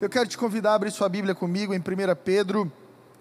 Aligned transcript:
Eu 0.00 0.08
quero 0.08 0.28
te 0.28 0.38
convidar 0.38 0.70
a 0.70 0.74
abrir 0.76 0.92
sua 0.92 1.08
Bíblia 1.08 1.34
comigo 1.34 1.74
em 1.74 1.80
1 1.80 1.82
Pedro, 2.24 2.70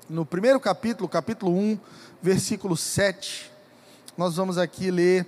no 0.08 0.24
primeiro 0.24 0.60
capítulo, 0.60 1.10
capítulo 1.10 1.52
1, 1.52 1.80
versículo 2.22 2.77
7. 2.77 3.52
Nós 4.15 4.36
vamos 4.36 4.60
aqui 4.60 4.92
ler 4.92 5.26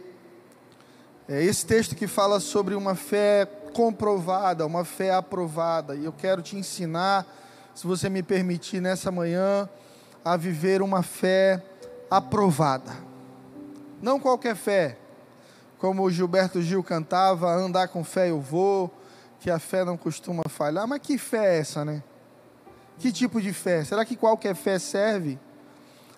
é, 1.27 1.43
esse 1.43 1.65
texto 1.65 1.95
que 1.95 2.05
fala 2.05 2.39
sobre 2.39 2.75
uma 2.75 2.93
fé 2.93 3.47
comprovada, 3.73 4.63
uma 4.63 4.85
fé 4.85 5.11
aprovada. 5.11 5.95
E 5.95 6.05
eu 6.05 6.13
quero 6.13 6.43
te 6.43 6.55
ensinar, 6.55 7.25
se 7.73 7.87
você 7.87 8.09
me 8.09 8.21
permitir, 8.21 8.79
nessa 8.79 9.11
manhã, 9.11 9.67
a 10.23 10.37
viver 10.37 10.83
uma 10.83 11.01
fé 11.01 11.65
aprovada. 12.11 12.95
Não 13.99 14.19
qualquer 14.19 14.55
fé, 14.55 14.99
como 15.79 16.03
o 16.03 16.11
Gilberto 16.11 16.61
Gil 16.61 16.83
cantava, 16.83 17.51
andar 17.51 17.87
com 17.87 18.03
fé 18.03 18.29
eu 18.29 18.39
vou 18.39 18.98
que 19.39 19.49
a 19.49 19.59
fé 19.59 19.83
não 19.85 19.97
costuma 19.97 20.43
falhar. 20.47 20.87
Mas 20.87 21.01
que 21.01 21.17
fé 21.17 21.55
é 21.55 21.59
essa, 21.59 21.85
né? 21.85 22.03
Que 22.97 23.11
tipo 23.11 23.41
de 23.41 23.53
fé? 23.53 23.83
Será 23.83 24.03
que 24.03 24.15
qualquer 24.15 24.55
fé 24.55 24.77
serve? 24.77 25.39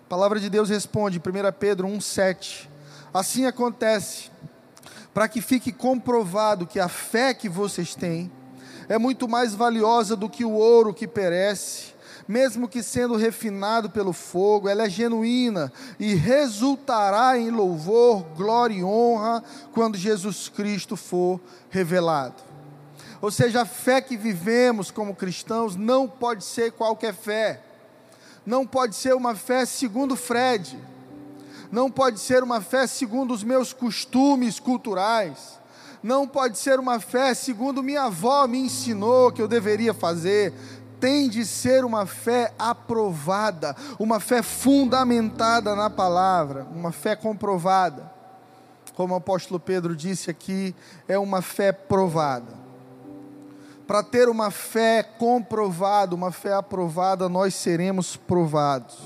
A 0.04 0.08
palavra 0.08 0.40
de 0.40 0.50
Deus 0.50 0.68
responde, 0.68 1.18
1 1.18 1.22
Pedro 1.58 1.88
1,7. 1.88 2.68
Assim 3.14 3.46
acontece, 3.46 4.30
para 5.14 5.28
que 5.28 5.40
fique 5.40 5.70
comprovado 5.70 6.66
que 6.66 6.80
a 6.80 6.88
fé 6.88 7.32
que 7.32 7.48
vocês 7.48 7.94
têm 7.94 8.30
é 8.88 8.98
muito 8.98 9.28
mais 9.28 9.54
valiosa 9.54 10.16
do 10.16 10.28
que 10.28 10.44
o 10.44 10.52
ouro 10.52 10.92
que 10.92 11.06
perece, 11.06 11.92
mesmo 12.26 12.68
que 12.68 12.82
sendo 12.82 13.16
refinado 13.16 13.90
pelo 13.90 14.12
fogo, 14.12 14.68
ela 14.68 14.84
é 14.84 14.90
genuína 14.90 15.72
e 15.98 16.14
resultará 16.14 17.38
em 17.38 17.50
louvor, 17.50 18.22
glória 18.36 18.74
e 18.74 18.84
honra 18.84 19.42
quando 19.72 19.96
Jesus 19.96 20.48
Cristo 20.48 20.96
for 20.96 21.40
revelado. 21.70 22.51
Ou 23.22 23.30
seja, 23.30 23.62
a 23.62 23.64
fé 23.64 24.00
que 24.00 24.16
vivemos 24.16 24.90
como 24.90 25.14
cristãos 25.14 25.76
não 25.76 26.08
pode 26.08 26.42
ser 26.42 26.72
qualquer 26.72 27.14
fé. 27.14 27.60
Não 28.44 28.66
pode 28.66 28.96
ser 28.96 29.14
uma 29.14 29.36
fé 29.36 29.64
segundo 29.64 30.16
Fred. 30.16 30.76
Não 31.70 31.88
pode 31.88 32.18
ser 32.18 32.42
uma 32.42 32.60
fé 32.60 32.84
segundo 32.84 33.32
os 33.32 33.44
meus 33.44 33.72
costumes 33.72 34.58
culturais. 34.58 35.60
Não 36.02 36.26
pode 36.26 36.58
ser 36.58 36.80
uma 36.80 36.98
fé 36.98 37.32
segundo 37.32 37.80
minha 37.80 38.02
avó 38.02 38.44
me 38.48 38.58
ensinou 38.58 39.30
que 39.30 39.40
eu 39.40 39.46
deveria 39.46 39.94
fazer. 39.94 40.52
Tem 40.98 41.28
de 41.28 41.46
ser 41.46 41.84
uma 41.84 42.06
fé 42.06 42.52
aprovada, 42.58 43.76
uma 44.00 44.18
fé 44.18 44.42
fundamentada 44.42 45.76
na 45.76 45.88
palavra, 45.88 46.66
uma 46.74 46.90
fé 46.90 47.14
comprovada. 47.14 48.10
Como 48.96 49.14
o 49.14 49.18
apóstolo 49.18 49.60
Pedro 49.60 49.94
disse 49.94 50.28
aqui, 50.28 50.74
é 51.06 51.16
uma 51.16 51.40
fé 51.40 51.70
provada 51.70 52.61
para 53.86 54.02
ter 54.02 54.28
uma 54.28 54.50
fé 54.50 55.02
comprovada, 55.02 56.14
uma 56.14 56.30
fé 56.30 56.54
aprovada, 56.54 57.28
nós 57.28 57.54
seremos 57.54 58.16
provados. 58.16 58.98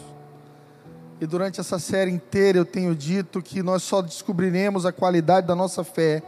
E 1.21 1.27
durante 1.27 1.61
essa 1.61 1.79
série 1.79 2.11
inteira 2.11 2.59
eu 2.59 2.65
tenho 2.65 2.95
dito 2.95 3.41
que 3.41 3.63
nós 3.63 3.83
só 3.83 4.03
descobriremos 4.03 4.85
a 4.85 4.93
qualidade 4.93 5.47
da 5.47 5.55
nossa 5.55 5.83
fé 5.83 6.23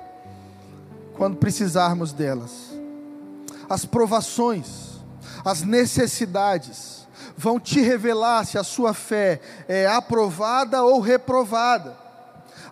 quando 1.15 1.37
precisarmos 1.37 2.13
delas. 2.13 2.73
As 3.69 3.85
provações, 3.85 5.01
as 5.45 5.63
necessidades 5.63 7.07
vão 7.37 7.61
te 7.61 7.81
revelar 7.81 8.47
se 8.47 8.57
a 8.57 8.65
sua 8.65 8.95
fé 8.95 9.41
é 9.69 9.87
aprovada 9.87 10.83
ou 10.83 11.01
reprovada. 11.01 11.97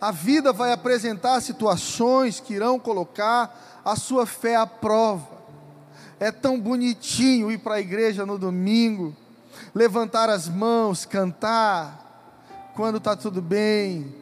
A 0.01 0.11
vida 0.11 0.53
vai 0.53 0.73
apresentar 0.73 1.41
situações 1.43 2.41
que 2.41 2.55
irão 2.55 2.79
colocar 2.79 3.83
a 3.85 3.95
sua 3.95 4.27
fé 4.27 4.57
à 4.57 4.67
prova. 4.67 5.36
É 6.19 6.33
tão 6.33 6.59
bonitinho 6.59 7.51
ir 7.51 7.59
para 7.59 7.77
a 7.77 7.81
igreja 7.81 8.25
no 8.25 8.39
domingo, 8.39 9.15
levantar 9.75 10.31
as 10.31 10.49
mãos, 10.49 11.05
cantar, 11.05 12.73
quando 12.75 12.99
está 12.99 13.17
tudo 13.17 13.41
bem, 13.43 14.15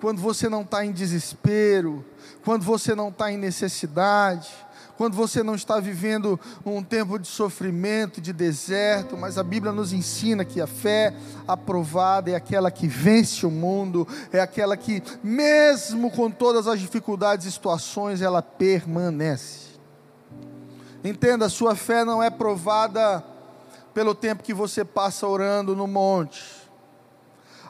quando 0.00 0.20
você 0.20 0.48
não 0.48 0.62
está 0.62 0.84
em 0.84 0.92
desespero, 0.92 2.04
quando 2.44 2.64
você 2.64 2.94
não 2.94 3.08
está 3.08 3.30
em 3.30 3.36
necessidade, 3.36 4.50
quando 4.96 5.14
você 5.14 5.42
não 5.42 5.54
está 5.54 5.80
vivendo 5.80 6.38
um 6.64 6.82
tempo 6.82 7.18
de 7.18 7.26
sofrimento, 7.26 8.20
de 8.20 8.32
deserto, 8.32 9.16
mas 9.16 9.38
a 9.38 9.42
Bíblia 9.42 9.72
nos 9.72 9.92
ensina 9.92 10.44
que 10.44 10.60
a 10.60 10.66
fé 10.66 11.14
aprovada 11.46 12.30
é 12.30 12.34
aquela 12.34 12.70
que 12.70 12.86
vence 12.86 13.46
o 13.46 13.50
mundo, 13.50 14.06
é 14.32 14.40
aquela 14.40 14.76
que, 14.76 15.02
mesmo 15.22 16.10
com 16.10 16.30
todas 16.30 16.66
as 16.66 16.78
dificuldades 16.78 17.46
e 17.46 17.52
situações, 17.52 18.20
ela 18.22 18.42
permanece. 18.42 19.61
Entenda, 21.04 21.48
sua 21.48 21.74
fé 21.74 22.04
não 22.04 22.22
é 22.22 22.30
provada 22.30 23.24
pelo 23.92 24.14
tempo 24.14 24.42
que 24.42 24.54
você 24.54 24.84
passa 24.84 25.26
orando 25.26 25.74
no 25.74 25.86
monte. 25.86 26.62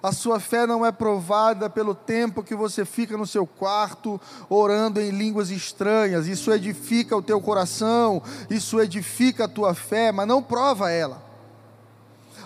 A 0.03 0.13
sua 0.13 0.41
fé 0.41 0.67
não 0.67 0.85
é 0.85 0.91
provada 0.91 1.71
pelo 1.71 1.95
tempo 1.95 2.43
que 2.43 2.57
você 2.57 2.85
fica 2.85 3.17
no 3.17 3.27
seu 3.27 3.47
quarto 3.47 4.21
orando 4.49 5.01
em 5.01 5.11
línguas 5.11 5.51
estranhas. 5.51 6.27
Isso 6.27 6.53
edifica 6.53 7.17
o 7.17 7.23
teu 7.23 7.41
coração, 7.41 8.21
isso 8.51 8.81
edifica 8.81 9.45
a 9.45 9.49
tua 9.49 9.75
fé, 9.75 10.11
mas 10.11 10.27
não 10.27 10.43
prova 10.43 10.91
ela. 10.91 11.23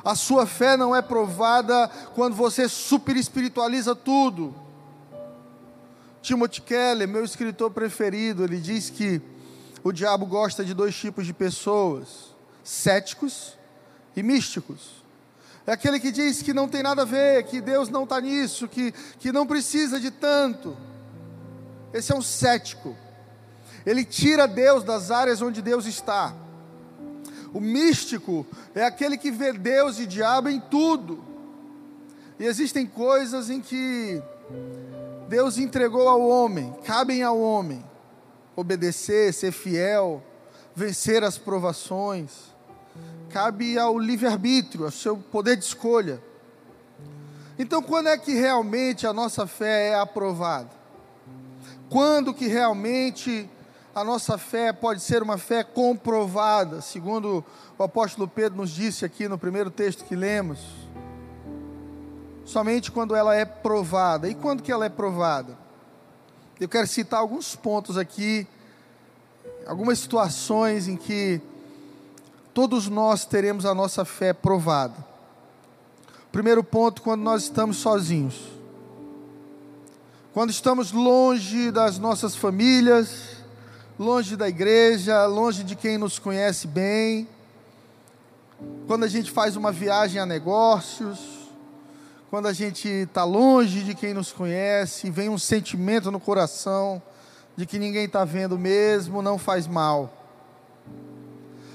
A 0.05 0.15
sua 0.15 0.47
fé 0.47 0.77
não 0.77 0.95
é 0.95 1.01
provada 1.01 1.91
quando 2.15 2.37
você 2.37 2.69
super 2.69 3.17
espiritualiza 3.17 3.95
tudo. 3.95 4.55
Timothy 6.21 6.61
Keller, 6.61 7.09
meu 7.09 7.25
escritor 7.25 7.71
preferido, 7.71 8.45
ele 8.45 8.61
diz 8.61 8.91
que 8.91 9.23
o 9.87 9.93
diabo 9.93 10.27
gosta 10.27 10.65
de 10.65 10.75
dois 10.75 10.97
tipos 10.97 11.25
de 11.25 11.33
pessoas: 11.33 12.35
céticos 12.65 13.57
e 14.17 14.23
místicos. 14.23 15.05
É 15.65 15.73
aquele 15.73 16.01
que 16.01 16.11
diz 16.11 16.43
que 16.43 16.53
não 16.53 16.67
tem 16.67 16.83
nada 16.83 17.03
a 17.03 17.05
ver, 17.05 17.45
que 17.45 17.61
Deus 17.61 17.89
não 17.89 18.03
está 18.03 18.21
nisso, 18.21 18.67
que, 18.67 18.93
que 19.21 19.31
não 19.31 19.47
precisa 19.47 20.01
de 20.01 20.11
tanto. 20.11 20.77
Esse 21.93 22.13
é 22.13 22.17
um 22.17 22.23
cético. 22.23 22.97
Ele 23.85 24.05
tira 24.05 24.49
Deus 24.49 24.83
das 24.83 25.13
áreas 25.13 25.41
onde 25.41 25.63
Deus 25.63 25.87
está. 25.87 26.35
O 27.55 27.61
místico 27.61 28.45
é 28.75 28.85
aquele 28.85 29.17
que 29.17 29.31
vê 29.31 29.53
Deus 29.53 30.01
e 30.01 30.07
diabo 30.07 30.49
em 30.49 30.59
tudo. 30.61 31.25
E 32.41 32.45
existem 32.45 32.87
coisas 32.87 33.51
em 33.51 33.61
que 33.61 34.21
Deus 35.29 35.59
entregou 35.59 36.09
ao 36.09 36.21
homem, 36.21 36.75
cabem 36.85 37.23
ao 37.23 37.41
homem 37.41 37.85
obedecer, 38.57 39.33
ser 39.33 39.53
fiel, 39.53 40.23
vencer 40.75 41.23
as 41.23 41.39
provações. 41.39 42.55
Cabe 43.31 43.79
ao 43.79 43.99
livre-arbítrio, 43.99 44.87
ao 44.87 44.91
seu 44.91 45.19
poder 45.19 45.57
de 45.57 45.65
escolha. 45.65 46.21
Então, 47.59 47.83
quando 47.83 48.09
é 48.09 48.19
que 48.19 48.33
realmente 48.33 49.07
a 49.07 49.13
nossa 49.13 49.47
fé 49.47 49.91
é 49.91 49.95
aprovada? 49.95 50.71
Quando 51.89 52.35
que 52.35 52.47
realmente 52.47 53.49
a 53.95 54.03
nossa 54.03 54.37
fé 54.37 54.73
pode 54.73 55.01
ser 55.01 55.23
uma 55.23 55.39
fé 55.39 55.63
comprovada, 55.63 56.81
segundo 56.81 57.45
o 57.79 57.83
apóstolo 57.83 58.27
Pedro 58.27 58.59
nos 58.59 58.71
disse 58.71 59.05
aqui 59.05 59.29
no 59.29 59.39
primeiro 59.39 59.71
texto 59.71 60.05
que 60.05 60.17
lemos? 60.17 60.59
Somente 62.45 62.93
quando 62.93 63.15
ela 63.15 63.35
é 63.35 63.45
provada. 63.45 64.29
E 64.29 64.35
quando 64.35 64.63
que 64.63 64.71
ela 64.71 64.87
é 64.87 64.89
provada? 64.89 65.66
Eu 66.59 66.69
quero 66.71 66.87
citar 66.87 67.21
alguns 67.21 67.55
pontos 67.55 67.99
aqui, 67.99 68.47
algumas 69.67 69.99
situações 69.99 70.89
em 70.89 70.97
que 70.97 71.39
todos 72.55 72.89
nós 72.89 73.27
teremos 73.27 73.67
a 73.67 73.75
nossa 73.75 74.07
fé 74.07 74.33
provada. 74.33 74.97
Primeiro 76.33 76.65
ponto, 76.65 77.03
quando 77.03 77.21
nós 77.21 77.43
estamos 77.43 77.77
sozinhos. 77.77 78.41
Quando 80.33 80.49
estamos 80.49 80.93
longe 80.93 81.71
das 81.71 81.99
nossas 81.99 82.35
famílias, 82.35 83.37
longe 83.99 84.35
da 84.35 84.49
igreja, 84.49 85.27
longe 85.27 85.63
de 85.63 85.77
quem 85.77 85.99
nos 85.99 86.19
conhece 86.19 86.67
bem. 86.67 87.29
Quando 88.87 89.05
a 89.05 89.09
gente 89.09 89.31
faz 89.31 89.57
uma 89.57 89.71
viagem 89.71 90.19
a 90.19 90.25
negócios, 90.25 91.36
quando 92.31 92.47
a 92.47 92.53
gente 92.53 92.89
está 92.89 93.25
longe 93.25 93.85
de 93.85 93.95
quem 93.95 94.13
nos 94.13 94.33
conhece, 94.33 95.11
vem 95.11 95.29
um 95.29 95.39
sentimento 95.39 96.11
no 96.11 96.19
coração 96.19 97.01
de 97.57 97.65
que 97.65 97.79
ninguém 97.79 98.07
está 98.07 98.25
vendo 98.25 98.59
mesmo, 98.59 99.23
não 99.23 99.39
faz 99.39 99.67
mal. 99.67 100.13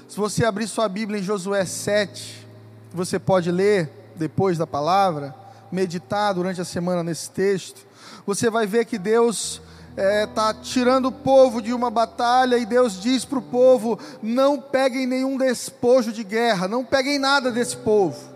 Se 0.06 0.16
você 0.16 0.44
abrir 0.44 0.68
sua 0.68 0.88
Bíblia 0.88 1.20
em 1.20 1.22
Josué 1.22 1.64
7, 1.64 2.46
você 2.92 3.18
pode 3.18 3.50
ler 3.50 3.90
depois 4.14 4.58
da 4.58 4.66
palavra, 4.66 5.34
meditar 5.70 6.34
durante 6.34 6.60
a 6.60 6.66
semana 6.66 7.02
nesse 7.02 7.30
texto, 7.30 7.86
você 8.26 8.50
vai 8.50 8.66
ver 8.66 8.84
que 8.84 8.98
Deus 8.98 9.62
está 9.96 10.02
é, 10.02 10.26
tá 10.26 10.54
tirando 10.54 11.06
o 11.06 11.12
povo 11.12 11.62
de 11.62 11.72
uma 11.72 11.90
batalha 11.90 12.58
e 12.58 12.66
Deus 12.66 13.00
diz 13.00 13.24
para 13.24 13.38
o 13.38 13.42
povo: 13.42 13.98
não 14.22 14.60
peguem 14.60 15.06
nenhum 15.06 15.38
despojo 15.38 16.12
de 16.12 16.22
guerra, 16.22 16.68
não 16.68 16.84
peguem 16.84 17.18
nada 17.18 17.50
desse 17.50 17.76
povo. 17.78 18.31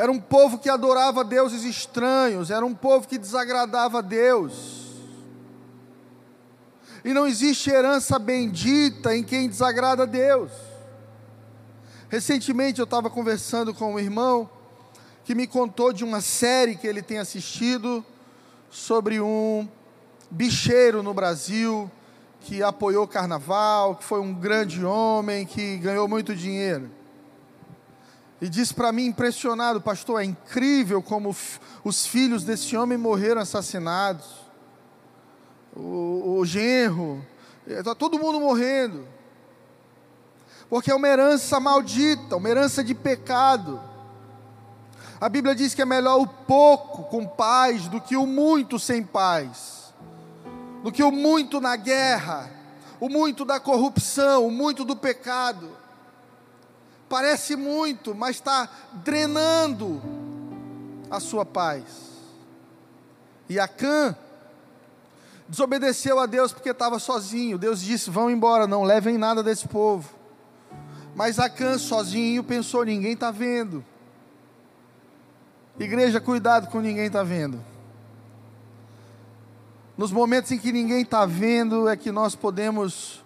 Era 0.00 0.10
um 0.10 0.18
povo 0.18 0.56
que 0.56 0.70
adorava 0.70 1.22
deuses 1.22 1.62
estranhos, 1.62 2.50
era 2.50 2.64
um 2.64 2.74
povo 2.74 3.06
que 3.06 3.18
desagradava 3.18 3.98
a 3.98 4.00
Deus. 4.00 4.94
E 7.04 7.12
não 7.12 7.26
existe 7.26 7.68
herança 7.68 8.18
bendita 8.18 9.14
em 9.14 9.22
quem 9.22 9.46
desagrada 9.46 10.04
a 10.04 10.06
Deus. 10.06 10.50
Recentemente 12.08 12.78
eu 12.78 12.84
estava 12.84 13.10
conversando 13.10 13.74
com 13.74 13.92
um 13.92 13.98
irmão 13.98 14.48
que 15.22 15.34
me 15.34 15.46
contou 15.46 15.92
de 15.92 16.02
uma 16.02 16.22
série 16.22 16.76
que 16.76 16.86
ele 16.86 17.02
tem 17.02 17.18
assistido 17.18 18.02
sobre 18.70 19.20
um 19.20 19.68
bicheiro 20.30 21.02
no 21.02 21.12
Brasil 21.12 21.90
que 22.40 22.62
apoiou 22.62 23.04
o 23.04 23.08
carnaval, 23.08 23.96
que 23.96 24.04
foi 24.04 24.20
um 24.20 24.32
grande 24.32 24.82
homem, 24.82 25.44
que 25.44 25.76
ganhou 25.76 26.08
muito 26.08 26.34
dinheiro. 26.34 26.90
E 28.40 28.48
disse 28.48 28.72
para 28.72 28.90
mim, 28.90 29.06
impressionado, 29.06 29.80
pastor, 29.80 30.22
é 30.22 30.24
incrível 30.24 31.02
como 31.02 31.34
os 31.84 32.06
filhos 32.06 32.44
desse 32.44 32.76
homem 32.76 32.96
morreram 32.96 33.40
assassinados. 33.40 34.26
O, 35.76 36.38
o 36.38 36.44
genro, 36.44 37.24
está 37.66 37.94
todo 37.94 38.18
mundo 38.18 38.40
morrendo 38.40 39.06
porque 40.70 40.92
é 40.92 40.94
uma 40.94 41.08
herança 41.08 41.58
maldita, 41.58 42.36
uma 42.36 42.48
herança 42.48 42.84
de 42.84 42.94
pecado. 42.94 43.82
A 45.20 45.28
Bíblia 45.28 45.52
diz 45.52 45.74
que 45.74 45.82
é 45.82 45.84
melhor 45.84 46.20
o 46.20 46.26
pouco 46.26 47.02
com 47.04 47.26
paz 47.26 47.88
do 47.88 48.00
que 48.00 48.16
o 48.16 48.24
muito 48.24 48.78
sem 48.78 49.02
paz, 49.02 49.92
do 50.84 50.92
que 50.92 51.02
o 51.02 51.10
muito 51.10 51.60
na 51.60 51.74
guerra, 51.74 52.48
o 53.00 53.08
muito 53.08 53.44
da 53.44 53.58
corrupção, 53.58 54.46
o 54.46 54.50
muito 54.50 54.84
do 54.84 54.94
pecado. 54.94 55.68
Parece 57.10 57.56
muito, 57.56 58.14
mas 58.14 58.36
está 58.36 58.68
drenando 58.92 60.00
a 61.10 61.18
sua 61.18 61.44
paz. 61.44 61.82
E 63.48 63.58
Acã 63.58 64.14
desobedeceu 65.48 66.20
a 66.20 66.26
Deus 66.26 66.52
porque 66.52 66.70
estava 66.70 67.00
sozinho. 67.00 67.58
Deus 67.58 67.80
disse: 67.80 68.10
Vão 68.10 68.30
embora, 68.30 68.64
não 68.68 68.84
levem 68.84 69.18
nada 69.18 69.42
desse 69.42 69.66
povo. 69.66 70.08
Mas 71.16 71.40
Acã 71.40 71.76
sozinho 71.78 72.44
pensou: 72.44 72.84
ninguém 72.84 73.14
está 73.14 73.32
vendo. 73.32 73.84
Igreja, 75.80 76.20
cuidado 76.20 76.68
com 76.68 76.78
ninguém 76.78 77.06
está 77.06 77.24
vendo. 77.24 77.60
Nos 79.98 80.12
momentos 80.12 80.52
em 80.52 80.58
que 80.58 80.70
ninguém 80.70 81.02
está 81.02 81.26
vendo, 81.26 81.88
é 81.88 81.96
que 81.96 82.12
nós 82.12 82.36
podemos 82.36 83.20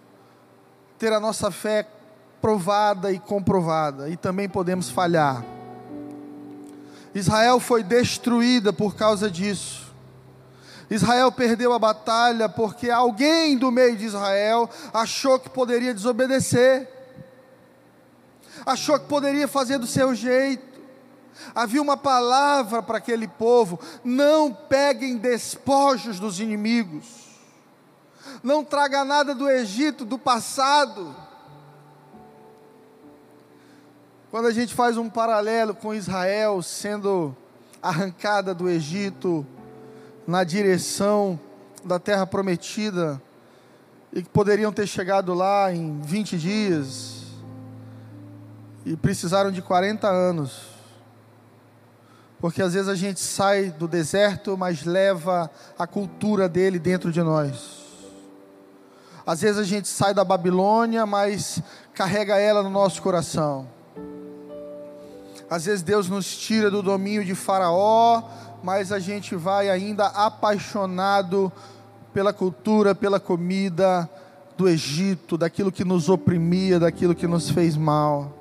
ter 0.98 1.12
a 1.12 1.20
nossa 1.20 1.50
fé 1.50 1.86
provada 2.44 3.10
e 3.10 3.18
comprovada, 3.18 4.10
e 4.10 4.18
também 4.18 4.50
podemos 4.50 4.90
falhar. 4.90 5.42
Israel 7.14 7.58
foi 7.58 7.82
destruída 7.82 8.70
por 8.70 8.94
causa 8.94 9.30
disso. 9.30 9.90
Israel 10.90 11.32
perdeu 11.32 11.72
a 11.72 11.78
batalha 11.78 12.46
porque 12.46 12.90
alguém 12.90 13.56
do 13.56 13.70
meio 13.70 13.96
de 13.96 14.04
Israel 14.04 14.68
achou 14.92 15.38
que 15.38 15.48
poderia 15.48 15.94
desobedecer 15.94 16.86
achou 18.66 19.00
que 19.00 19.06
poderia 19.06 19.48
fazer 19.48 19.78
do 19.78 19.86
seu 19.86 20.14
jeito. 20.14 20.82
Havia 21.54 21.80
uma 21.80 21.96
palavra 21.96 22.82
para 22.82 22.98
aquele 22.98 23.26
povo: 23.26 23.80
não 24.04 24.52
peguem 24.52 25.16
despojos 25.16 26.20
dos 26.20 26.40
inimigos, 26.40 27.06
não 28.42 28.62
traga 28.62 29.02
nada 29.02 29.34
do 29.34 29.48
Egito, 29.48 30.04
do 30.04 30.18
passado. 30.18 31.24
Quando 34.34 34.48
a 34.48 34.50
gente 34.50 34.74
faz 34.74 34.96
um 34.96 35.08
paralelo 35.08 35.76
com 35.76 35.94
Israel 35.94 36.60
sendo 36.60 37.36
arrancada 37.80 38.52
do 38.52 38.68
Egito 38.68 39.46
na 40.26 40.42
direção 40.42 41.38
da 41.84 42.00
terra 42.00 42.26
prometida, 42.26 43.22
e 44.12 44.24
que 44.24 44.28
poderiam 44.28 44.72
ter 44.72 44.88
chegado 44.88 45.32
lá 45.34 45.72
em 45.72 46.00
20 46.00 46.36
dias, 46.36 47.26
e 48.84 48.96
precisaram 48.96 49.52
de 49.52 49.62
40 49.62 50.08
anos. 50.08 50.62
Porque 52.40 52.60
às 52.60 52.74
vezes 52.74 52.88
a 52.88 52.96
gente 52.96 53.20
sai 53.20 53.70
do 53.70 53.86
deserto, 53.86 54.58
mas 54.58 54.82
leva 54.82 55.48
a 55.78 55.86
cultura 55.86 56.48
dele 56.48 56.80
dentro 56.80 57.12
de 57.12 57.22
nós. 57.22 57.84
Às 59.24 59.42
vezes 59.42 59.58
a 59.58 59.64
gente 59.64 59.86
sai 59.86 60.12
da 60.12 60.24
Babilônia, 60.24 61.06
mas 61.06 61.62
carrega 61.94 62.36
ela 62.36 62.64
no 62.64 62.70
nosso 62.70 63.00
coração. 63.00 63.72
Às 65.54 65.66
vezes 65.66 65.82
Deus 65.84 66.08
nos 66.08 66.36
tira 66.36 66.68
do 66.68 66.82
domínio 66.82 67.24
de 67.24 67.32
Faraó, 67.32 68.24
mas 68.60 68.90
a 68.90 68.98
gente 68.98 69.36
vai 69.36 69.70
ainda 69.70 70.06
apaixonado 70.06 71.52
pela 72.12 72.32
cultura, 72.32 72.92
pela 72.92 73.20
comida 73.20 74.10
do 74.56 74.68
Egito, 74.68 75.38
daquilo 75.38 75.70
que 75.70 75.84
nos 75.84 76.08
oprimia, 76.08 76.80
daquilo 76.80 77.14
que 77.14 77.28
nos 77.28 77.50
fez 77.50 77.76
mal. 77.76 78.32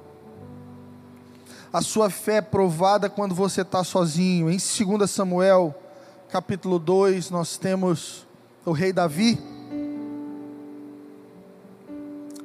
A 1.71 1.83
sua 1.83 2.09
fé 2.09 2.37
é 2.37 2.41
provada 2.41 3.07
quando 3.11 3.35
você 3.35 3.61
está 3.61 3.83
sozinho. 3.83 4.49
Em 4.49 4.57
2 4.57 5.07
Samuel, 5.07 5.75
capítulo 6.31 6.79
2, 6.79 7.29
nós 7.29 7.59
temos 7.59 8.25
o 8.65 8.71
rei 8.71 8.91
Davi 8.91 9.37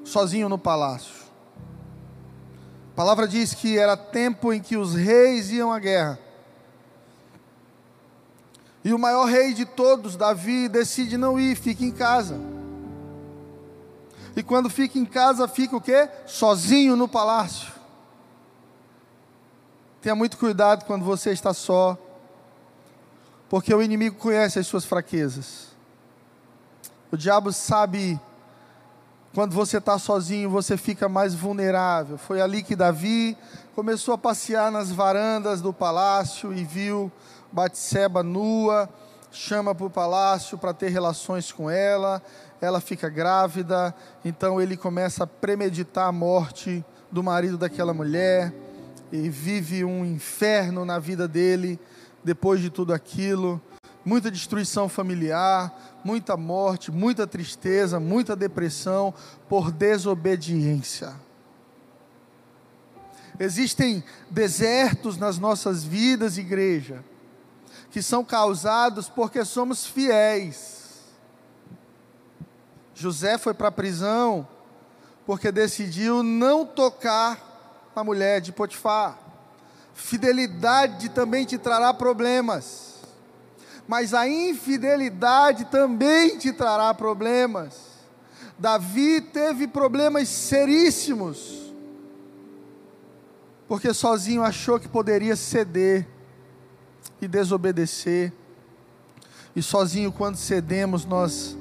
sozinho 0.04 0.46
no 0.46 0.58
palácio. 0.58 1.17
A 2.98 3.00
palavra 3.00 3.28
diz 3.28 3.54
que 3.54 3.78
era 3.78 3.96
tempo 3.96 4.52
em 4.52 4.60
que 4.60 4.76
os 4.76 4.96
reis 4.96 5.52
iam 5.52 5.72
à 5.72 5.78
guerra. 5.78 6.18
E 8.82 8.92
o 8.92 8.98
maior 8.98 9.26
rei 9.26 9.54
de 9.54 9.64
todos, 9.64 10.16
Davi, 10.16 10.68
decide 10.68 11.16
não 11.16 11.38
ir, 11.38 11.54
fica 11.54 11.84
em 11.84 11.92
casa. 11.92 12.40
E 14.34 14.42
quando 14.42 14.68
fica 14.68 14.98
em 14.98 15.04
casa, 15.04 15.46
fica 15.46 15.76
o 15.76 15.80
quê? 15.80 16.08
Sozinho 16.26 16.96
no 16.96 17.06
palácio. 17.06 17.72
Tenha 20.02 20.16
muito 20.16 20.36
cuidado 20.36 20.84
quando 20.84 21.04
você 21.04 21.30
está 21.30 21.54
só, 21.54 21.96
porque 23.48 23.72
o 23.72 23.80
inimigo 23.80 24.16
conhece 24.16 24.58
as 24.58 24.66
suas 24.66 24.84
fraquezas. 24.84 25.68
O 27.12 27.16
diabo 27.16 27.52
sabe 27.52 28.18
quando 29.34 29.54
você 29.54 29.78
está 29.78 29.98
sozinho, 29.98 30.50
você 30.50 30.76
fica 30.76 31.08
mais 31.08 31.34
vulnerável. 31.34 32.16
Foi 32.16 32.40
ali 32.40 32.62
que 32.62 32.74
Davi 32.74 33.36
começou 33.74 34.14
a 34.14 34.18
passear 34.18 34.72
nas 34.72 34.90
varandas 34.90 35.60
do 35.60 35.72
palácio 35.72 36.52
e 36.52 36.64
viu 36.64 37.12
Batseba 37.52 38.22
nua, 38.22 38.88
chama 39.30 39.74
para 39.74 39.86
o 39.86 39.90
palácio 39.90 40.58
para 40.58 40.72
ter 40.72 40.88
relações 40.88 41.52
com 41.52 41.70
ela. 41.70 42.22
Ela 42.60 42.80
fica 42.80 43.08
grávida, 43.08 43.94
então 44.24 44.60
ele 44.60 44.76
começa 44.76 45.24
a 45.24 45.26
premeditar 45.26 46.08
a 46.08 46.12
morte 46.12 46.84
do 47.10 47.22
marido 47.22 47.56
daquela 47.56 47.94
mulher 47.94 48.52
e 49.12 49.28
vive 49.28 49.84
um 49.84 50.04
inferno 50.04 50.84
na 50.84 50.98
vida 50.98 51.28
dele 51.28 51.78
depois 52.24 52.60
de 52.60 52.70
tudo 52.70 52.92
aquilo. 52.92 53.60
Muita 54.04 54.30
destruição 54.30 54.88
familiar, 54.88 55.72
muita 56.08 56.38
morte, 56.38 56.90
muita 56.90 57.26
tristeza, 57.26 58.00
muita 58.00 58.34
depressão 58.34 59.12
por 59.46 59.70
desobediência. 59.70 61.14
Existem 63.38 64.02
desertos 64.30 65.18
nas 65.18 65.38
nossas 65.38 65.84
vidas, 65.84 66.38
igreja, 66.38 67.04
que 67.90 68.00
são 68.00 68.24
causados 68.24 69.06
porque 69.10 69.44
somos 69.44 69.84
fiéis. 69.84 71.04
José 72.94 73.36
foi 73.36 73.52
para 73.52 73.68
a 73.68 73.72
prisão 73.72 74.48
porque 75.26 75.52
decidiu 75.52 76.22
não 76.22 76.64
tocar 76.64 77.90
a 77.94 78.02
mulher 78.02 78.40
de 78.40 78.50
Potifar. 78.50 79.18
Fidelidade 79.92 81.10
também 81.10 81.44
te 81.44 81.58
trará 81.58 81.92
problemas, 81.92 82.87
mas 83.88 84.12
a 84.14 84.28
infidelidade 84.28 85.64
também 85.64 86.38
te 86.38 86.52
trará 86.52 86.92
problemas. 86.94 87.88
Davi 88.58 89.20
teve 89.20 89.66
problemas 89.66 90.28
seríssimos, 90.28 91.72
porque 93.66 93.92
sozinho 93.94 94.42
achou 94.42 94.78
que 94.78 94.88
poderia 94.88 95.34
ceder 95.34 96.06
e 97.20 97.26
desobedecer, 97.26 98.32
e 99.56 99.62
sozinho, 99.62 100.12
quando 100.12 100.36
cedemos, 100.36 101.04
nós 101.04 101.56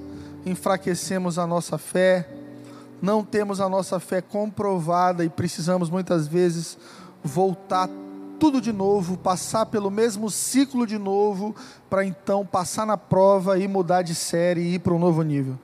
enfraquecemos 0.46 1.40
a 1.40 1.48
nossa 1.48 1.78
fé 1.78 2.28
não 3.02 3.24
temos 3.24 3.62
a 3.62 3.70
nossa 3.70 4.00
fé 4.00 4.22
comprovada 4.22 5.24
e 5.24 5.30
precisamos 5.30 5.90
muitas 5.90 6.28
vezes 6.28 6.78
voltar 7.24 7.90
tudo 8.40 8.62
de 8.62 8.72
novo, 8.72 9.18
passar 9.18 9.66
pelo 9.66 9.90
mesmo 9.90 10.30
ciclo 10.30 10.86
de 10.86 10.98
novo, 10.98 11.56
para 11.90 12.06
então 12.06 12.46
passar 12.46 12.86
na 12.86 12.98
prova 12.98 13.58
e 13.58 13.68
mudar 13.68 14.02
de 14.02 14.16
série 14.16 14.62
e 14.62 14.74
ir 14.76 14.80
para 14.80 14.94
um 14.94 15.00
novo 15.00 15.22
nível. 15.22 15.58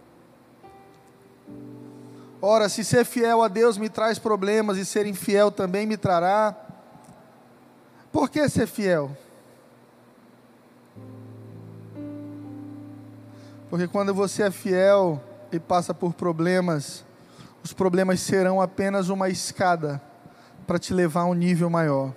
Ora, 2.42 2.68
se 2.68 2.84
ser 2.84 3.06
fiel 3.06 3.42
a 3.42 3.48
Deus 3.48 3.78
me 3.78 3.90
traz 3.90 4.20
problemas 4.20 4.78
e 4.78 4.86
ser 4.86 5.06
infiel 5.06 5.52
também 5.52 5.88
me 5.88 5.96
trará, 5.96 6.56
por 8.12 8.30
que 8.30 8.48
ser 8.50 8.68
fiel? 8.68 9.16
Porque 13.70 13.88
quando 13.88 14.14
você 14.14 14.44
é 14.44 14.52
fiel, 14.52 15.22
e 15.56 15.60
passa 15.60 15.94
por 15.94 16.14
problemas, 16.14 17.06
os 17.64 17.74
problemas 17.74 18.20
serão 18.20 18.60
apenas 18.60 19.10
uma 19.10 19.30
escada 19.30 20.02
para 20.66 20.80
te 20.80 20.94
levar 20.94 21.22
a 21.22 21.26
um 21.26 21.34
nível 21.34 21.70
maior. 21.70 22.14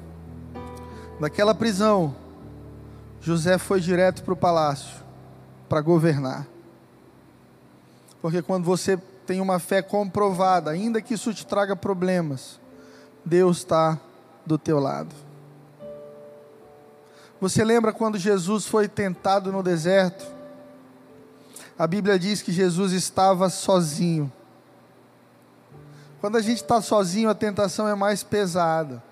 Daquela 1.18 1.54
prisão, 1.54 2.14
José 3.20 3.56
foi 3.56 3.80
direto 3.80 4.22
para 4.22 4.34
o 4.34 4.36
palácio 4.36 5.02
para 5.68 5.80
governar. 5.80 6.46
Porque 8.20 8.42
quando 8.42 8.64
você 8.64 8.98
tem 9.26 9.40
uma 9.40 9.58
fé 9.58 9.80
comprovada, 9.82 10.70
ainda 10.70 11.00
que 11.00 11.14
isso 11.14 11.32
te 11.32 11.46
traga 11.46 11.74
problemas, 11.74 12.60
Deus 13.24 13.58
está 13.58 13.98
do 14.44 14.58
teu 14.58 14.78
lado. 14.78 15.14
Você 17.40 17.64
lembra 17.64 17.92
quando 17.92 18.18
Jesus 18.18 18.66
foi 18.66 18.86
tentado 18.86 19.50
no 19.50 19.62
deserto? 19.62 20.26
A 21.78 21.86
Bíblia 21.86 22.18
diz 22.18 22.40
que 22.40 22.52
Jesus 22.52 22.92
estava 22.92 23.50
sozinho. 23.50 24.32
Quando 26.20 26.36
a 26.36 26.42
gente 26.42 26.62
está 26.62 26.80
sozinho, 26.80 27.28
a 27.28 27.34
tentação 27.34 27.88
é 27.88 27.94
mais 27.94 28.22
pesada. 28.22 29.02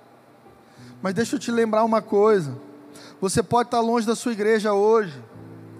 Mas 1.05 1.13
deixa 1.13 1.37
eu 1.37 1.39
te 1.39 1.51
lembrar 1.51 1.85
uma 1.85 2.01
coisa: 2.01 2.57
você 3.21 3.43
pode 3.43 3.67
estar 3.67 3.81
longe 3.81 4.07
da 4.07 4.17
sua 4.17 4.33
igreja 4.33 4.73
hoje, 4.73 5.13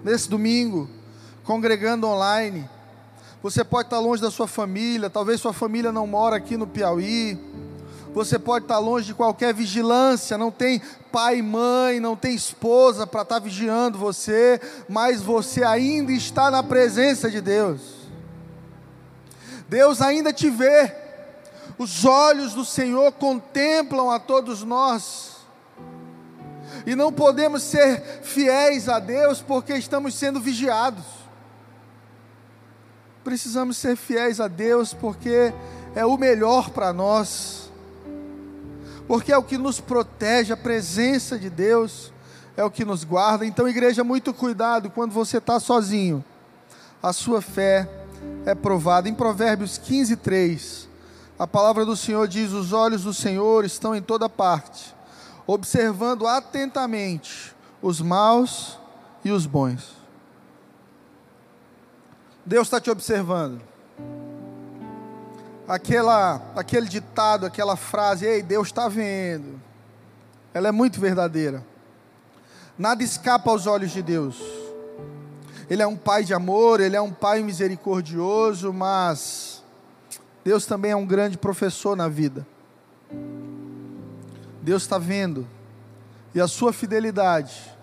nesse 0.03 0.29
domingo, 0.29 0.87
congregando 1.43 2.05
online. 2.05 2.69
Você 3.41 3.63
pode 3.63 3.87
estar 3.87 3.97
longe 3.97 4.21
da 4.21 4.29
sua 4.29 4.47
família, 4.47 5.09
talvez 5.09 5.41
sua 5.41 5.51
família 5.51 5.91
não 5.91 6.05
mora 6.05 6.35
aqui 6.35 6.55
no 6.55 6.67
Piauí. 6.67 7.39
Você 8.13 8.37
pode 8.37 8.65
estar 8.65 8.77
longe 8.77 9.07
de 9.07 9.15
qualquer 9.15 9.51
vigilância, 9.51 10.37
não 10.37 10.51
tem 10.51 10.79
pai, 11.11 11.41
mãe, 11.41 11.99
não 11.99 12.15
tem 12.15 12.35
esposa 12.35 13.07
para 13.07 13.23
estar 13.23 13.39
vigiando 13.39 13.97
você, 13.97 14.61
mas 14.87 15.23
você 15.23 15.63
ainda 15.63 16.11
está 16.11 16.51
na 16.51 16.61
presença 16.61 17.31
de 17.31 17.41
Deus. 17.41 17.81
Deus 19.67 20.03
ainda 20.03 20.31
te 20.31 20.51
vê. 20.51 21.04
Os 21.77 22.05
olhos 22.05 22.53
do 22.53 22.63
Senhor 22.63 23.11
contemplam 23.13 24.09
a 24.09 24.19
todos 24.19 24.63
nós 24.63 25.35
e 26.85 26.95
não 26.95 27.11
podemos 27.11 27.63
ser 27.63 28.01
fiéis 28.21 28.87
a 28.87 28.99
Deus 28.99 29.41
porque 29.41 29.73
estamos 29.73 30.15
sendo 30.15 30.39
vigiados. 30.39 31.03
Precisamos 33.23 33.77
ser 33.77 33.95
fiéis 33.95 34.39
a 34.39 34.47
Deus 34.47 34.93
porque 34.93 35.53
é 35.95 36.05
o 36.05 36.17
melhor 36.17 36.69
para 36.69 36.93
nós, 36.93 37.71
porque 39.07 39.31
é 39.31 39.37
o 39.37 39.43
que 39.43 39.57
nos 39.57 39.79
protege, 39.79 40.53
a 40.53 40.57
presença 40.57 41.37
de 41.37 41.49
Deus 41.49 42.13
é 42.55 42.63
o 42.63 42.71
que 42.71 42.85
nos 42.85 43.03
guarda. 43.03 43.45
Então, 43.45 43.67
igreja, 43.67 44.03
muito 44.03 44.33
cuidado 44.33 44.89
quando 44.89 45.11
você 45.11 45.39
está 45.39 45.59
sozinho, 45.59 46.23
a 47.01 47.11
sua 47.11 47.41
fé 47.41 47.89
é 48.45 48.53
provada. 48.53 49.09
Em 49.09 49.13
Provérbios 49.13 49.77
15, 49.77 50.15
3, 50.17 50.87
a 51.37 51.47
palavra 51.47 51.85
do 51.85 51.95
Senhor 51.95 52.27
diz: 52.27 52.51
Os 52.51 52.73
olhos 52.73 53.03
do 53.03 53.13
Senhor 53.13 53.65
estão 53.65 53.95
em 53.95 54.01
toda 54.01 54.29
parte 54.29 54.95
observando 55.47 56.25
atentamente 56.27 57.55
os 57.81 58.01
maus 58.01 58.79
e 59.23 59.31
os 59.31 59.45
bons. 59.45 59.95
Deus 62.45 62.67
está 62.67 62.79
te 62.79 62.89
observando. 62.89 63.61
Aquela, 65.67 66.41
aquele 66.55 66.87
ditado, 66.87 67.45
aquela 67.45 67.75
frase, 67.75 68.25
ei, 68.25 68.43
Deus 68.43 68.67
está 68.67 68.87
vendo. 68.87 69.59
Ela 70.53 70.67
é 70.67 70.71
muito 70.71 70.99
verdadeira. 70.99 71.65
Nada 72.77 73.03
escapa 73.03 73.49
aos 73.49 73.65
olhos 73.65 73.91
de 73.91 74.01
Deus. 74.01 74.39
Ele 75.67 75.81
é 75.81 75.87
um 75.87 75.97
pai 75.97 76.23
de 76.23 76.33
amor, 76.33 76.79
ele 76.79 76.95
é 76.95 77.01
um 77.01 77.11
pai 77.11 77.41
misericordioso, 77.41 78.71
mas 78.71 79.54
Deus 80.45 80.67
também 80.67 80.91
é 80.91 80.95
um 80.95 81.07
grande 81.07 81.39
professor 81.39 81.97
na 81.97 82.07
vida. 82.07 82.45
Deus 84.61 84.83
está 84.83 84.99
vendo. 84.99 85.47
E 86.35 86.39
a 86.39 86.47
sua 86.47 86.71
fidelidade, 86.71 87.75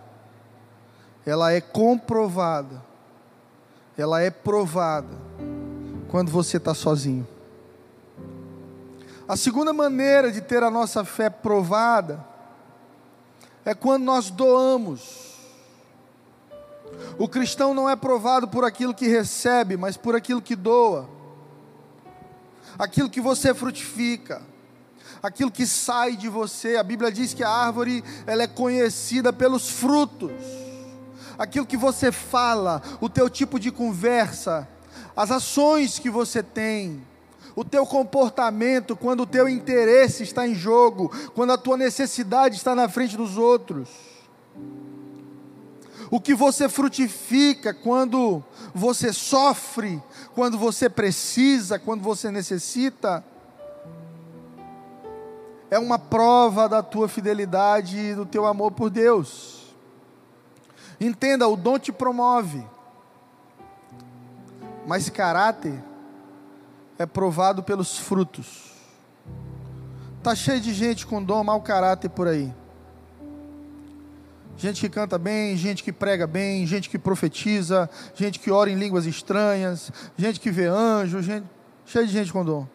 ela 1.26 1.52
é 1.52 1.60
comprovada, 1.60 2.80
ela 3.98 4.20
é 4.22 4.30
provada 4.30 5.18
quando 6.08 6.30
você 6.30 6.58
está 6.58 6.72
sozinho. 6.72 7.26
A 9.26 9.36
segunda 9.36 9.72
maneira 9.72 10.30
de 10.30 10.40
ter 10.40 10.62
a 10.62 10.70
nossa 10.70 11.04
fé 11.04 11.28
provada 11.28 12.24
é 13.64 13.74
quando 13.74 14.04
nós 14.04 14.30
doamos. 14.30 15.32
O 17.18 17.26
cristão 17.26 17.74
não 17.74 17.90
é 17.90 17.96
provado 17.96 18.46
por 18.46 18.64
aquilo 18.64 18.94
que 18.94 19.08
recebe, 19.08 19.76
mas 19.76 19.96
por 19.96 20.14
aquilo 20.14 20.40
que 20.40 20.54
doa, 20.54 21.08
aquilo 22.82 23.08
que 23.08 23.20
você 23.20 23.54
frutifica 23.54 24.42
aquilo 25.22 25.52
que 25.52 25.64
sai 25.66 26.16
de 26.16 26.28
você. 26.28 26.76
A 26.76 26.82
Bíblia 26.82 27.12
diz 27.12 27.32
que 27.32 27.44
a 27.44 27.48
árvore 27.48 28.02
ela 28.26 28.42
é 28.42 28.48
conhecida 28.48 29.32
pelos 29.32 29.70
frutos. 29.70 30.32
Aquilo 31.38 31.64
que 31.64 31.76
você 31.76 32.10
fala, 32.10 32.82
o 33.00 33.08
teu 33.08 33.30
tipo 33.30 33.60
de 33.60 33.70
conversa, 33.70 34.68
as 35.16 35.30
ações 35.30 35.98
que 35.98 36.10
você 36.10 36.42
tem, 36.42 37.00
o 37.54 37.64
teu 37.64 37.86
comportamento 37.86 38.96
quando 38.96 39.20
o 39.20 39.26
teu 39.26 39.48
interesse 39.48 40.24
está 40.24 40.46
em 40.46 40.54
jogo, 40.54 41.10
quando 41.34 41.52
a 41.52 41.58
tua 41.58 41.76
necessidade 41.76 42.56
está 42.56 42.74
na 42.74 42.88
frente 42.88 43.16
dos 43.16 43.38
outros. 43.38 43.88
O 46.12 46.20
que 46.20 46.34
você 46.34 46.68
frutifica 46.68 47.72
quando 47.72 48.44
você 48.74 49.14
sofre, 49.14 50.02
quando 50.34 50.58
você 50.58 50.90
precisa, 50.90 51.78
quando 51.78 52.02
você 52.02 52.30
necessita 52.30 53.24
é 55.70 55.78
uma 55.78 55.98
prova 55.98 56.68
da 56.68 56.82
tua 56.82 57.08
fidelidade 57.08 57.96
e 57.96 58.14
do 58.14 58.26
teu 58.26 58.44
amor 58.44 58.72
por 58.72 58.90
Deus. 58.90 59.74
Entenda, 61.00 61.48
o 61.48 61.56
dom 61.56 61.78
te 61.78 61.90
promove, 61.90 62.62
mas 64.86 65.08
caráter 65.08 65.82
é 66.98 67.06
provado 67.06 67.62
pelos 67.62 67.96
frutos. 67.96 68.74
Tá 70.22 70.34
cheio 70.34 70.60
de 70.60 70.74
gente 70.74 71.06
com 71.06 71.24
dom, 71.24 71.42
mau 71.42 71.62
caráter 71.62 72.10
por 72.10 72.28
aí. 72.28 72.52
Gente 74.62 74.80
que 74.80 74.88
canta 74.88 75.18
bem, 75.18 75.56
gente 75.56 75.82
que 75.82 75.92
prega 75.92 76.24
bem, 76.24 76.64
gente 76.64 76.88
que 76.88 76.96
profetiza, 76.96 77.90
gente 78.14 78.38
que 78.38 78.48
ora 78.48 78.70
em 78.70 78.76
línguas 78.76 79.06
estranhas, 79.06 79.90
gente 80.16 80.38
que 80.38 80.52
vê 80.52 80.66
anjo, 80.66 81.20
gente, 81.20 81.48
cheio 81.84 82.06
de 82.06 82.12
gente 82.12 82.32
com 82.32 82.44
dom. 82.44 82.68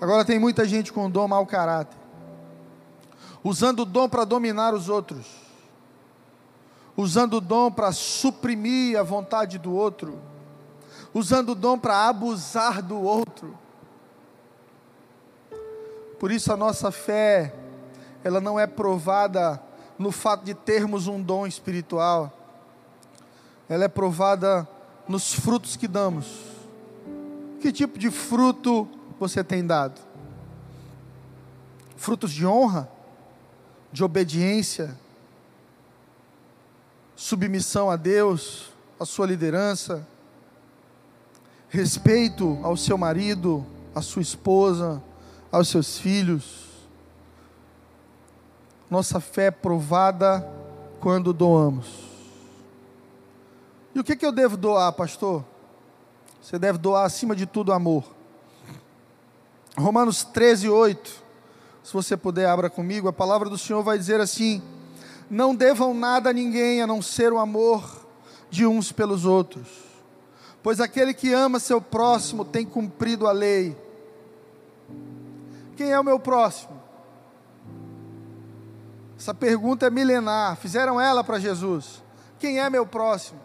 Agora 0.00 0.24
tem 0.24 0.38
muita 0.38 0.64
gente 0.64 0.92
com 0.92 1.10
dom 1.10 1.26
mau 1.26 1.44
caráter, 1.44 1.98
usando 3.42 3.80
o 3.80 3.84
dom 3.84 4.08
para 4.08 4.24
dominar 4.24 4.72
os 4.72 4.88
outros, 4.88 5.26
usando 6.96 7.38
o 7.38 7.40
dom 7.40 7.68
para 7.68 7.90
suprimir 7.90 8.96
a 8.96 9.02
vontade 9.02 9.58
do 9.58 9.74
outro, 9.74 10.20
usando 11.12 11.48
o 11.48 11.54
dom 11.56 11.76
para 11.76 12.06
abusar 12.06 12.80
do 12.80 13.02
outro. 13.02 13.58
Por 16.20 16.30
isso 16.30 16.52
a 16.52 16.56
nossa 16.56 16.92
fé, 16.92 17.65
ela 18.26 18.40
não 18.40 18.58
é 18.58 18.66
provada 18.66 19.62
no 19.96 20.10
fato 20.10 20.44
de 20.44 20.52
termos 20.52 21.06
um 21.06 21.22
dom 21.22 21.46
espiritual, 21.46 22.36
ela 23.68 23.84
é 23.84 23.88
provada 23.88 24.68
nos 25.06 25.32
frutos 25.32 25.76
que 25.76 25.86
damos. 25.86 26.26
Que 27.60 27.70
tipo 27.70 27.96
de 27.96 28.10
fruto 28.10 28.88
você 29.20 29.44
tem 29.44 29.64
dado? 29.64 30.00
Frutos 31.96 32.32
de 32.32 32.44
honra, 32.44 32.90
de 33.92 34.02
obediência, 34.02 34.98
submissão 37.14 37.88
a 37.88 37.94
Deus, 37.94 38.72
a 38.98 39.04
sua 39.04 39.26
liderança, 39.28 40.04
respeito 41.68 42.58
ao 42.64 42.76
seu 42.76 42.98
marido, 42.98 43.64
à 43.94 44.02
sua 44.02 44.20
esposa, 44.20 45.00
aos 45.52 45.68
seus 45.68 45.96
filhos. 45.96 46.65
Nossa 48.90 49.20
fé 49.20 49.46
é 49.46 49.50
provada 49.50 50.48
quando 51.00 51.32
doamos. 51.32 51.86
E 53.94 54.00
o 54.00 54.04
que, 54.04 54.14
que 54.14 54.26
eu 54.26 54.32
devo 54.32 54.56
doar, 54.56 54.92
pastor? 54.92 55.44
Você 56.40 56.58
deve 56.58 56.78
doar 56.78 57.04
acima 57.04 57.34
de 57.34 57.46
tudo 57.46 57.72
amor. 57.72 58.04
Romanos 59.76 60.22
13, 60.22 60.68
8. 60.68 61.24
Se 61.82 61.92
você 61.92 62.16
puder, 62.16 62.46
abra 62.46 62.70
comigo. 62.70 63.08
A 63.08 63.12
palavra 63.12 63.48
do 63.48 63.58
Senhor 63.58 63.82
vai 63.82 63.98
dizer 63.98 64.20
assim: 64.20 64.62
Não 65.30 65.54
devam 65.54 65.92
nada 65.92 66.30
a 66.30 66.32
ninguém 66.32 66.82
a 66.82 66.86
não 66.86 67.02
ser 67.02 67.32
o 67.32 67.38
amor 67.38 68.06
de 68.50 68.66
uns 68.66 68.92
pelos 68.92 69.24
outros, 69.24 69.66
pois 70.62 70.80
aquele 70.80 71.12
que 71.12 71.32
ama 71.32 71.58
seu 71.58 71.80
próximo 71.80 72.44
tem 72.44 72.64
cumprido 72.64 73.26
a 73.26 73.32
lei. 73.32 73.76
Quem 75.76 75.90
é 75.90 75.98
o 75.98 76.04
meu 76.04 76.18
próximo? 76.18 76.75
Essa 79.18 79.34
pergunta 79.34 79.86
é 79.86 79.90
milenar. 79.90 80.56
Fizeram 80.56 81.00
ela 81.00 81.24
para 81.24 81.38
Jesus. 81.38 82.02
Quem 82.38 82.60
é 82.60 82.68
meu 82.68 82.86
próximo? 82.86 83.40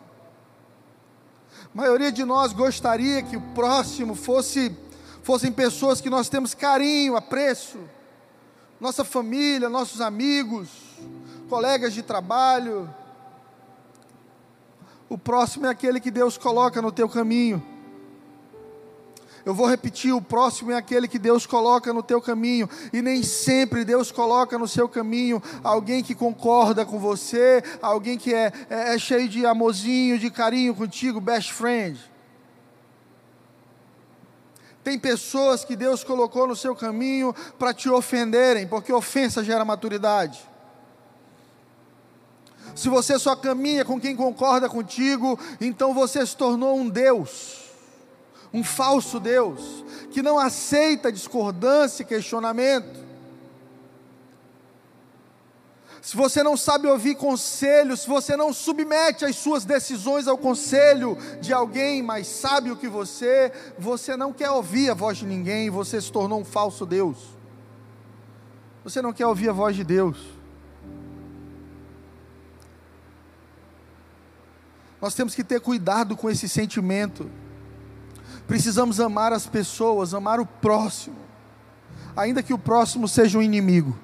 A 1.74 1.78
maioria 1.78 2.12
de 2.12 2.26
nós 2.26 2.54
gostaria 2.54 3.24
que 3.24 3.38
o 3.38 3.42
próximo 3.54 4.16
fosse 4.16 4.76
fossem 5.24 5.52
pessoas 5.52 6.02
que 6.02 6.10
nós 6.10 6.30
temos 6.30 6.54
carinho, 6.54 7.16
apreço, 7.16 7.78
nossa 8.80 9.06
família, 9.06 9.70
nossos 9.70 10.02
amigos, 10.02 10.70
colegas 11.48 11.94
de 11.94 12.02
trabalho. 12.02 12.94
O 15.08 15.18
próximo 15.18 15.68
é 15.68 15.70
aquele 15.70 16.00
que 16.00 16.10
Deus 16.10 16.38
coloca 16.38 16.82
no 16.82 16.92
teu 16.92 17.08
caminho. 17.08 17.64
Eu 19.46 19.54
vou 19.54 19.68
repetir: 19.68 20.14
o 20.14 20.22
próximo 20.22 20.72
é 20.72 20.76
aquele 20.76 21.08
que 21.08 21.20
Deus 21.20 21.46
coloca 21.46 21.92
no 21.94 22.04
teu 22.04 22.22
caminho, 22.22 22.70
e 22.94 23.02
nem 23.02 23.24
sempre 23.24 23.84
Deus 23.84 24.12
coloca 24.12 24.58
no 24.58 24.68
seu 24.68 24.88
caminho 24.88 25.42
alguém 25.64 26.04
que 26.04 26.14
concorda 26.14 26.86
com 26.86 27.00
você, 27.00 27.64
alguém 27.82 28.18
que 28.18 28.34
é, 28.34 28.52
é, 28.70 28.96
é 28.96 29.00
cheio 29.00 29.28
de 29.28 29.46
amorzinho, 29.46 30.20
de 30.20 30.30
carinho 30.30 30.76
contigo, 30.76 31.20
best 31.20 31.54
friend. 31.54 32.00
Tem 34.84 34.98
pessoas 34.98 35.64
que 35.64 35.76
Deus 35.76 36.04
colocou 36.04 36.48
no 36.48 36.56
seu 36.56 36.76
caminho 36.76 37.36
para 37.58 37.74
te 37.74 37.88
ofenderem, 37.88 38.68
porque 38.68 38.92
ofensa 38.92 39.44
gera 39.44 39.64
maturidade. 39.64 40.50
Se 42.76 42.90
você 42.90 43.20
só 43.20 43.36
caminha 43.36 43.84
com 43.86 44.00
quem 44.00 44.16
concorda 44.16 44.70
contigo, 44.70 45.38
então 45.60 45.94
você 45.94 46.26
se 46.26 46.36
tornou 46.36 46.78
um 46.78 46.90
Deus 46.90 47.61
um 48.54 48.64
falso 48.64 49.20
Deus, 49.20 49.86
que 50.12 50.22
não 50.22 50.38
aceita 50.38 51.12
discordância 51.12 52.04
e 52.04 52.06
questionamento. 52.06 53.12
Se 56.02 56.18
você 56.18 56.42
não 56.42 56.58
sabe 56.58 56.88
ouvir 56.88 57.16
conselho, 57.16 57.96
se 57.96 58.08
você 58.08 58.36
não 58.36 58.52
submete 58.52 59.24
as 59.24 59.36
suas 59.36 59.64
decisões 59.64 60.28
ao 60.28 60.36
conselho 60.36 61.16
de 61.40 61.54
alguém 61.54 62.02
mais 62.02 62.26
sábio 62.26 62.76
que 62.76 62.88
você, 62.88 63.52
você 63.78 64.18
não 64.18 64.34
quer 64.34 64.50
ouvir 64.50 64.90
a 64.90 64.96
voz 64.96 65.20
de 65.20 65.28
ninguém, 65.28 65.70
você 65.70 66.02
se 66.02 66.12
tornou 66.12 66.42
um 66.42 66.46
falso 66.46 66.88
Deus. 66.88 67.18
Você 68.84 69.00
não 69.00 69.14
quer 69.14 69.28
ouvir 69.28 69.50
a 69.50 69.54
voz 69.54 69.76
de 69.76 69.84
Deus. 69.84 70.18
Nós 75.00 75.14
temos 75.14 75.36
que 75.36 75.44
ter 75.44 75.62
cuidado 75.62 76.18
com 76.18 76.30
esse 76.30 76.50
sentimento. 76.50 77.30
Precisamos 78.52 79.00
amar 79.00 79.32
as 79.32 79.48
pessoas, 79.48 80.14
amar 80.14 80.42
o 80.42 80.46
próximo, 80.46 81.16
ainda 82.14 82.44
que 82.44 82.54
o 82.54 82.58
próximo 82.58 83.08
seja 83.08 83.38
um 83.38 83.42
inimigo. 83.42 83.98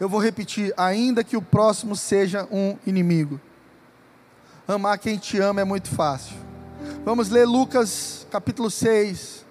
Eu 0.00 0.08
vou 0.08 0.18
repetir, 0.18 0.72
ainda 0.78 1.22
que 1.22 1.36
o 1.36 1.42
próximo 1.42 1.94
seja 1.94 2.48
um 2.50 2.78
inimigo. 2.86 3.38
Amar 4.66 4.96
quem 4.96 5.18
te 5.18 5.38
ama 5.38 5.60
é 5.60 5.64
muito 5.64 5.90
fácil. 5.90 6.34
Vamos 7.04 7.28
ler 7.28 7.44
Lucas 7.46 8.26
capítulo 8.30 8.70
6, 8.70 9.44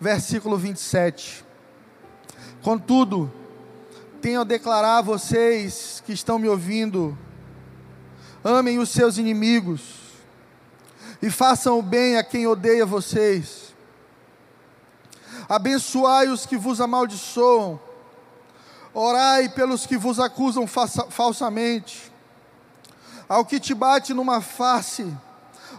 versículo 0.00 0.56
27. 0.56 1.44
Contudo, 2.62 3.30
tenho 4.22 4.40
a 4.40 4.44
declarar 4.44 5.00
a 5.00 5.02
vocês 5.02 6.02
que 6.06 6.14
estão 6.14 6.38
me 6.38 6.48
ouvindo: 6.48 7.16
amem 8.42 8.78
os 8.78 8.88
seus 8.88 9.18
inimigos 9.18 9.97
e 11.20 11.30
façam 11.30 11.78
o 11.78 11.82
bem 11.82 12.16
a 12.16 12.22
quem 12.22 12.46
odeia 12.46 12.86
vocês. 12.86 13.74
Abençoai 15.48 16.28
os 16.28 16.46
que 16.46 16.56
vos 16.56 16.80
amaldiçoam, 16.80 17.80
orai 18.92 19.48
pelos 19.48 19.86
que 19.86 19.96
vos 19.96 20.20
acusam 20.20 20.66
falsamente. 20.66 22.12
Ao 23.28 23.44
que 23.44 23.58
te 23.60 23.74
bate 23.74 24.14
numa 24.14 24.40
face, 24.40 25.12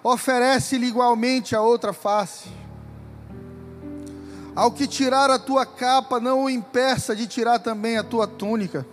oferece-lhe 0.04 0.88
igualmente 0.88 1.56
a 1.56 1.62
outra 1.62 1.94
face. 1.94 2.50
Ao 4.56 4.72
que 4.72 4.88
tirar 4.88 5.32
a 5.32 5.40
tua 5.40 5.66
capa, 5.66 6.20
não 6.20 6.44
o 6.44 6.50
impeça 6.50 7.16
de 7.16 7.28
tirar 7.28 7.60
também 7.60 7.98
a 7.98 8.04
tua 8.04 8.28
túnica. 8.28 8.86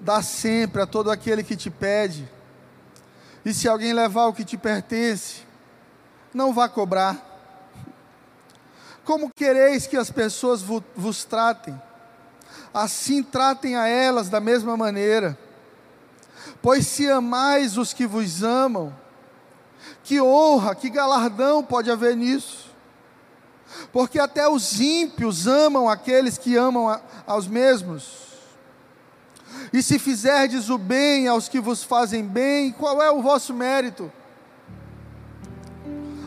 Dá 0.00 0.22
sempre 0.22 0.80
a 0.80 0.86
todo 0.86 1.10
aquele 1.10 1.42
que 1.42 1.56
te 1.56 1.70
pede 1.70 2.28
e 3.44 3.54
se 3.54 3.68
alguém 3.68 3.92
levar 3.92 4.26
o 4.26 4.32
que 4.32 4.44
te 4.44 4.56
pertence, 4.56 5.42
não 6.32 6.52
vá 6.52 6.68
cobrar. 6.68 7.24
Como 9.04 9.30
quereis 9.34 9.86
que 9.86 9.96
as 9.96 10.10
pessoas 10.10 10.62
vos 10.62 11.24
tratem? 11.24 11.80
Assim 12.74 13.22
tratem 13.22 13.74
a 13.74 13.88
elas 13.88 14.28
da 14.28 14.40
mesma 14.40 14.76
maneira. 14.76 15.38
Pois 16.60 16.86
se 16.86 17.10
amais 17.10 17.78
os 17.78 17.92
que 17.92 18.06
vos 18.06 18.42
amam, 18.42 18.94
que 20.04 20.20
honra, 20.20 20.74
que 20.74 20.90
galardão 20.90 21.62
pode 21.62 21.90
haver 21.90 22.16
nisso? 22.16 22.68
Porque 23.92 24.18
até 24.18 24.48
os 24.48 24.80
ímpios 24.80 25.46
amam 25.46 25.88
aqueles 25.88 26.36
que 26.36 26.56
amam 26.56 26.88
a, 26.88 27.00
aos 27.26 27.46
mesmos. 27.46 28.27
E 29.72 29.82
se 29.82 29.98
fizerdes 29.98 30.70
o 30.70 30.78
bem 30.78 31.28
aos 31.28 31.48
que 31.48 31.60
vos 31.60 31.82
fazem 31.82 32.24
bem, 32.24 32.72
qual 32.72 33.02
é 33.02 33.10
o 33.10 33.22
vosso 33.22 33.52
mérito? 33.52 34.10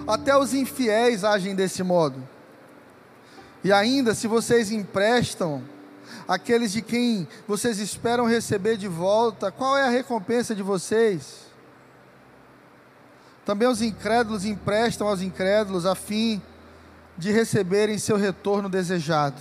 Até 0.08 0.36
os 0.36 0.54
infiéis 0.54 1.24
agem 1.24 1.56
desse 1.56 1.84
modo. 1.84 2.28
E 3.64 3.72
ainda, 3.72 4.16
se 4.16 4.28
vocês 4.28 4.72
emprestam 4.72 5.64
aqueles 6.28 6.72
de 6.72 6.82
quem 6.82 7.28
vocês 7.48 7.80
esperam 7.80 8.26
receber 8.26 8.78
de 8.78 8.88
volta, 8.88 9.52
qual 9.52 9.78
é 9.78 9.84
a 9.84 9.90
recompensa 9.90 10.56
de 10.56 10.64
vocês? 10.64 11.52
Também 13.46 13.68
os 13.68 13.82
incrédulos 13.82 14.46
emprestam 14.46 15.08
aos 15.08 15.22
incrédulos 15.22 15.86
a 15.86 15.96
fim 15.96 16.42
de 17.18 17.32
receberem 17.32 17.98
seu 17.98 18.18
retorno 18.18 18.70
desejado. 18.70 19.40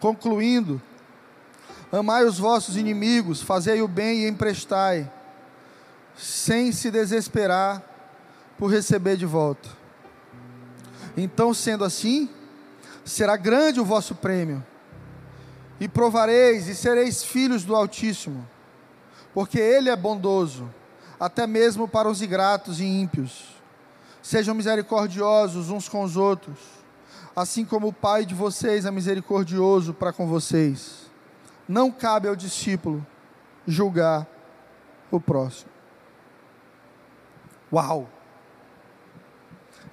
Concluindo, 0.00 0.80
Amai 1.90 2.24
os 2.26 2.38
vossos 2.38 2.76
inimigos, 2.76 3.40
fazei 3.40 3.80
o 3.80 3.88
bem 3.88 4.20
e 4.20 4.28
emprestai, 4.28 5.10
sem 6.14 6.70
se 6.70 6.90
desesperar 6.90 7.82
por 8.58 8.70
receber 8.70 9.16
de 9.16 9.24
volta. 9.24 9.70
Então, 11.16 11.54
sendo 11.54 11.84
assim, 11.84 12.28
será 13.06 13.38
grande 13.38 13.80
o 13.80 13.86
vosso 13.86 14.14
prêmio, 14.14 14.64
e 15.80 15.88
provareis 15.88 16.68
e 16.68 16.74
sereis 16.74 17.24
filhos 17.24 17.64
do 17.64 17.74
Altíssimo, 17.74 18.46
porque 19.32 19.58
Ele 19.58 19.88
é 19.88 19.96
bondoso, 19.96 20.68
até 21.18 21.46
mesmo 21.46 21.88
para 21.88 22.08
os 22.08 22.20
ingratos 22.20 22.80
e 22.80 22.84
ímpios. 22.84 23.56
Sejam 24.22 24.54
misericordiosos 24.54 25.70
uns 25.70 25.88
com 25.88 26.02
os 26.02 26.18
outros, 26.18 26.58
assim 27.34 27.64
como 27.64 27.88
o 27.88 27.92
Pai 27.94 28.26
de 28.26 28.34
vocês 28.34 28.84
é 28.84 28.90
misericordioso 28.90 29.94
para 29.94 30.12
com 30.12 30.26
vocês 30.26 31.07
não 31.68 31.90
cabe 31.90 32.26
ao 32.26 32.34
discípulo 32.34 33.06
julgar 33.66 34.26
o 35.10 35.20
próximo. 35.20 35.70
Uau! 37.72 38.08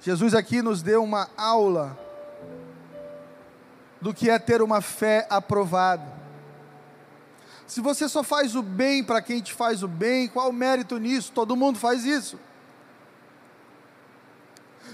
Jesus 0.00 0.34
aqui 0.34 0.62
nos 0.62 0.82
deu 0.82 1.02
uma 1.02 1.28
aula 1.36 1.98
do 4.00 4.14
que 4.14 4.30
é 4.30 4.38
ter 4.38 4.62
uma 4.62 4.80
fé 4.80 5.26
aprovada. 5.28 6.16
Se 7.66 7.80
você 7.80 8.08
só 8.08 8.22
faz 8.22 8.54
o 8.54 8.62
bem 8.62 9.02
para 9.02 9.20
quem 9.20 9.42
te 9.42 9.52
faz 9.52 9.82
o 9.82 9.88
bem, 9.88 10.28
qual 10.28 10.50
o 10.50 10.52
mérito 10.52 10.98
nisso? 10.98 11.32
Todo 11.32 11.56
mundo 11.56 11.78
faz 11.78 12.04
isso. 12.04 12.38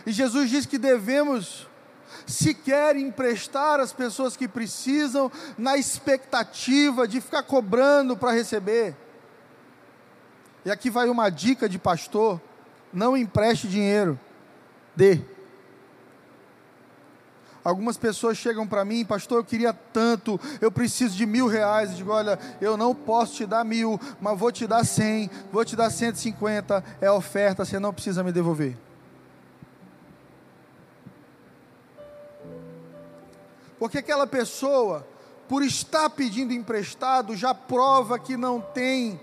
E 0.07 0.11
Jesus 0.11 0.51
diz 0.51 0.67
que 0.67 0.79
devemos 0.79 1.69
se 2.27 2.55
quer 2.55 2.97
emprestar 2.97 3.81
às 3.81 3.93
pessoas 3.93 4.37
que 4.37 4.49
precisam, 4.49 5.31
na 5.57 5.77
expectativa 5.77 7.07
de 7.07 7.21
ficar 7.21 7.43
cobrando 7.43 8.17
para 8.17 8.33
receber. 8.33 8.97
E 10.65 10.71
aqui 10.71 10.91
vai 10.91 11.09
uma 11.09 11.31
dica 11.31 11.69
de 11.69 11.79
pastor: 11.79 12.41
não 12.93 13.17
empreste 13.17 13.67
dinheiro, 13.67 14.19
dê. 14.95 15.21
Algumas 17.65 17.97
pessoas 17.97 18.37
chegam 18.37 18.67
para 18.67 18.85
mim, 18.85 19.05
pastor, 19.05 19.39
eu 19.39 19.45
queria 19.45 19.73
tanto, 19.73 20.41
eu 20.61 20.73
preciso 20.73 21.17
de 21.17 21.25
mil 21.25 21.47
reais. 21.47 21.91
Eu 21.91 21.97
digo, 21.97 22.11
olha, 22.11 22.37
eu 22.61 22.77
não 22.77 22.93
posso 22.93 23.37
te 23.37 23.47
dar 23.47 23.65
mil, 23.65 24.01
mas 24.21 24.37
vou 24.37 24.51
te 24.51 24.67
dar 24.67 24.85
cem, 24.85 25.31
vou 25.53 25.65
te 25.65 25.77
dar 25.77 25.89
cento 25.91 26.17
e 26.17 26.19
cinquenta, 26.19 26.83
é 27.01 27.09
oferta, 27.09 27.65
você 27.65 27.79
não 27.79 27.95
precisa 27.95 28.25
me 28.25 28.33
devolver. 28.33 28.77
Porque 33.83 33.99
aquela 33.99 34.29
pessoa, 34.29 35.05
por 35.49 35.61
estar 35.61 36.09
pedindo 36.09 36.53
emprestado, 36.53 37.35
já 37.35 37.53
prova 37.53 38.17
que 38.17 38.37
não 38.37 38.61
tem 38.61 39.21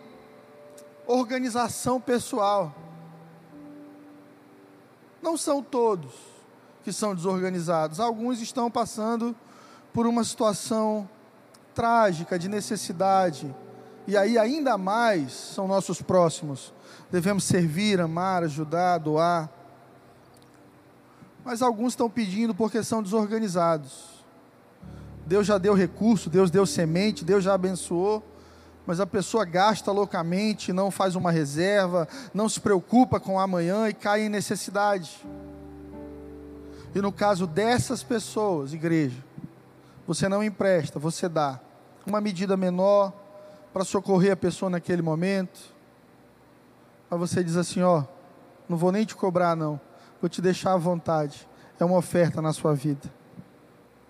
organização 1.08 1.98
pessoal. 2.02 2.76
Não 5.22 5.38
são 5.38 5.64
todos 5.64 6.12
que 6.84 6.92
são 6.92 7.16
desorganizados, 7.16 8.02
alguns 8.02 8.42
estão 8.42 8.70
passando 8.70 9.34
por 9.94 10.06
uma 10.06 10.26
situação 10.26 11.10
trágica 11.74 12.38
de 12.38 12.50
necessidade 12.50 13.56
e 14.06 14.18
aí 14.18 14.38
ainda 14.38 14.78
mais 14.78 15.32
são 15.32 15.70
nossos 15.70 16.02
próximos. 16.02 16.74
Devemos 17.10 17.46
servir, 17.46 18.02
amar, 18.02 18.44
ajudar, 18.44 18.98
doar. 18.98 19.50
Mas 21.46 21.62
alguns 21.62 21.94
estão 21.94 22.10
pedindo 22.10 22.54
porque 22.54 22.84
são 22.84 23.02
desorganizados. 23.02 24.19
Deus 25.30 25.46
já 25.46 25.60
deu 25.60 25.76
recurso, 25.76 26.28
Deus 26.28 26.50
deu 26.50 26.66
semente, 26.66 27.24
Deus 27.24 27.44
já 27.44 27.54
abençoou, 27.54 28.24
mas 28.84 29.00
a 29.00 29.06
pessoa 29.06 29.46
gasta 29.46 29.92
loucamente, 29.92 30.74
não 30.74 30.90
faz 30.90 31.16
uma 31.16 31.30
reserva, 31.30 32.08
não 32.34 32.50
se 32.50 32.60
preocupa 32.60 33.20
com 33.20 33.40
amanhã 33.40 33.88
e 33.88 33.94
cai 33.94 34.22
em 34.22 34.30
necessidade. 34.30 35.24
E 36.96 37.00
no 37.00 37.12
caso 37.12 37.46
dessas 37.46 38.02
pessoas, 38.02 38.74
igreja, 38.74 39.24
você 40.08 40.28
não 40.28 40.44
empresta, 40.44 40.98
você 40.98 41.30
dá 41.30 41.60
uma 42.08 42.20
medida 42.20 42.58
menor 42.58 43.14
para 43.72 43.86
socorrer 43.86 44.32
a 44.32 44.36
pessoa 44.36 44.72
naquele 44.72 45.04
momento. 45.04 45.60
Mas 47.08 47.20
você 47.20 47.44
diz 47.44 47.56
assim: 47.56 47.84
ó, 47.84 48.04
não 48.68 48.78
vou 48.78 48.92
nem 48.92 49.06
te 49.06 49.16
cobrar, 49.16 49.56
não, 49.56 49.80
vou 50.20 50.28
te 50.28 50.42
deixar 50.42 50.74
à 50.74 50.78
vontade. 50.78 51.48
É 51.80 51.86
uma 51.86 51.98
oferta 51.98 52.42
na 52.42 52.52
sua 52.52 52.74
vida. 52.74 53.08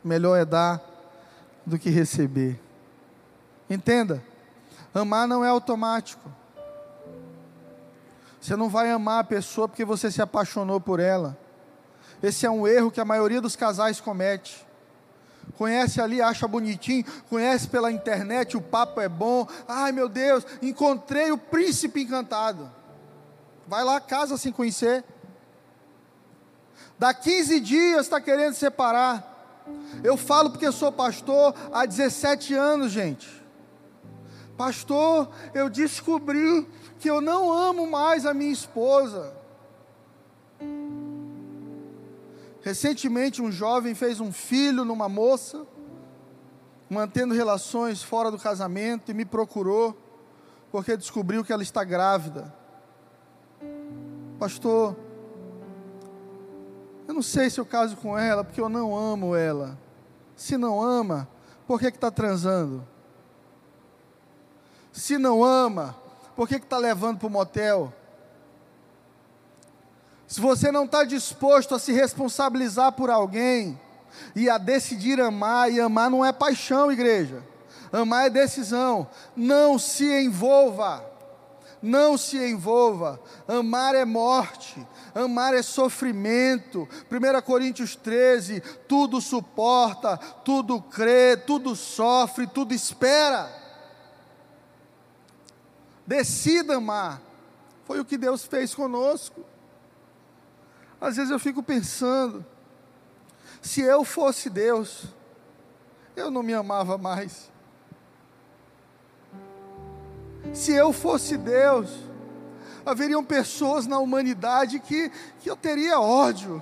Melhor 0.02 0.38
é 0.38 0.46
dar 0.46 0.89
do 1.70 1.80
que 1.80 1.90
receber. 1.90 2.60
Entenda, 3.70 4.22
amar 4.94 5.28
não 5.28 5.46
é 5.46 5.48
automático. 5.48 6.30
Você 8.42 8.56
não 8.56 8.70
vai 8.70 8.90
amar 8.90 9.22
a 9.22 9.24
pessoa 9.24 9.68
porque 9.68 9.86
você 9.86 10.10
se 10.12 10.22
apaixonou 10.22 10.82
por 10.82 11.00
ela. 11.00 11.38
Esse 12.22 12.46
é 12.46 12.52
um 12.52 12.68
erro 12.68 12.92
que 12.92 13.00
a 13.00 13.06
maioria 13.06 13.40
dos 13.40 13.56
casais 13.56 14.02
comete. 14.02 14.66
Conhece 15.58 16.00
ali, 16.00 16.22
acha 16.22 16.48
bonitinho, 16.48 17.06
conhece 17.30 17.68
pela 17.68 17.92
internet, 17.92 18.56
o 18.56 18.62
papo 18.62 19.02
é 19.02 19.10
bom. 19.10 19.48
Ai 19.68 19.92
meu 19.92 20.08
Deus, 20.08 20.46
encontrei 20.62 21.32
o 21.32 21.38
príncipe 21.38 22.02
encantado. 22.02 22.72
Vai 23.68 23.84
lá, 23.84 24.00
casa 24.00 24.38
sem 24.38 24.52
conhecer. 24.52 25.04
Dá 26.98 27.14
15 27.14 27.60
dias 27.60 28.02
está 28.02 28.20
querendo 28.20 28.54
separar. 28.54 29.29
Eu 30.04 30.16
falo 30.18 30.50
porque 30.50 30.72
sou 30.72 30.92
pastor 30.92 31.54
há 31.72 31.86
17 31.86 32.54
anos, 32.54 32.92
gente. 32.92 33.28
Pastor, 34.58 35.30
eu 35.54 35.70
descobri 35.70 36.68
que 37.00 37.10
eu 37.10 37.22
não 37.22 37.52
amo 37.52 37.90
mais 37.90 38.26
a 38.26 38.34
minha 38.34 38.52
esposa. 38.52 39.34
Recentemente, 42.62 43.42
um 43.42 43.52
jovem 43.52 43.96
fez 43.96 44.20
um 44.20 44.34
filho 44.34 44.84
numa 44.84 45.08
moça, 45.08 45.66
mantendo 46.90 47.34
relações 47.34 48.04
fora 48.04 48.30
do 48.30 48.38
casamento, 48.38 49.10
e 49.10 49.14
me 49.14 49.24
procurou, 49.24 49.98
porque 50.72 50.98
descobriu 50.98 51.44
que 51.44 51.54
ela 51.54 51.64
está 51.64 51.84
grávida. 51.84 52.54
Pastor, 54.38 54.96
eu 57.10 57.16
não 57.16 57.24
sei 57.24 57.50
se 57.50 57.60
eu 57.60 57.66
caso 57.66 57.98
com 57.98 58.16
ela, 58.16 58.44
porque 58.44 58.62
eu 58.62 58.70
não 58.70 58.96
amo 58.96 59.36
ela. 59.36 59.76
Se 60.36 60.56
não 60.60 60.80
ama, 60.80 61.28
por 61.66 61.80
que 61.80 61.88
está 61.88 62.12
transando? 62.12 62.88
Se 64.94 65.18
não 65.18 65.44
ama, 65.44 65.96
por 66.36 66.48
que 66.48 66.58
está 66.58 66.78
levando 66.78 67.18
para 67.18 67.28
o 67.28 67.32
motel? 67.32 67.92
Se 70.28 70.40
você 70.40 70.72
não 70.72 70.86
está 70.86 71.04
disposto 71.04 71.74
a 71.74 71.80
se 71.80 71.92
responsabilizar 71.92 72.92
por 72.92 73.10
alguém 73.10 73.82
e 74.36 74.48
a 74.48 74.60
decidir 74.60 75.20
amar, 75.20 75.72
e 75.72 75.82
amar 75.82 76.12
não 76.12 76.24
é 76.24 76.32
paixão, 76.32 76.92
igreja, 76.92 77.44
amar 77.92 78.28
é 78.28 78.30
decisão, 78.30 79.08
não 79.36 79.80
se 79.80 80.06
envolva, 80.06 81.04
não 81.82 82.20
se 82.20 82.38
envolva, 82.38 83.20
amar 83.48 83.96
é 83.96 84.06
morte, 84.06 84.86
amar 85.14 85.54
é 85.54 85.62
sofrimento. 85.62 86.88
1 87.12 87.42
Coríntios 87.42 87.96
13: 87.96 88.62
tudo 88.88 89.22
suporta, 89.22 90.18
tudo 90.18 90.82
crê, 90.82 91.38
tudo 91.38 91.76
sofre, 91.76 92.48
tudo 92.48 92.74
espera. 92.74 93.50
Decida 96.06 96.78
amar, 96.78 97.22
foi 97.86 98.00
o 98.00 98.06
que 98.06 98.18
Deus 98.18 98.44
fez 98.44 98.74
conosco. 98.74 99.46
Às 101.00 101.16
vezes 101.16 101.32
eu 101.32 101.40
fico 101.40 101.64
pensando, 101.64 102.46
se 103.62 103.82
eu 103.82 104.04
fosse 104.04 104.50
Deus, 104.50 105.06
eu 106.16 106.30
não 106.30 106.44
me 106.44 106.54
amava 106.54 106.98
mais. 106.98 107.50
Se 110.54 110.74
eu 110.74 110.92
fosse 110.92 111.38
Deus, 111.38 112.09
haveriam 112.90 113.24
pessoas 113.24 113.88
na 113.88 114.00
humanidade 114.00 114.80
que, 114.80 115.12
que 115.40 115.50
eu 115.50 115.56
teria 115.56 116.00
ódio, 116.00 116.62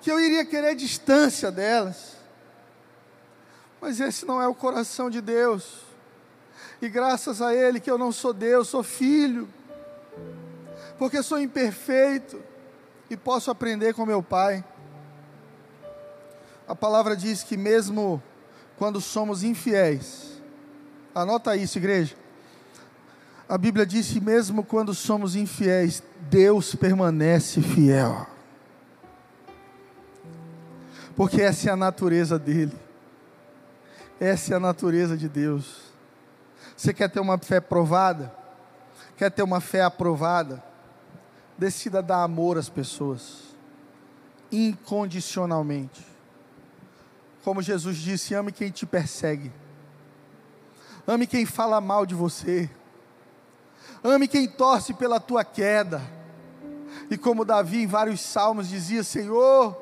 que 0.00 0.10
eu 0.10 0.20
iria 0.20 0.44
querer 0.44 0.74
distância 0.74 1.50
delas. 1.50 2.16
Mas 3.80 4.00
esse 4.00 4.24
não 4.24 4.40
é 4.40 4.46
o 4.46 4.54
coração 4.54 5.10
de 5.10 5.20
Deus. 5.20 5.80
E 6.80 6.88
graças 6.88 7.42
a 7.42 7.54
Ele 7.54 7.80
que 7.80 7.90
eu 7.90 7.98
não 7.98 8.12
sou 8.12 8.32
Deus, 8.32 8.68
sou 8.68 8.82
filho, 8.82 9.48
porque 10.98 11.22
sou 11.22 11.40
imperfeito 11.40 12.42
e 13.10 13.16
posso 13.16 13.50
aprender 13.50 13.94
com 13.94 14.06
meu 14.06 14.22
pai. 14.22 14.64
A 16.66 16.74
palavra 16.74 17.16
diz 17.16 17.42
que 17.42 17.56
mesmo 17.56 18.22
quando 18.78 19.00
somos 19.00 19.42
infiéis, 19.42 20.40
anota 21.14 21.56
isso, 21.56 21.78
igreja. 21.78 22.21
A 23.52 23.58
Bíblia 23.58 23.84
diz 23.84 24.10
que 24.10 24.18
mesmo 24.18 24.64
quando 24.64 24.94
somos 24.94 25.36
infiéis, 25.36 26.02
Deus 26.30 26.74
permanece 26.74 27.60
fiel. 27.60 28.26
Porque 31.14 31.42
essa 31.42 31.68
é 31.68 31.72
a 31.74 31.76
natureza 31.76 32.38
dele. 32.38 32.72
Essa 34.18 34.54
é 34.54 34.56
a 34.56 34.60
natureza 34.60 35.18
de 35.18 35.28
Deus. 35.28 35.82
Você 36.74 36.94
quer 36.94 37.10
ter 37.10 37.20
uma 37.20 37.36
fé 37.36 37.60
provada? 37.60 38.34
Quer 39.18 39.30
ter 39.30 39.42
uma 39.42 39.60
fé 39.60 39.82
aprovada? 39.82 40.64
decida 41.58 42.02
dar 42.02 42.22
amor 42.22 42.56
às 42.56 42.70
pessoas, 42.70 43.54
incondicionalmente. 44.50 46.04
Como 47.44 47.60
Jesus 47.60 47.98
disse: 47.98 48.34
ame 48.34 48.50
quem 48.50 48.70
te 48.70 48.86
persegue, 48.86 49.52
ame 51.06 51.26
quem 51.26 51.44
fala 51.44 51.78
mal 51.80 52.06
de 52.06 52.14
você, 52.14 52.70
ame 54.02 54.28
quem 54.28 54.48
torce 54.48 54.94
pela 54.94 55.20
tua 55.20 55.44
queda. 55.44 56.02
E 57.10 57.16
como 57.16 57.44
Davi 57.44 57.82
em 57.82 57.86
vários 57.86 58.20
salmos 58.20 58.68
dizia: 58.68 59.02
Senhor, 59.02 59.76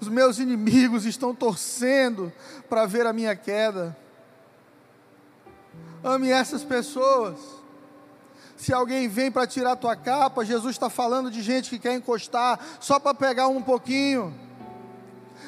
os 0.00 0.08
meus 0.08 0.38
inimigos 0.38 1.04
estão 1.04 1.34
torcendo 1.34 2.32
para 2.68 2.86
ver 2.86 3.06
a 3.06 3.12
minha 3.12 3.34
queda. 3.34 3.96
Ame 6.02 6.30
essas 6.30 6.62
pessoas. 6.62 7.38
Se 8.56 8.72
alguém 8.72 9.08
vem 9.08 9.30
para 9.30 9.46
tirar 9.46 9.76
tua 9.76 9.96
capa, 9.96 10.44
Jesus 10.44 10.74
está 10.74 10.88
falando 10.88 11.30
de 11.30 11.42
gente 11.42 11.70
que 11.70 11.78
quer 11.78 11.94
encostar 11.94 12.58
só 12.78 13.00
para 13.00 13.14
pegar 13.14 13.48
um 13.48 13.60
pouquinho. 13.60 14.32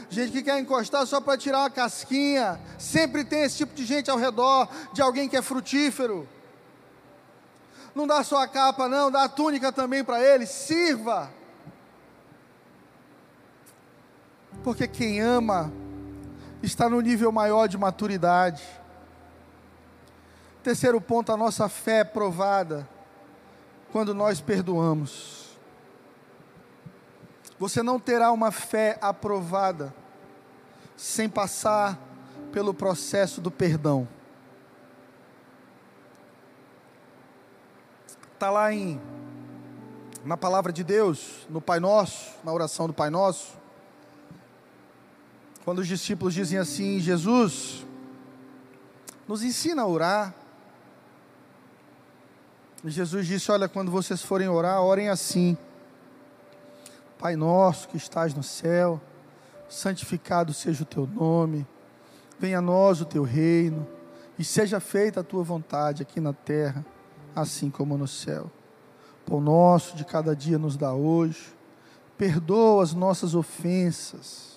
Gente 0.09 0.33
que 0.33 0.43
quer 0.43 0.59
encostar 0.59 1.07
só 1.07 1.21
para 1.21 1.37
tirar 1.37 1.61
uma 1.61 1.71
casquinha. 1.71 2.61
Sempre 2.79 3.25
tem 3.25 3.43
esse 3.43 3.59
tipo 3.59 3.75
de 3.75 3.85
gente 3.85 4.11
ao 4.11 4.19
redor, 4.19 4.69
de 4.93 5.03
alguém 5.03 5.29
que 5.29 5.37
é 5.37 5.43
frutífero. 5.43 6.29
Não 7.97 8.07
dá 8.07 8.23
só 8.23 8.43
a 8.43 8.47
capa, 8.47 8.91
não, 8.91 9.11
dá 9.11 9.25
a 9.25 9.29
túnica 9.29 9.73
também 9.73 10.05
para 10.05 10.23
ele. 10.23 10.45
Sirva. 10.45 11.31
Porque 14.63 14.87
quem 14.87 15.19
ama 15.23 15.73
está 16.63 16.91
no 16.91 17.01
nível 17.01 17.33
maior 17.33 17.67
de 17.67 17.79
maturidade. 17.79 18.63
Terceiro 20.63 21.01
ponto, 21.01 21.33
a 21.33 21.39
nossa 21.39 21.71
fé 21.71 22.01
é 22.01 22.05
provada 22.05 22.87
quando 23.91 24.13
nós 24.15 24.43
perdoamos. 24.43 25.57
Você 27.59 27.83
não 27.83 27.99
terá 27.99 28.31
uma 28.31 28.53
fé 28.53 28.99
aprovada 29.01 29.95
sem 30.99 31.31
passar 31.31 31.99
pelo 32.53 32.75
processo 32.75 33.41
do 33.41 33.51
perdão. 33.51 34.07
Está 38.37 38.51
lá 38.51 38.71
em 38.71 39.01
na 40.23 40.37
palavra 40.37 40.71
de 40.71 40.85
Deus, 40.85 41.47
no 41.49 41.59
Pai 41.59 41.81
Nosso, 41.81 42.35
na 42.45 42.53
oração 42.53 42.87
do 42.87 42.93
Pai 42.93 43.09
Nosso, 43.09 43.57
quando 45.65 45.79
os 45.79 45.89
discípulos 45.89 46.35
dizem 46.35 46.59
assim: 46.59 47.01
Jesus, 47.01 47.87
nos 49.27 49.43
ensina 49.43 49.81
a 49.81 49.87
orar. 49.87 50.35
Jesus 52.85 53.27
disse: 53.27 53.51
Olha, 53.51 53.71
quando 53.71 53.91
vocês 53.91 54.21
forem 54.21 54.51
orar, 54.51 54.83
orem 54.83 55.09
assim. 55.09 55.57
Pai 57.19 57.37
nosso 57.37 57.89
que 57.89 57.97
estás 57.97 58.35
no 58.35 58.43
céu, 58.43 59.01
santificado 59.67 60.53
seja 60.53 60.83
o 60.83 60.87
teu 60.87 61.07
nome, 61.07 61.67
venha 62.39 62.59
a 62.59 62.61
nós 62.61 63.01
o 63.01 63.07
teu 63.07 63.23
reino, 63.23 63.89
E 64.39 64.45
seja 64.45 64.79
feita 64.79 65.21
a 65.21 65.25
tua 65.25 65.43
vontade 65.43 66.03
aqui 66.03 66.21
na 66.21 66.35
terra, 66.35 66.85
assim 67.37 67.69
como 67.69 67.99
no 67.99 68.09
céu. 68.09 68.51
Pão 69.27 69.41
nosso 69.41 69.95
de 69.95 70.05
cada 70.05 70.35
dia 70.35 70.59
nos 70.59 70.77
dá 70.77 70.95
hoje. 70.95 71.55
Perdoa 72.17 72.83
as 72.83 72.95
nossas 72.95 73.35
ofensas, 73.35 74.57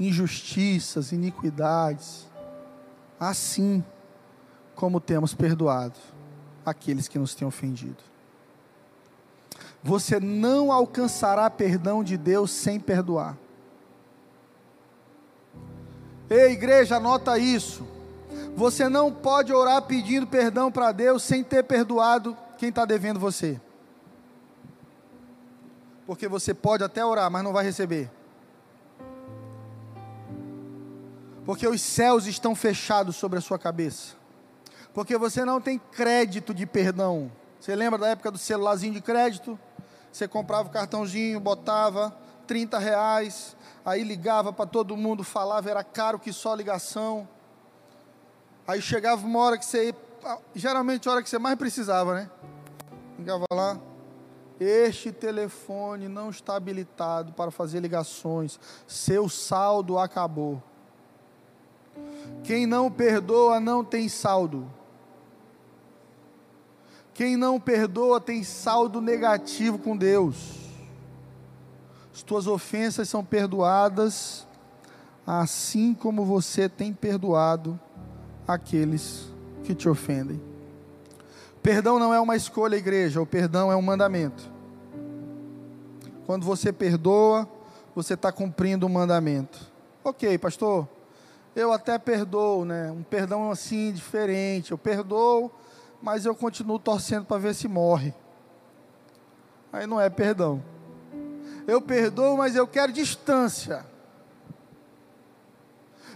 injustiças, 0.00 1.12
iniquidades, 1.12 2.26
assim 3.20 3.84
como 4.74 4.98
temos 4.98 5.34
perdoado 5.34 5.98
aqueles 6.64 7.06
que 7.06 7.18
nos 7.18 7.34
têm 7.34 7.46
ofendido. 7.46 8.02
Você 9.82 10.18
não 10.18 10.72
alcançará 10.72 11.48
perdão 11.50 12.02
de 12.02 12.16
Deus 12.16 12.50
sem 12.50 12.80
perdoar. 12.80 13.36
Ei, 16.28 16.52
igreja, 16.52 16.96
anota 16.96 17.38
isso. 17.38 17.95
Você 18.54 18.88
não 18.88 19.12
pode 19.12 19.52
orar 19.52 19.82
pedindo 19.82 20.26
perdão 20.26 20.72
para 20.72 20.92
Deus 20.92 21.22
sem 21.22 21.44
ter 21.44 21.62
perdoado 21.62 22.36
quem 22.58 22.70
está 22.70 22.84
devendo 22.84 23.20
você. 23.20 23.60
Porque 26.06 26.28
você 26.28 26.54
pode 26.54 26.84
até 26.84 27.04
orar, 27.04 27.30
mas 27.30 27.42
não 27.42 27.52
vai 27.52 27.64
receber. 27.64 28.10
Porque 31.44 31.66
os 31.66 31.80
céus 31.80 32.26
estão 32.26 32.54
fechados 32.54 33.16
sobre 33.16 33.38
a 33.38 33.42
sua 33.42 33.58
cabeça. 33.58 34.14
Porque 34.94 35.18
você 35.18 35.44
não 35.44 35.60
tem 35.60 35.78
crédito 35.78 36.54
de 36.54 36.66
perdão. 36.66 37.30
Você 37.60 37.74
lembra 37.74 37.98
da 37.98 38.08
época 38.08 38.30
do 38.30 38.38
celularzinho 38.38 38.94
de 38.94 39.00
crédito? 39.00 39.58
Você 40.10 40.26
comprava 40.26 40.68
o 40.68 40.72
cartãozinho, 40.72 41.38
botava 41.38 42.16
30 42.46 42.78
reais, 42.78 43.56
aí 43.84 44.02
ligava 44.02 44.52
para 44.52 44.66
todo 44.66 44.96
mundo, 44.96 45.22
falava, 45.22 45.68
era 45.68 45.84
caro 45.84 46.18
que 46.18 46.32
só 46.32 46.54
ligação. 46.54 47.28
Aí 48.66 48.82
chegava 48.82 49.24
uma 49.24 49.38
hora 49.38 49.56
que 49.56 49.64
você, 49.64 49.94
geralmente 50.52 51.08
a 51.08 51.12
hora 51.12 51.22
que 51.22 51.30
você 51.30 51.38
mais 51.38 51.56
precisava, 51.56 52.14
né? 52.14 52.30
Ligava 53.16 53.44
lá, 53.52 53.78
este 54.58 55.12
telefone 55.12 56.08
não 56.08 56.30
está 56.30 56.56
habilitado 56.56 57.32
para 57.32 57.52
fazer 57.52 57.78
ligações, 57.78 58.58
seu 58.86 59.28
saldo 59.28 59.98
acabou. 59.98 60.60
Quem 62.42 62.66
não 62.66 62.90
perdoa 62.90 63.60
não 63.60 63.84
tem 63.84 64.08
saldo. 64.08 64.68
Quem 67.14 67.36
não 67.36 67.60
perdoa 67.60 68.20
tem 68.20 68.42
saldo 68.42 69.00
negativo 69.00 69.78
com 69.78 69.96
Deus. 69.96 70.56
As 72.12 72.22
tuas 72.22 72.48
ofensas 72.48 73.08
são 73.08 73.24
perdoadas, 73.24 74.44
assim 75.24 75.94
como 75.94 76.24
você 76.24 76.68
tem 76.68 76.92
perdoado 76.92 77.78
aqueles 78.46 79.32
que 79.64 79.74
te 79.74 79.88
ofendem. 79.88 80.40
Perdão 81.62 81.98
não 81.98 82.14
é 82.14 82.20
uma 82.20 82.36
escolha, 82.36 82.76
igreja, 82.76 83.20
o 83.20 83.26
perdão 83.26 83.72
é 83.72 83.76
um 83.76 83.82
mandamento. 83.82 84.50
Quando 86.24 86.44
você 86.44 86.72
perdoa, 86.72 87.48
você 87.94 88.14
está 88.14 88.30
cumprindo 88.30 88.86
um 88.86 88.88
mandamento. 88.88 89.58
Ok, 90.04 90.38
pastor, 90.38 90.88
eu 91.54 91.72
até 91.72 91.98
perdoo, 91.98 92.64
né? 92.64 92.92
Um 92.92 93.02
perdão 93.02 93.50
assim 93.50 93.92
diferente. 93.92 94.70
Eu 94.70 94.78
perdoo, 94.78 95.50
mas 96.02 96.26
eu 96.26 96.34
continuo 96.34 96.78
torcendo 96.78 97.24
para 97.24 97.38
ver 97.38 97.54
se 97.54 97.66
morre. 97.66 98.14
Aí 99.72 99.86
não 99.86 100.00
é 100.00 100.08
perdão. 100.10 100.62
Eu 101.66 101.80
perdoo, 101.80 102.36
mas 102.36 102.54
eu 102.54 102.66
quero 102.66 102.92
distância 102.92 103.84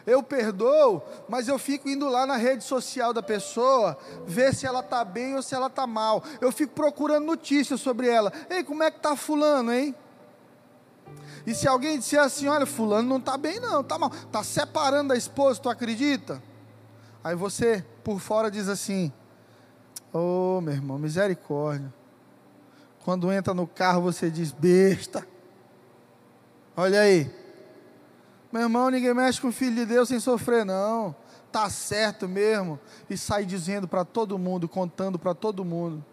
eu 0.07 0.23
perdoo, 0.23 1.03
mas 1.29 1.49
eu 1.49 1.59
fico 1.59 1.89
indo 1.89 2.09
lá 2.09 2.27
na 2.27 2.37
rede 2.37 2.65
social 2.65 3.13
da 3.13 3.23
pessoa, 3.23 3.99
ver 4.27 4.55
se 4.55 4.67
ela 4.67 4.81
está 4.81 5.05
bem 5.05 5.37
ou 5.37 5.43
se 5.43 5.55
ela 5.55 5.67
está 5.67 5.87
mal. 5.87 6.23
Eu 6.41 6.51
fico 6.51 6.75
procurando 6.75 7.25
notícias 7.27 7.81
sobre 7.81 8.09
ela. 8.09 8.33
Ei, 8.49 8.65
como 8.65 8.83
é 8.83 8.91
que 8.91 8.97
está 8.97 9.17
fulano, 9.17 9.73
hein? 9.73 9.95
E 11.47 11.55
se 11.55 11.67
alguém 11.67 11.99
disser 11.99 12.21
assim, 12.21 12.49
olha, 12.49 12.67
fulano 12.67 13.09
não 13.09 13.17
está 13.17 13.37
bem 13.37 13.59
não, 13.59 13.81
está 13.81 13.99
mal, 13.99 14.11
está 14.13 14.45
separando 14.45 15.09
da 15.09 15.17
esposa, 15.17 15.61
tu 15.61 15.69
acredita? 15.69 16.43
Aí 17.23 17.35
você, 17.35 17.85
por 18.05 18.21
fora, 18.21 18.51
diz 18.51 18.69
assim, 18.69 19.13
ô 20.13 20.57
oh, 20.59 20.61
meu 20.61 20.75
irmão, 20.75 20.99
misericórdia. 20.99 21.93
Quando 23.05 23.33
entra 23.33 23.55
no 23.55 23.67
carro, 23.67 24.03
você 24.03 24.31
diz, 24.31 24.53
besta. 24.53 25.27
Olha 26.77 27.01
aí, 27.01 27.31
meu 28.53 28.63
irmão, 28.63 28.91
ninguém 28.91 29.15
mexe 29.15 29.41
com 29.41 29.49
o 29.49 29.53
filho 29.53 29.75
de 29.77 29.87
Deus 29.87 30.09
sem 30.09 30.19
sofrer, 30.19 30.65
não. 30.65 31.15
Tá 31.53 31.69
certo 31.71 32.29
mesmo. 32.29 32.79
E 33.09 33.17
sai 33.17 33.45
dizendo 33.45 33.87
para 33.87 34.05
todo 34.05 34.39
mundo, 34.39 34.69
contando 34.69 35.19
para 35.19 35.35
todo 35.35 35.65
mundo 35.65 36.05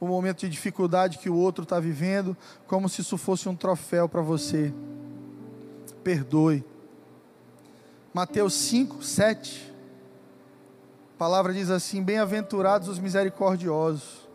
o 0.00 0.06
momento 0.06 0.40
de 0.40 0.48
dificuldade 0.48 1.18
que 1.18 1.28
o 1.28 1.34
outro 1.34 1.64
está 1.64 1.80
vivendo, 1.80 2.36
como 2.66 2.88
se 2.88 3.00
isso 3.00 3.18
fosse 3.18 3.48
um 3.48 3.56
troféu 3.56 4.08
para 4.08 4.22
você. 4.22 4.72
Perdoe. 6.04 6.64
Mateus 8.14 8.54
5, 8.54 9.02
7. 9.02 9.74
A 11.14 11.18
palavra 11.18 11.52
diz 11.52 11.70
assim: 11.70 12.02
Bem-aventurados 12.02 12.88
os 12.88 12.98
misericordiosos, 12.98 14.28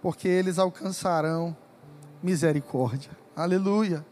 porque 0.00 0.28
eles 0.28 0.58
alcançarão 0.58 1.56
misericórdia. 2.22 3.10
Aleluia. 3.34 4.04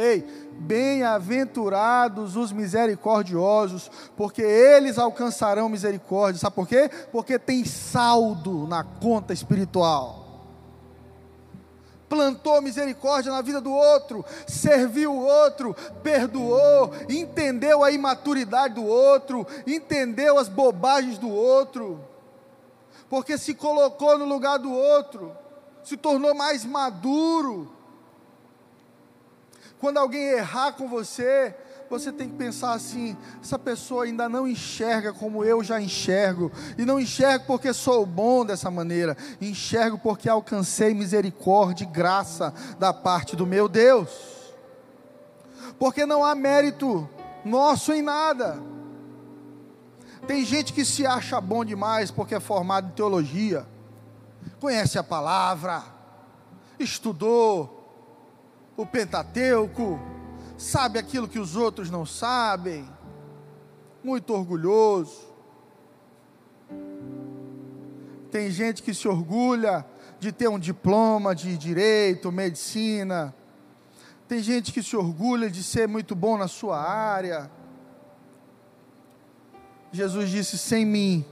Ei, 0.00 0.26
bem-aventurados 0.52 2.34
os 2.34 2.52
misericordiosos, 2.52 3.90
porque 4.16 4.40
eles 4.40 4.98
alcançarão 4.98 5.68
misericórdia. 5.68 6.40
Sabe 6.40 6.56
por 6.56 6.66
quê? 6.66 6.90
Porque 7.12 7.38
tem 7.38 7.66
saldo 7.66 8.66
na 8.66 8.82
conta 8.82 9.34
espiritual. 9.34 10.24
Plantou 12.08 12.62
misericórdia 12.62 13.30
na 13.30 13.42
vida 13.42 13.60
do 13.60 13.70
outro, 13.70 14.24
serviu 14.46 15.12
o 15.12 15.22
outro, 15.22 15.76
perdoou, 16.02 16.92
entendeu 17.06 17.84
a 17.84 17.90
imaturidade 17.90 18.76
do 18.76 18.86
outro, 18.86 19.46
entendeu 19.66 20.38
as 20.38 20.48
bobagens 20.48 21.18
do 21.18 21.28
outro, 21.28 22.02
porque 23.10 23.36
se 23.36 23.52
colocou 23.52 24.16
no 24.16 24.24
lugar 24.24 24.58
do 24.58 24.72
outro, 24.72 25.36
se 25.84 25.94
tornou 25.94 26.34
mais 26.34 26.64
maduro 26.64 27.79
quando 29.80 29.96
alguém 29.96 30.22
errar 30.22 30.72
com 30.72 30.86
você, 30.86 31.54
você 31.88 32.12
tem 32.12 32.28
que 32.28 32.36
pensar 32.36 32.72
assim: 32.72 33.16
essa 33.42 33.58
pessoa 33.58 34.04
ainda 34.04 34.28
não 34.28 34.46
enxerga 34.46 35.12
como 35.12 35.42
eu 35.42 35.64
já 35.64 35.80
enxergo, 35.80 36.52
e 36.76 36.84
não 36.84 37.00
enxergo 37.00 37.46
porque 37.46 37.72
sou 37.72 38.04
bom 38.04 38.44
dessa 38.44 38.70
maneira, 38.70 39.16
enxergo 39.40 39.98
porque 39.98 40.28
alcancei 40.28 40.92
misericórdia 40.92 41.84
e 41.84 41.86
graça 41.86 42.52
da 42.78 42.92
parte 42.92 43.34
do 43.34 43.46
meu 43.46 43.68
Deus, 43.68 44.10
porque 45.78 46.04
não 46.04 46.24
há 46.24 46.34
mérito 46.34 47.08
nosso 47.44 47.92
em 47.92 48.02
nada. 48.02 48.62
Tem 50.26 50.44
gente 50.44 50.74
que 50.74 50.84
se 50.84 51.06
acha 51.06 51.40
bom 51.40 51.64
demais 51.64 52.10
porque 52.10 52.34
é 52.34 52.40
formado 52.40 52.88
em 52.88 52.92
teologia, 52.92 53.66
conhece 54.60 54.98
a 54.98 55.02
palavra, 55.02 55.82
estudou, 56.78 57.79
o 58.80 58.86
Pentateuco, 58.86 60.00
sabe 60.56 60.98
aquilo 60.98 61.28
que 61.28 61.38
os 61.38 61.54
outros 61.54 61.90
não 61.90 62.06
sabem, 62.06 62.88
muito 64.02 64.32
orgulhoso. 64.32 65.28
Tem 68.30 68.50
gente 68.50 68.82
que 68.82 68.94
se 68.94 69.06
orgulha 69.06 69.84
de 70.18 70.32
ter 70.32 70.48
um 70.48 70.58
diploma 70.58 71.34
de 71.34 71.58
direito, 71.58 72.32
medicina. 72.32 73.34
Tem 74.26 74.42
gente 74.42 74.72
que 74.72 74.82
se 74.82 74.96
orgulha 74.96 75.50
de 75.50 75.62
ser 75.62 75.86
muito 75.86 76.14
bom 76.14 76.38
na 76.38 76.48
sua 76.48 76.80
área. 76.80 77.50
Jesus 79.92 80.30
disse: 80.30 80.56
sem 80.56 80.86
mim, 80.86 81.24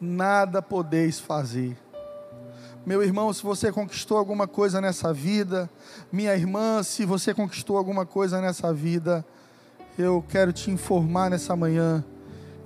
nada 0.00 0.60
podeis 0.60 1.18
fazer. 1.18 1.83
Meu 2.86 3.02
irmão, 3.02 3.32
se 3.32 3.42
você 3.42 3.72
conquistou 3.72 4.18
alguma 4.18 4.46
coisa 4.46 4.78
nessa 4.78 5.10
vida, 5.10 5.70
minha 6.12 6.34
irmã, 6.36 6.82
se 6.82 7.06
você 7.06 7.32
conquistou 7.32 7.78
alguma 7.78 8.04
coisa 8.04 8.42
nessa 8.42 8.74
vida, 8.74 9.24
eu 9.96 10.22
quero 10.28 10.52
te 10.52 10.70
informar 10.70 11.30
nessa 11.30 11.56
manhã 11.56 12.04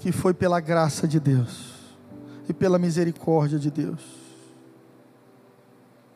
que 0.00 0.10
foi 0.10 0.34
pela 0.34 0.58
graça 0.58 1.06
de 1.06 1.20
Deus 1.20 1.72
e 2.48 2.52
pela 2.52 2.80
misericórdia 2.80 3.60
de 3.60 3.70
Deus. 3.70 4.00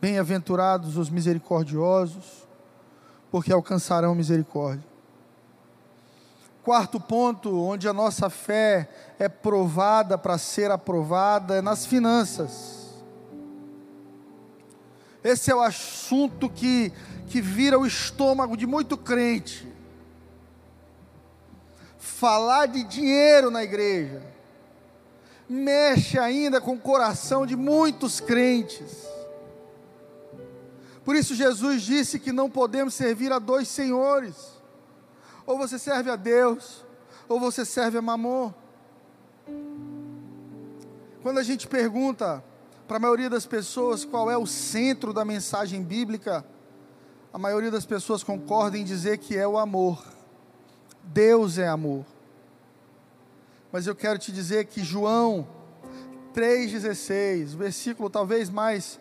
Bem-aventurados 0.00 0.96
os 0.96 1.08
misericordiosos, 1.08 2.48
porque 3.30 3.52
alcançarão 3.52 4.16
misericórdia. 4.16 4.84
Quarto 6.64 6.98
ponto, 6.98 7.56
onde 7.56 7.86
a 7.86 7.92
nossa 7.92 8.28
fé 8.28 8.88
é 9.16 9.28
provada 9.28 10.18
para 10.18 10.38
ser 10.38 10.72
aprovada, 10.72 11.54
é 11.54 11.62
nas 11.62 11.86
finanças. 11.86 12.81
Esse 15.22 15.50
é 15.50 15.54
o 15.54 15.60
assunto 15.60 16.50
que, 16.50 16.92
que 17.28 17.40
vira 17.40 17.78
o 17.78 17.86
estômago 17.86 18.56
de 18.56 18.66
muito 18.66 18.96
crente. 18.96 19.70
falar 21.98 22.66
de 22.66 22.84
dinheiro 22.84 23.50
na 23.50 23.64
igreja, 23.64 24.22
mexe 25.48 26.18
ainda 26.18 26.60
com 26.60 26.74
o 26.74 26.78
coração 26.78 27.44
de 27.44 27.56
muitos 27.56 28.20
crentes. 28.20 29.08
Por 31.04 31.16
isso 31.16 31.34
Jesus 31.34 31.82
disse 31.82 32.20
que 32.20 32.30
não 32.30 32.48
podemos 32.48 32.94
servir 32.94 33.32
a 33.32 33.40
dois 33.40 33.66
senhores. 33.66 34.36
Ou 35.44 35.58
você 35.58 35.78
serve 35.78 36.10
a 36.10 36.16
Deus, 36.16 36.84
ou 37.28 37.40
você 37.40 37.64
serve 37.64 37.98
a 37.98 38.02
Mamon. 38.02 38.52
Quando 41.22 41.38
a 41.38 41.42
gente 41.42 41.66
pergunta 41.66 42.42
para 42.92 42.98
a 42.98 43.00
maioria 43.00 43.30
das 43.30 43.46
pessoas 43.46 44.04
qual 44.04 44.30
é 44.30 44.36
o 44.36 44.46
centro 44.46 45.14
da 45.14 45.24
mensagem 45.24 45.82
bíblica, 45.82 46.44
a 47.32 47.38
maioria 47.38 47.70
das 47.70 47.86
pessoas 47.86 48.22
concorda 48.22 48.76
em 48.76 48.84
dizer 48.84 49.16
que 49.16 49.34
é 49.34 49.48
o 49.48 49.56
amor. 49.56 50.04
Deus 51.02 51.56
é 51.56 51.66
amor. 51.66 52.04
Mas 53.72 53.86
eu 53.86 53.96
quero 53.96 54.18
te 54.18 54.30
dizer 54.30 54.66
que 54.66 54.84
João 54.84 55.48
3,16, 56.34 57.56
versículo 57.56 58.10
talvez 58.10 58.50
mais, 58.50 59.00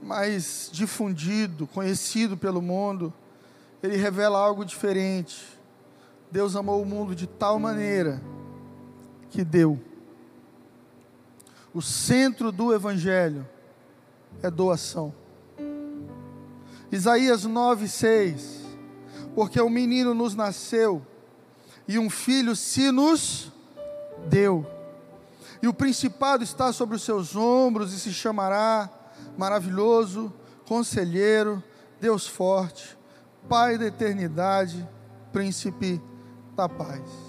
mais 0.00 0.70
difundido, 0.72 1.66
conhecido 1.66 2.34
pelo 2.34 2.62
mundo, 2.62 3.12
ele 3.82 3.98
revela 3.98 4.38
algo 4.38 4.64
diferente. 4.64 5.46
Deus 6.30 6.56
amou 6.56 6.80
o 6.80 6.86
mundo 6.86 7.14
de 7.14 7.26
tal 7.26 7.58
maneira 7.58 8.22
que 9.28 9.44
deu. 9.44 9.78
O 11.76 11.82
centro 11.82 12.50
do 12.50 12.72
Evangelho 12.72 13.46
é 14.42 14.50
doação. 14.50 15.14
Isaías 16.90 17.46
9,6: 17.46 18.62
Porque 19.34 19.60
o 19.60 19.66
um 19.66 19.68
menino 19.68 20.14
nos 20.14 20.34
nasceu, 20.34 21.06
e 21.86 21.98
um 21.98 22.08
filho 22.08 22.56
se 22.56 22.90
nos 22.90 23.52
deu, 24.26 24.64
e 25.62 25.68
o 25.68 25.74
principado 25.74 26.42
está 26.42 26.72
sobre 26.72 26.96
os 26.96 27.02
seus 27.02 27.36
ombros, 27.36 27.92
e 27.92 28.00
se 28.00 28.10
chamará 28.10 28.88
Maravilhoso, 29.36 30.32
Conselheiro, 30.66 31.62
Deus 32.00 32.26
Forte, 32.26 32.96
Pai 33.50 33.76
da 33.76 33.84
Eternidade, 33.84 34.88
Príncipe 35.30 36.00
da 36.56 36.70
Paz. 36.70 37.25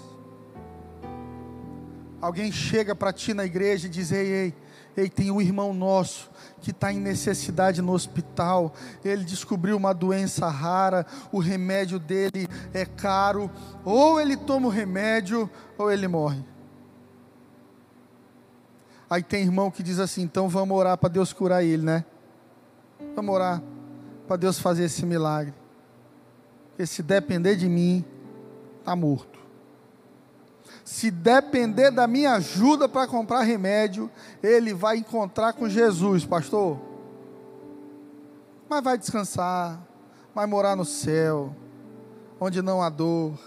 Alguém 2.20 2.50
chega 2.50 2.94
para 2.94 3.12
ti 3.12 3.32
na 3.32 3.44
igreja 3.44 3.86
e 3.86 3.90
diz: 3.90 4.10
Ei, 4.10 4.26
ei, 4.26 4.54
ei, 4.96 5.08
tem 5.08 5.30
um 5.30 5.40
irmão 5.40 5.72
nosso 5.72 6.30
que 6.60 6.72
está 6.72 6.92
em 6.92 6.98
necessidade 6.98 7.80
no 7.80 7.92
hospital, 7.92 8.74
ele 9.04 9.24
descobriu 9.24 9.76
uma 9.76 9.92
doença 9.92 10.48
rara, 10.48 11.06
o 11.30 11.38
remédio 11.38 12.00
dele 12.00 12.48
é 12.74 12.84
caro, 12.84 13.48
ou 13.84 14.20
ele 14.20 14.36
toma 14.36 14.66
o 14.66 14.70
remédio, 14.70 15.48
ou 15.76 15.90
ele 15.92 16.08
morre. 16.08 16.44
Aí 19.08 19.22
tem 19.22 19.44
irmão 19.44 19.70
que 19.70 19.82
diz 19.82 20.00
assim: 20.00 20.22
então 20.22 20.48
vamos 20.48 20.76
orar 20.76 20.98
para 20.98 21.08
Deus 21.08 21.32
curar 21.32 21.62
ele, 21.62 21.84
né? 21.84 22.04
Vamos 23.14 23.32
orar 23.32 23.62
para 24.26 24.36
Deus 24.36 24.58
fazer 24.58 24.84
esse 24.84 25.06
milagre. 25.06 25.54
Porque 26.70 26.84
se 26.84 27.00
depender 27.00 27.54
de 27.54 27.68
mim, 27.68 28.04
está 28.80 28.96
morto 28.96 29.37
se 30.88 31.10
depender 31.10 31.90
da 31.90 32.06
minha 32.06 32.32
ajuda 32.32 32.88
para 32.88 33.06
comprar 33.06 33.42
remédio, 33.42 34.10
ele 34.42 34.72
vai 34.72 34.96
encontrar 34.96 35.52
com 35.52 35.68
Jesus, 35.68 36.24
pastor. 36.24 36.80
Mas 38.70 38.82
vai 38.82 38.96
descansar, 38.96 39.78
vai 40.34 40.46
morar 40.46 40.74
no 40.74 40.86
céu, 40.86 41.54
onde 42.40 42.62
não 42.62 42.80
há 42.80 42.88
dor. 42.88 43.38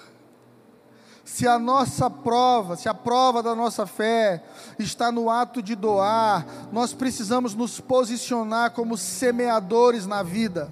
Se 1.26 1.48
a 1.48 1.58
nossa 1.58 2.12
prova, 2.12 2.76
se 2.76 2.88
a 2.88 2.94
prova 2.94 3.42
da 3.42 3.56
nossa 3.56 3.88
fé 3.88 4.44
está 4.78 5.12
no 5.12 5.28
ato 5.28 5.64
de 5.64 5.76
doar, 5.76 6.46
nós 6.72 6.94
precisamos 6.94 7.56
nos 7.56 7.80
posicionar 7.80 8.70
como 8.70 8.96
semeadores 8.96 10.06
na 10.06 10.22
vida. 10.22 10.72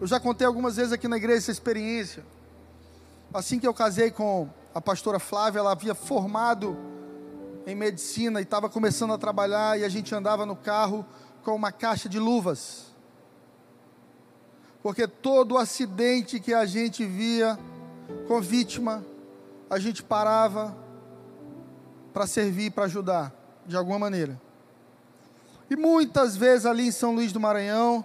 Eu 0.00 0.06
já 0.08 0.18
contei 0.18 0.44
algumas 0.44 0.74
vezes 0.74 0.92
aqui 0.92 1.06
na 1.06 1.16
igreja 1.16 1.38
essa 1.38 1.52
experiência. 1.52 2.24
Assim 3.32 3.60
que 3.60 3.68
eu 3.68 3.72
casei 3.72 4.10
com 4.10 4.48
a 4.74 4.80
pastora 4.80 5.20
Flávia, 5.20 5.60
ela 5.60 5.70
havia 5.70 5.94
formado 5.94 6.76
em 7.64 7.76
medicina 7.76 8.40
e 8.40 8.42
estava 8.42 8.68
começando 8.68 9.12
a 9.12 9.18
trabalhar 9.18 9.78
e 9.78 9.84
a 9.84 9.88
gente 9.88 10.12
andava 10.12 10.44
no 10.44 10.56
carro 10.56 11.06
com 11.44 11.54
uma 11.54 11.70
caixa 11.70 12.08
de 12.08 12.18
luvas. 12.18 12.92
Porque 14.82 15.06
todo 15.06 15.56
acidente 15.56 16.40
que 16.40 16.52
a 16.52 16.66
gente 16.66 17.06
via 17.06 17.56
com 18.26 18.40
vítima, 18.40 19.04
a 19.70 19.78
gente 19.78 20.02
parava 20.02 20.76
para 22.12 22.26
servir, 22.26 22.72
para 22.72 22.84
ajudar, 22.84 23.32
de 23.64 23.76
alguma 23.76 23.98
maneira. 23.98 24.40
E 25.70 25.76
muitas 25.76 26.36
vezes 26.36 26.66
ali 26.66 26.88
em 26.88 26.92
São 26.92 27.14
Luís 27.14 27.32
do 27.32 27.40
Maranhão, 27.40 28.04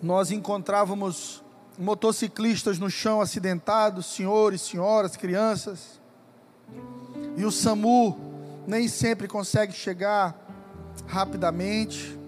nós 0.00 0.30
encontrávamos 0.30 1.42
motociclistas 1.80 2.78
no 2.78 2.90
chão 2.90 3.20
acidentados, 3.20 4.06
senhores, 4.06 4.60
senhoras, 4.60 5.16
crianças. 5.16 6.00
E 7.36 7.44
o 7.44 7.50
SAMU 7.50 8.18
nem 8.66 8.86
sempre 8.86 9.26
consegue 9.26 9.72
chegar 9.72 10.36
rapidamente. 11.06 12.18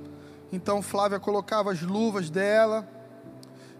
Então 0.50 0.82
Flávia 0.82 1.20
colocava 1.20 1.70
as 1.70 1.82
luvas 1.82 2.30
dela 2.30 2.88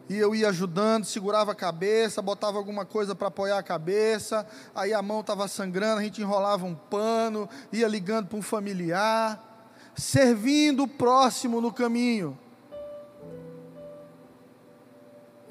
e 0.08 0.16
eu 0.18 0.34
ia 0.34 0.50
ajudando, 0.50 1.04
segurava 1.04 1.52
a 1.52 1.54
cabeça, 1.54 2.20
botava 2.20 2.58
alguma 2.58 2.84
coisa 2.84 3.14
para 3.14 3.28
apoiar 3.28 3.58
a 3.58 3.62
cabeça, 3.62 4.46
aí 4.74 4.92
a 4.92 5.00
mão 5.00 5.20
estava 5.20 5.48
sangrando, 5.48 6.00
a 6.00 6.02
gente 6.02 6.20
enrolava 6.20 6.66
um 6.66 6.74
pano, 6.74 7.48
ia 7.72 7.88
ligando 7.88 8.26
para 8.26 8.38
um 8.38 8.42
familiar, 8.42 9.70
servindo 9.94 10.82
o 10.82 10.88
próximo 10.88 11.60
no 11.60 11.72
caminho. 11.72 12.38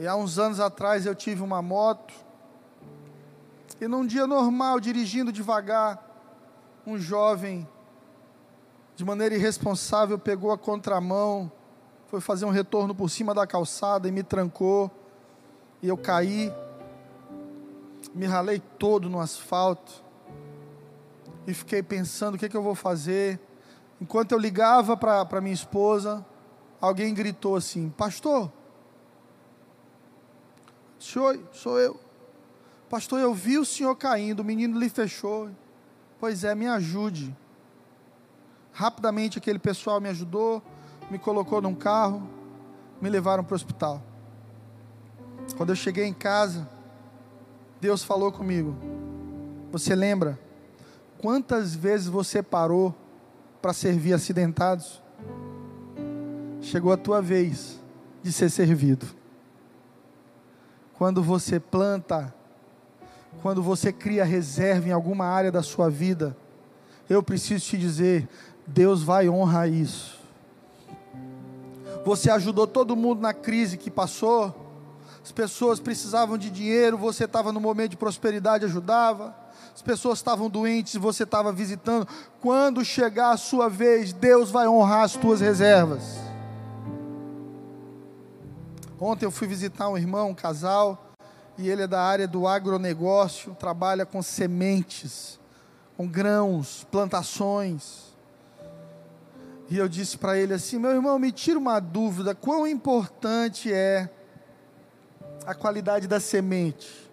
E 0.02 0.08
há 0.08 0.16
uns 0.16 0.40
anos 0.40 0.60
atrás 0.60 1.06
eu 1.06 1.14
tive 1.14 1.44
uma 1.44 1.62
moto. 1.62 2.12
E 3.80 3.88
num 3.88 4.04
dia 4.04 4.26
normal, 4.26 4.80
dirigindo 4.80 5.32
devagar, 5.32 6.04
um 6.88 6.98
jovem, 6.98 7.70
de 8.96 9.06
maneira 9.06 9.36
irresponsável, 9.36 10.18
pegou 10.18 10.52
a 10.52 10.58
contramão, 10.58 11.52
foi 12.08 12.20
fazer 12.20 12.46
um 12.46 12.50
retorno 12.50 12.96
por 12.96 13.12
cima 13.12 13.32
da 13.32 13.46
calçada 13.46 14.08
e 14.08 14.12
me 14.12 14.24
trancou. 14.24 14.90
E 15.84 15.88
eu 15.88 15.96
caí, 15.96 16.52
me 18.12 18.26
ralei 18.26 18.60
todo 18.80 19.08
no 19.08 19.20
asfalto. 19.20 20.04
E 21.46 21.54
fiquei 21.54 21.84
pensando: 21.84 22.34
o 22.34 22.38
que, 22.40 22.48
é 22.48 22.50
que 22.50 22.58
eu 22.58 22.64
vou 22.64 22.74
fazer? 22.74 23.40
Enquanto 24.02 24.32
eu 24.32 24.40
ligava 24.40 24.98
para 24.98 25.40
minha 25.42 25.54
esposa, 25.54 26.26
alguém 26.82 27.14
gritou 27.14 27.56
assim: 27.56 27.92
Pastor, 27.92 28.52
Senhor, 31.02 31.40
sou 31.52 31.80
eu. 31.80 32.00
Pastor, 32.88 33.20
eu 33.20 33.34
vi 33.34 33.58
o 33.58 33.66
senhor 33.66 33.96
caindo, 33.96 34.42
o 34.42 34.46
menino 34.46 34.80
lhe 34.80 34.88
fechou. 34.88 35.50
Pois 36.20 36.44
é, 36.44 36.54
me 36.54 36.68
ajude. 36.68 37.36
Rapidamente 38.72 39.40
aquele 39.40 39.58
pessoal 39.58 40.00
me 40.00 40.10
ajudou, 40.10 40.62
me 41.10 41.18
colocou 41.18 41.60
num 41.60 41.74
carro, 41.74 42.30
me 43.02 43.10
levaram 43.10 43.44
para 43.44 43.54
o 43.54 43.56
hospital. 43.56 44.02
Quando 45.58 45.70
eu 45.70 45.76
cheguei 45.76 46.06
em 46.06 46.14
casa, 46.14 46.70
Deus 47.80 48.04
falou 48.04 48.32
comigo. 48.32 48.76
Você 49.72 49.96
lembra 49.96 50.40
quantas 51.18 51.74
vezes 51.74 52.08
você 52.08 52.44
parou 52.44 52.96
para 53.60 53.74
servir 53.74 54.14
acidentados? 54.14 55.02
Chegou 56.62 56.94
a 56.94 56.98
tua 56.98 57.24
vez 57.24 57.82
de 58.22 58.32
ser 58.32 58.52
servido. 58.52 59.21
Quando 61.02 61.24
você 61.24 61.60
planta, 61.60 62.32
quando 63.42 63.64
você 63.64 63.92
cria 63.92 64.24
reserva 64.24 64.88
em 64.88 64.92
alguma 64.92 65.26
área 65.26 65.52
da 65.52 65.64
sua 65.64 65.90
vida, 65.90 66.38
eu 67.10 67.24
preciso 67.24 67.66
te 67.66 67.76
dizer, 67.76 68.30
Deus 68.68 69.02
vai 69.02 69.28
honrar 69.28 69.68
isso. 69.68 70.20
Você 72.06 72.30
ajudou 72.30 72.68
todo 72.68 72.96
mundo 72.96 73.20
na 73.20 73.34
crise 73.34 73.80
que 73.80 73.90
passou. 73.90 74.56
As 75.24 75.32
pessoas 75.32 75.80
precisavam 75.80 76.38
de 76.38 76.52
dinheiro, 76.52 77.00
você 77.00 77.26
estava 77.26 77.52
no 77.52 77.60
momento 77.60 77.90
de 77.90 77.98
prosperidade, 77.98 78.66
ajudava. 78.66 79.36
As 79.74 79.82
pessoas 79.82 80.20
estavam 80.20 80.52
doentes 80.52 80.98
você 80.98 81.24
estava 81.24 81.52
visitando. 81.52 82.08
Quando 82.40 82.86
chegar 82.86 83.32
a 83.32 83.38
sua 83.38 83.68
vez, 83.68 84.14
Deus 84.14 84.52
vai 84.52 84.68
honrar 84.68 85.06
as 85.06 85.14
tuas 85.14 85.42
reservas. 85.42 86.31
Ontem 89.04 89.26
eu 89.26 89.32
fui 89.32 89.48
visitar 89.48 89.90
um 89.90 89.98
irmão, 89.98 90.30
um 90.30 90.36
casal, 90.36 91.12
e 91.58 91.68
ele 91.68 91.82
é 91.82 91.88
da 91.88 92.00
área 92.04 92.28
do 92.28 92.48
agronegócio, 92.48 93.56
trabalha 93.56 94.06
com 94.06 94.22
sementes, 94.22 95.40
com 95.98 96.08
grãos, 96.08 96.86
plantações. 96.92 98.14
E 99.68 99.76
eu 99.76 99.90
disse 99.90 100.20
para 100.20 100.38
ele 100.38 100.54
assim: 100.54 100.78
meu 100.78 100.92
irmão, 100.92 101.18
me 101.18 101.32
tira 101.32 101.58
uma 101.58 101.80
dúvida: 101.80 102.36
quão 102.36 102.68
importante 102.68 103.74
é 103.74 104.08
a 105.48 105.56
qualidade 105.56 106.08
da 106.08 106.20
semente. 106.20 107.10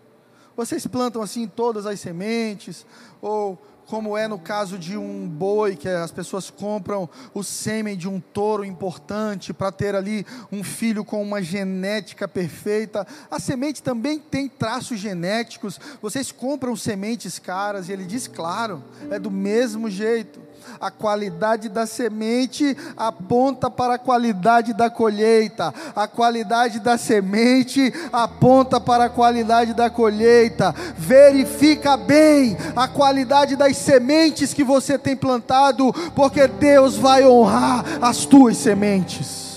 Vocês 0.54 0.86
plantam 0.86 1.22
assim 1.22 1.48
todas 1.48 1.86
as 1.86 1.98
sementes? 1.98 2.84
Ou 3.22 3.58
como 3.88 4.18
é 4.18 4.28
no 4.28 4.38
caso 4.38 4.76
de 4.78 4.98
um 4.98 5.26
boi, 5.26 5.74
que 5.74 5.88
as 5.88 6.10
pessoas 6.10 6.50
compram 6.50 7.08
o 7.32 7.42
sêmen 7.42 7.96
de 7.96 8.06
um 8.06 8.20
touro 8.20 8.62
importante 8.62 9.54
para 9.54 9.72
ter 9.72 9.94
ali 9.94 10.26
um 10.52 10.62
filho 10.62 11.04
com 11.04 11.22
uma 11.22 11.42
genética 11.42 12.28
perfeita. 12.28 13.06
A 13.30 13.40
semente 13.40 13.82
também 13.82 14.18
tem 14.18 14.46
traços 14.46 15.00
genéticos. 15.00 15.80
Vocês 16.02 16.30
compram 16.30 16.76
sementes 16.76 17.38
caras 17.38 17.88
e 17.88 17.92
ele 17.92 18.04
diz, 18.04 18.28
claro, 18.28 18.84
é 19.10 19.18
do 19.18 19.30
mesmo 19.30 19.90
jeito. 19.90 20.47
A 20.80 20.90
qualidade 20.90 21.68
da 21.68 21.86
semente 21.86 22.76
aponta 22.96 23.70
para 23.70 23.94
a 23.94 23.98
qualidade 23.98 24.72
da 24.72 24.88
colheita. 24.88 25.74
A 25.94 26.06
qualidade 26.06 26.78
da 26.80 26.96
semente 26.96 27.92
aponta 28.12 28.80
para 28.80 29.04
a 29.04 29.10
qualidade 29.10 29.74
da 29.74 29.90
colheita. 29.90 30.74
Verifica 30.96 31.96
bem 31.96 32.56
a 32.76 32.86
qualidade 32.86 33.56
das 33.56 33.76
sementes 33.76 34.54
que 34.54 34.62
você 34.62 34.98
tem 34.98 35.16
plantado, 35.16 35.92
porque 36.14 36.46
Deus 36.46 36.96
vai 36.96 37.26
honrar 37.26 37.84
as 38.00 38.24
tuas 38.24 38.56
sementes. 38.56 39.48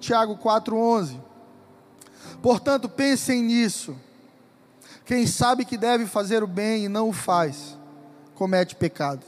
Tiago 0.00 0.36
4:11. 0.36 1.16
Portanto, 2.42 2.88
pensem 2.88 3.42
nisso. 3.42 3.96
Quem 5.04 5.26
sabe 5.26 5.64
que 5.64 5.76
deve 5.76 6.06
fazer 6.06 6.42
o 6.42 6.48
bem 6.48 6.84
e 6.84 6.88
não 6.88 7.08
o 7.08 7.12
faz 7.12 7.75
comete 8.36 8.76
pecado. 8.76 9.24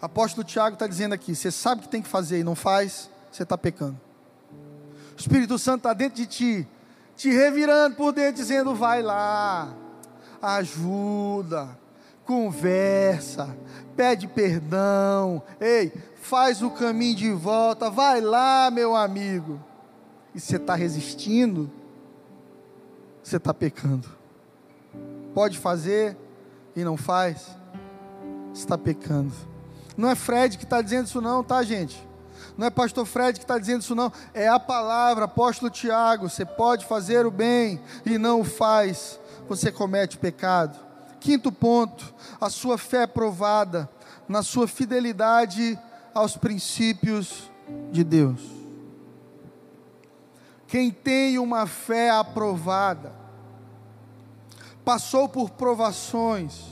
O 0.00 0.06
apóstolo 0.06 0.46
Tiago 0.46 0.74
está 0.74 0.86
dizendo 0.86 1.12
aqui: 1.12 1.34
você 1.34 1.50
sabe 1.50 1.82
que 1.82 1.88
tem 1.88 2.00
que 2.00 2.08
fazer 2.08 2.38
e 2.38 2.44
não 2.44 2.54
faz, 2.54 3.10
você 3.30 3.42
está 3.42 3.58
pecando. 3.58 4.00
O 5.14 5.20
Espírito 5.20 5.58
Santo 5.58 5.78
está 5.78 5.92
dentro 5.92 6.16
de 6.16 6.26
ti, 6.26 6.68
te 7.16 7.30
revirando 7.30 7.96
por 7.96 8.12
dentro, 8.12 8.40
dizendo: 8.40 8.74
vai 8.74 9.02
lá, 9.02 9.74
ajuda, 10.40 11.76
conversa, 12.24 13.56
pede 13.96 14.28
perdão, 14.28 15.42
ei, 15.60 15.92
faz 16.22 16.62
o 16.62 16.70
caminho 16.70 17.16
de 17.16 17.32
volta, 17.32 17.90
vai 17.90 18.20
lá, 18.20 18.70
meu 18.70 18.94
amigo. 18.94 19.60
E 20.32 20.40
você 20.40 20.56
está 20.56 20.76
resistindo, 20.76 21.68
você 23.20 23.38
está 23.38 23.52
pecando. 23.52 24.08
Pode 25.34 25.58
fazer, 25.58 26.16
e 26.78 26.84
não 26.84 26.96
faz, 26.96 27.56
está 28.54 28.78
pecando. 28.78 29.32
Não 29.96 30.08
é 30.08 30.14
Fred 30.14 30.56
que 30.56 30.62
está 30.62 30.80
dizendo 30.80 31.06
isso, 31.06 31.20
não, 31.20 31.42
tá, 31.42 31.60
gente? 31.64 32.06
Não 32.56 32.68
é 32.68 32.70
pastor 32.70 33.04
Fred 33.04 33.36
que 33.36 33.44
está 33.44 33.58
dizendo 33.58 33.80
isso, 33.80 33.96
não. 33.96 34.12
É 34.32 34.46
a 34.46 34.60
palavra, 34.60 35.24
apóstolo 35.24 35.72
Tiago. 35.72 36.30
Você 36.30 36.44
pode 36.44 36.86
fazer 36.86 37.26
o 37.26 37.32
bem 37.32 37.80
e 38.06 38.16
não 38.16 38.42
o 38.42 38.44
faz, 38.44 39.18
você 39.48 39.72
comete 39.72 40.16
pecado. 40.18 40.78
Quinto 41.18 41.50
ponto, 41.50 42.14
a 42.40 42.48
sua 42.48 42.78
fé 42.78 43.02
é 43.02 43.06
provada 43.08 43.90
na 44.28 44.44
sua 44.44 44.68
fidelidade 44.68 45.76
aos 46.14 46.36
princípios 46.36 47.50
de 47.90 48.04
Deus. 48.04 48.40
Quem 50.68 50.92
tem 50.92 51.40
uma 51.40 51.66
fé 51.66 52.10
aprovada, 52.10 53.17
passou 54.88 55.28
por 55.28 55.50
provações, 55.50 56.64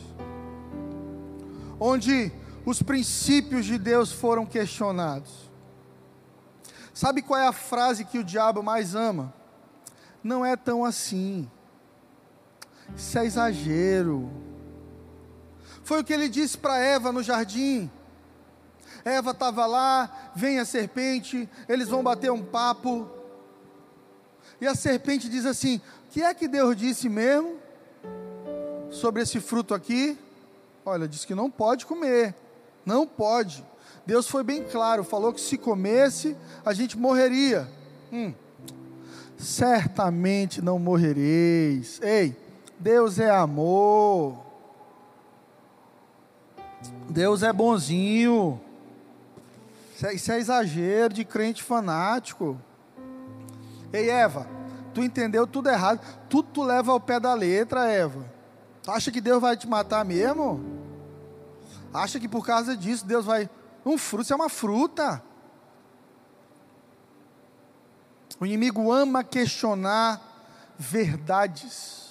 onde 1.79 2.33
os 2.64 2.83
princípios 2.83 3.67
de 3.67 3.77
Deus 3.77 4.11
foram 4.11 4.47
questionados. 4.47 5.51
Sabe 6.95 7.21
qual 7.21 7.39
é 7.39 7.47
a 7.47 7.53
frase 7.53 8.07
que 8.07 8.19
o 8.19 8.25
diabo 8.25 8.62
mais 8.62 8.95
ama? 8.95 9.35
Não 10.25 10.47
é 10.47 10.57
tão 10.57 10.83
assim. 10.83 11.47
Isso 12.97 13.19
é 13.19 13.27
exagero. 13.27 14.31
Foi 15.85 16.01
o 16.01 16.05
que 16.05 16.14
ele 16.14 16.31
disse 16.31 16.57
para 16.57 16.79
Eva 16.79 17.12
no 17.12 17.23
jardim. 17.23 17.91
Eva 19.05 19.33
estava 19.33 19.67
lá, 19.67 20.33
vem 20.35 20.59
a 20.59 20.64
serpente, 20.64 21.47
eles 21.69 21.89
vão 21.89 22.03
bater 22.03 22.33
um 22.33 22.43
papo. 22.43 23.11
E 24.59 24.67
a 24.67 24.75
serpente 24.75 25.29
diz 25.29 25.45
assim: 25.45 25.83
O 26.07 26.12
que 26.12 26.23
é 26.23 26.33
que 26.33 26.49
Deus 26.49 26.75
disse 26.75 27.11
mesmo? 27.11 27.66
Sobre 28.97 29.22
esse 29.22 29.40
fruto 29.40 29.74
aqui? 29.74 30.18
Olha, 30.84 31.07
diz 31.07 31.24
que 31.24 31.34
não 31.34 31.51
pode 31.51 31.86
comer. 31.86 32.34
Não 32.84 33.07
pode. 33.07 33.64
Deus 34.05 34.28
foi 34.28 34.44
bem 34.44 34.62
claro, 34.62 35.03
falou 35.03 35.32
que 35.32 35.40
se 35.40 35.59
comesse, 35.59 36.36
a 36.64 36.72
gente 36.72 36.97
morreria. 36.97 37.68
Hum. 38.12 38.32
Certamente 39.36 40.62
não 40.62 40.78
morrereis. 40.78 42.01
Ei, 42.03 42.36
Deus 42.78 43.18
é 43.18 43.28
amor. 43.30 44.38
Deus 47.11 47.42
é 47.42 47.53
bonzinho. 47.53 48.61
Isso 49.94 50.07
é, 50.07 50.14
isso 50.14 50.32
é 50.32 50.38
exagero 50.38 51.12
de 51.12 51.24
crente 51.24 51.62
fanático. 51.62 52.61
Ei, 53.92 54.09
Eva, 54.09 54.47
tu 54.94 55.03
entendeu 55.03 55.47
tudo 55.47 55.68
errado. 55.68 56.01
Tudo 56.28 56.49
tu 56.53 56.62
leva 56.62 56.92
ao 56.92 57.01
pé 57.01 57.18
da 57.18 57.34
letra, 57.34 57.88
Eva. 57.90 58.36
Acha 58.87 59.11
que 59.11 59.20
Deus 59.20 59.41
vai 59.41 59.57
te 59.57 59.66
matar 59.66 60.05
mesmo? 60.05 60.64
Acha 61.93 62.20
que 62.20 62.28
por 62.28 62.47
causa 62.47 62.76
disso 62.76 63.05
Deus 63.05 63.24
vai. 63.24 63.51
Um 63.84 63.99
fruto 63.99 64.32
é 64.32 64.37
uma 64.37 64.49
fruta. 64.49 65.22
O 68.39 68.47
inimigo 68.47 68.93
ama 68.93 69.24
questionar 69.24 70.20
verdades. 70.78 72.07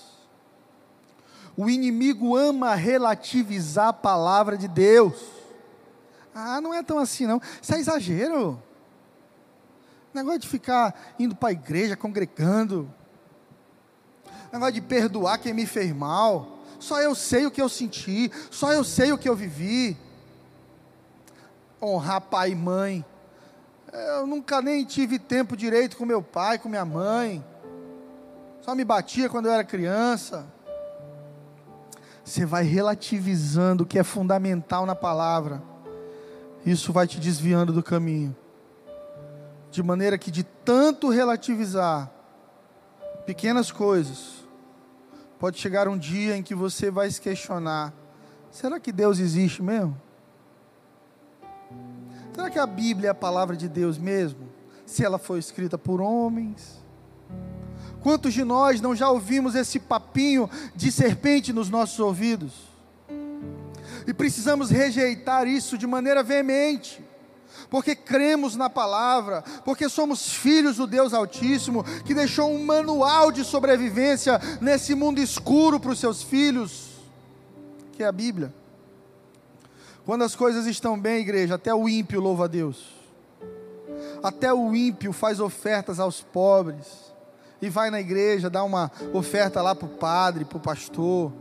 O 1.56 1.70
inimigo 1.70 2.36
ama 2.36 2.76
relativizar 2.76 3.90
a 3.90 3.94
palavra 3.94 4.58
de 4.58 4.68
Deus. 4.68 5.22
Ah, 6.34 6.60
não 6.60 6.74
é 6.74 6.84
tão 6.84 7.00
assim 7.00 7.26
não. 7.26 7.40
Isso 7.62 7.74
é 7.74 7.80
exagero. 7.80 8.62
Negócio 10.14 10.40
de 10.40 10.50
ficar 10.50 11.14
indo 11.18 11.36
para 11.36 11.50
a 11.50 11.54
igreja, 11.54 11.96
congregando. 11.96 12.92
Negócio 14.52 14.74
de 14.74 14.82
perdoar 14.82 15.38
quem 15.38 15.54
me 15.54 15.66
fez 15.66 15.94
mal. 15.94 16.55
Só 16.86 17.02
eu 17.02 17.16
sei 17.16 17.48
o 17.48 17.52
que 17.52 17.60
eu 17.60 17.68
senti, 17.68 18.32
só 18.52 18.72
eu 18.72 18.84
sei 18.84 19.12
o 19.12 19.18
que 19.18 19.28
eu 19.28 19.36
vivi. 19.36 19.98
Honrar 21.82 22.22
pai 22.22 22.52
e 22.52 22.56
mãe. 22.56 23.04
Eu 23.92 24.28
nunca 24.28 24.62
nem 24.62 24.86
tive 24.86 25.18
tempo 25.18 25.58
direito 25.58 25.98
com 25.98 26.06
meu 26.06 26.22
pai, 26.22 26.60
com 26.60 26.70
minha 26.70 26.86
mãe. 26.86 27.44
Só 28.62 28.76
me 28.76 28.86
batia 28.86 29.28
quando 29.28 29.48
eu 29.48 29.52
era 29.52 29.64
criança. 29.64 30.46
Você 32.24 32.46
vai 32.46 32.64
relativizando 32.64 33.84
o 33.84 33.88
que 33.88 33.98
é 33.98 34.04
fundamental 34.04 34.86
na 34.86 34.94
palavra. 34.94 35.64
Isso 36.64 36.94
vai 36.94 37.08
te 37.08 37.20
desviando 37.20 37.74
do 37.74 37.82
caminho. 37.82 38.36
De 39.72 39.82
maneira 39.82 40.20
que 40.20 40.30
de 40.30 40.44
tanto 40.44 41.10
relativizar 41.10 42.12
pequenas 43.26 43.72
coisas, 43.72 44.45
Pode 45.40 45.60
chegar 45.60 45.88
um 45.88 45.98
dia 45.98 46.36
em 46.38 46.44
que 46.44 46.56
você 46.56 46.90
vai 46.90 47.10
se 47.12 47.20
questionar: 47.22 47.94
será 48.50 48.80
que 48.80 48.92
Deus 48.92 49.20
existe 49.20 49.62
mesmo? 49.62 50.00
Será 52.34 52.50
que 52.50 52.60
a 52.60 52.66
Bíblia 52.66 53.10
é 53.10 53.12
a 53.12 53.16
palavra 53.16 53.56
de 53.56 53.70
Deus 53.70 53.98
mesmo? 53.98 54.50
Se 54.86 55.06
ela 55.06 55.18
foi 55.18 55.40
escrita 55.40 55.78
por 55.78 56.02
homens? 56.02 56.84
Quantos 58.02 58.34
de 58.34 58.44
nós 58.44 58.82
não 58.82 58.96
já 58.96 59.10
ouvimos 59.10 59.56
esse 59.56 59.80
papinho 59.80 60.50
de 60.76 60.92
serpente 60.92 61.54
nos 61.54 61.70
nossos 61.70 62.00
ouvidos? 62.00 62.54
E 64.08 64.14
precisamos 64.14 64.70
rejeitar 64.70 65.48
isso 65.48 65.78
de 65.78 65.88
maneira 65.88 66.22
veemente 66.22 67.05
porque 67.70 67.96
cremos 67.96 68.56
na 68.56 68.70
palavra, 68.70 69.44
porque 69.64 69.90
somos 69.90 70.34
filhos 70.34 70.78
do 70.78 70.88
Deus 70.88 71.14
Altíssimo, 71.14 71.84
que 72.04 72.14
deixou 72.14 72.52
um 72.52 72.64
manual 72.64 73.32
de 73.32 73.44
sobrevivência 73.44 74.40
nesse 74.62 74.96
mundo 74.96 75.20
escuro 75.20 75.80
para 75.80 75.92
os 75.92 76.00
seus 76.00 76.22
filhos, 76.22 76.90
que 77.94 78.04
é 78.04 78.08
a 78.08 78.12
Bíblia. 78.12 78.54
Quando 80.06 80.24
as 80.24 80.36
coisas 80.36 80.68
estão 80.68 81.00
bem, 81.00 81.22
igreja, 81.22 81.56
até 81.56 81.74
o 81.74 81.90
ímpio 81.90 82.22
louva 82.22 82.46
a 82.46 82.48
Deus, 82.48 82.94
até 84.22 84.54
o 84.54 84.76
ímpio 84.76 85.12
faz 85.12 85.40
ofertas 85.40 86.00
aos 86.00 86.22
pobres, 86.22 86.86
e 87.62 87.70
vai 87.70 87.90
na 87.90 88.00
igreja 88.00 88.50
dar 88.50 88.64
uma 88.64 88.92
oferta 89.14 89.62
lá 89.62 89.74
para 89.74 89.88
o 89.88 89.98
padre, 89.98 90.46
para 90.46 90.58
o 90.58 90.62
pastor. 90.62 91.32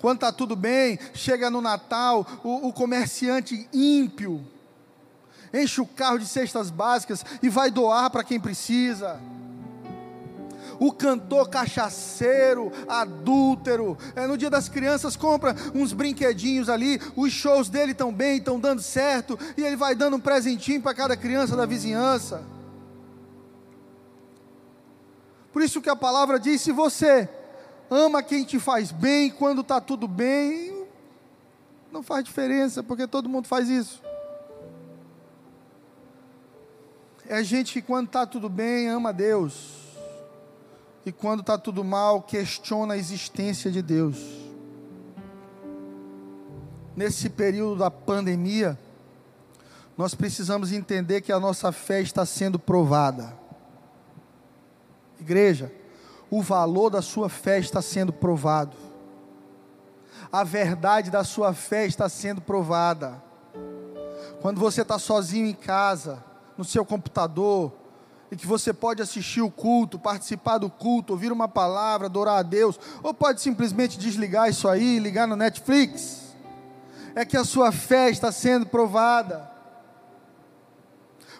Quando 0.00 0.16
está 0.16 0.32
tudo 0.32 0.56
bem, 0.56 0.98
chega 1.12 1.50
no 1.50 1.60
Natal, 1.60 2.26
o, 2.42 2.68
o 2.68 2.72
comerciante 2.72 3.68
ímpio 3.72 4.42
enche 5.52 5.80
o 5.80 5.86
carro 5.86 6.18
de 6.18 6.26
cestas 6.26 6.70
básicas 6.70 7.24
e 7.42 7.48
vai 7.48 7.70
doar 7.70 8.10
para 8.10 8.24
quem 8.24 8.40
precisa. 8.40 9.20
O 10.78 10.90
cantor 10.90 11.48
cachaceiro, 11.48 12.72
adúltero, 12.88 13.96
é, 14.16 14.26
no 14.26 14.36
dia 14.36 14.50
das 14.50 14.68
crianças 14.68 15.14
compra 15.14 15.54
uns 15.74 15.92
brinquedinhos 15.92 16.68
ali, 16.68 17.00
os 17.14 17.32
shows 17.32 17.68
dele 17.68 17.92
estão 17.92 18.12
bem, 18.12 18.38
estão 18.38 18.58
dando 18.58 18.82
certo, 18.82 19.38
e 19.56 19.62
ele 19.62 19.76
vai 19.76 19.94
dando 19.94 20.16
um 20.16 20.20
presentinho 20.20 20.82
para 20.82 20.94
cada 20.94 21.16
criança 21.16 21.56
da 21.56 21.66
vizinhança. 21.66 22.42
Por 25.52 25.62
isso 25.62 25.82
que 25.82 25.90
a 25.90 25.94
palavra 25.94 26.40
diz: 26.40 26.62
se 26.62 26.72
você 26.72 27.28
ama 27.90 28.22
quem 28.22 28.42
te 28.42 28.58
faz 28.58 28.90
bem, 28.90 29.30
quando 29.30 29.60
está 29.60 29.80
tudo 29.80 30.08
bem, 30.08 30.84
não 31.92 32.02
faz 32.02 32.24
diferença, 32.24 32.82
porque 32.82 33.06
todo 33.06 33.28
mundo 33.28 33.46
faz 33.46 33.68
isso. 33.68 34.02
É 37.32 37.42
gente 37.42 37.72
que 37.72 37.80
quando 37.80 38.08
está 38.08 38.26
tudo 38.26 38.46
bem 38.46 38.90
ama 38.90 39.10
Deus, 39.10 39.86
e 41.06 41.10
quando 41.10 41.40
está 41.40 41.56
tudo 41.56 41.82
mal 41.82 42.20
questiona 42.20 42.92
a 42.92 42.98
existência 42.98 43.70
de 43.70 43.80
Deus. 43.80 44.18
Nesse 46.94 47.30
período 47.30 47.76
da 47.78 47.90
pandemia, 47.90 48.78
nós 49.96 50.14
precisamos 50.14 50.72
entender 50.72 51.22
que 51.22 51.32
a 51.32 51.40
nossa 51.40 51.72
fé 51.72 52.02
está 52.02 52.26
sendo 52.26 52.58
provada. 52.58 53.34
Igreja, 55.18 55.72
o 56.30 56.42
valor 56.42 56.90
da 56.90 57.00
sua 57.00 57.30
fé 57.30 57.58
está 57.58 57.80
sendo 57.80 58.12
provado. 58.12 58.76
A 60.30 60.44
verdade 60.44 61.10
da 61.10 61.24
sua 61.24 61.54
fé 61.54 61.86
está 61.86 62.10
sendo 62.10 62.42
provada. 62.42 63.22
Quando 64.42 64.60
você 64.60 64.82
está 64.82 64.98
sozinho 64.98 65.46
em 65.46 65.54
casa, 65.54 66.30
no 66.56 66.64
seu 66.64 66.84
computador, 66.84 67.72
e 68.30 68.36
que 68.36 68.46
você 68.46 68.72
pode 68.72 69.02
assistir 69.02 69.42
o 69.42 69.50
culto, 69.50 69.98
participar 69.98 70.58
do 70.58 70.70
culto, 70.70 71.12
ouvir 71.12 71.30
uma 71.30 71.48
palavra, 71.48 72.06
adorar 72.06 72.38
a 72.38 72.42
Deus, 72.42 72.78
ou 73.02 73.12
pode 73.12 73.40
simplesmente 73.40 73.98
desligar 73.98 74.48
isso 74.48 74.68
aí, 74.68 74.98
ligar 74.98 75.26
no 75.26 75.36
Netflix, 75.36 76.34
é 77.14 77.24
que 77.24 77.36
a 77.36 77.44
sua 77.44 77.70
fé 77.70 78.08
está 78.10 78.32
sendo 78.32 78.66
provada 78.66 79.52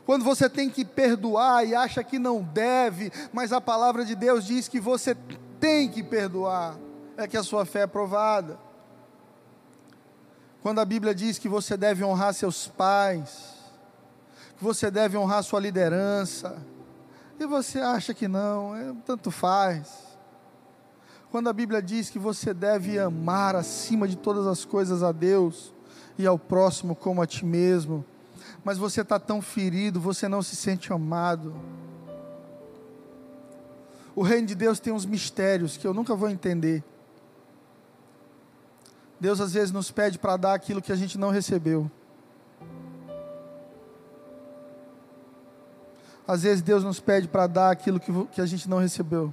quando 0.05 0.25
você 0.25 0.49
tem 0.49 0.69
que 0.69 0.85
perdoar 0.85 1.67
e 1.67 1.75
acha 1.75 2.03
que 2.03 2.19
não 2.19 2.43
deve, 2.43 3.13
mas 3.33 3.53
a 3.53 3.61
palavra 3.61 4.05
de 4.05 4.15
Deus 4.15 4.45
diz 4.45 4.67
que 4.67 4.81
você 4.81 5.17
tem 5.61 5.89
que 5.89 6.03
perdoar, 6.03 6.77
é 7.17 7.29
que 7.29 7.37
a 7.37 7.43
sua 7.43 7.65
fé 7.65 7.83
é 7.83 7.87
provada. 7.87 8.59
Quando 10.61 10.81
a 10.81 10.85
Bíblia 10.85 11.15
diz 11.15 11.39
que 11.39 11.49
você 11.49 11.77
deve 11.77 12.05
honrar 12.05 12.35
seus 12.35 12.67
pais, 12.67 13.52
você 14.63 14.91
deve 14.91 15.17
honrar 15.17 15.43
sua 15.43 15.59
liderança, 15.59 16.57
e 17.39 17.47
você 17.47 17.81
acha 17.81 18.15
que 18.15 18.29
não, 18.29 18.77
é, 18.77 18.95
tanto 19.05 19.31
faz. 19.31 20.13
Quando 21.31 21.49
a 21.49 21.53
Bíblia 21.53 21.83
diz 21.83 22.09
que 22.09 22.19
você 22.19 22.55
deve 22.55 22.99
amar 22.99 23.57
acima 23.57 24.07
de 24.07 24.17
todas 24.17 24.47
as 24.47 24.65
coisas 24.65 25.03
a 25.03 25.11
Deus 25.11 25.75
e 26.17 26.27
ao 26.27 26.39
próximo 26.39 26.95
como 26.95 27.21
a 27.21 27.27
ti 27.27 27.45
mesmo, 27.45 28.05
mas 28.63 28.79
você 28.79 29.01
está 29.01 29.19
tão 29.19 29.43
ferido, 29.43 30.01
você 30.01 30.29
não 30.29 30.43
se 30.43 30.55
sente 30.55 30.93
amado. 30.93 31.55
O 34.15 34.23
reino 34.23 34.47
de 34.47 34.55
Deus 34.55 34.79
tem 34.79 34.93
uns 34.93 35.07
mistérios 35.07 35.77
que 35.77 35.87
eu 35.87 35.95
nunca 35.95 36.15
vou 36.15 36.29
entender. 36.29 36.85
Deus 39.19 39.41
às 39.41 39.55
vezes 39.55 39.73
nos 39.73 39.91
pede 39.91 40.19
para 40.19 40.37
dar 40.37 40.55
aquilo 40.55 40.83
que 40.83 40.93
a 40.93 40.97
gente 40.97 41.19
não 41.19 41.31
recebeu. 41.31 41.91
Às 46.33 46.43
vezes 46.43 46.63
Deus 46.63 46.83
nos 46.83 47.01
pede 47.01 47.29
para 47.29 47.47
dar 47.47 47.71
aquilo 47.71 48.01
que, 48.01 48.13
que 48.27 48.41
a 48.41 48.47
gente 48.47 48.69
não 48.69 48.79
recebeu. 48.79 49.33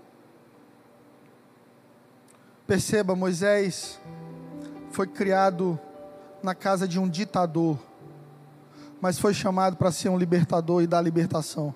Perceba, 2.67 3.15
Moisés 3.15 3.99
foi 4.91 5.07
criado 5.07 5.79
na 6.43 6.53
casa 6.53 6.87
de 6.87 6.99
um 6.99 7.07
ditador 7.07 7.77
mas 9.01 9.17
foi 9.17 9.33
chamado 9.33 9.77
para 9.77 9.91
ser 9.91 10.09
um 10.09 10.17
libertador 10.17 10.81
e 10.81 10.87
dar 10.87 11.01
libertação. 11.01 11.73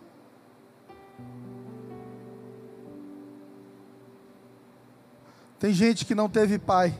Tem 5.57 5.73
gente 5.73 6.05
que 6.05 6.13
não 6.13 6.27
teve 6.27 6.59
pai, 6.59 6.93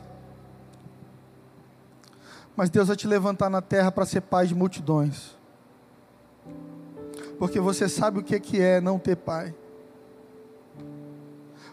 mas 2.56 2.70
Deus 2.70 2.88
vai 2.88 2.96
te 2.96 3.06
levantar 3.06 3.50
na 3.50 3.60
terra 3.60 3.92
para 3.92 4.06
ser 4.06 4.22
pai 4.22 4.46
de 4.46 4.54
multidões, 4.54 5.33
porque 7.38 7.60
você 7.60 7.88
sabe 7.88 8.18
o 8.18 8.22
que 8.22 8.60
é 8.60 8.80
não 8.80 8.98
ter 8.98 9.16
pai. 9.16 9.54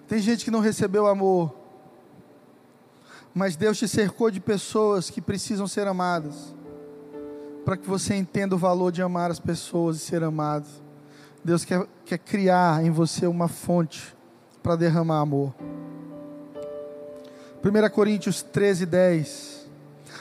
Tem 0.07 0.19
gente 0.19 0.43
que 0.43 0.51
não 0.51 0.59
recebeu 0.59 1.07
amor, 1.07 1.55
mas 3.33 3.55
Deus 3.55 3.77
te 3.77 3.87
cercou 3.87 4.29
de 4.29 4.39
pessoas 4.39 5.09
que 5.09 5.21
precisam 5.21 5.67
ser 5.67 5.87
amadas 5.87 6.53
para 7.63 7.77
que 7.77 7.87
você 7.87 8.15
entenda 8.15 8.55
o 8.55 8.57
valor 8.57 8.91
de 8.91 9.01
amar 9.01 9.31
as 9.31 9.39
pessoas 9.39 9.97
e 9.97 9.99
ser 9.99 10.23
amado. 10.23 10.67
Deus 11.43 11.63
quer, 11.63 11.87
quer 12.05 12.17
criar 12.17 12.83
em 12.83 12.91
você 12.91 13.25
uma 13.25 13.47
fonte 13.47 14.15
para 14.61 14.75
derramar 14.75 15.21
amor. 15.21 15.53
1 17.63 17.89
Coríntios 17.93 18.41
13, 18.41 18.85
10. 18.85 19.69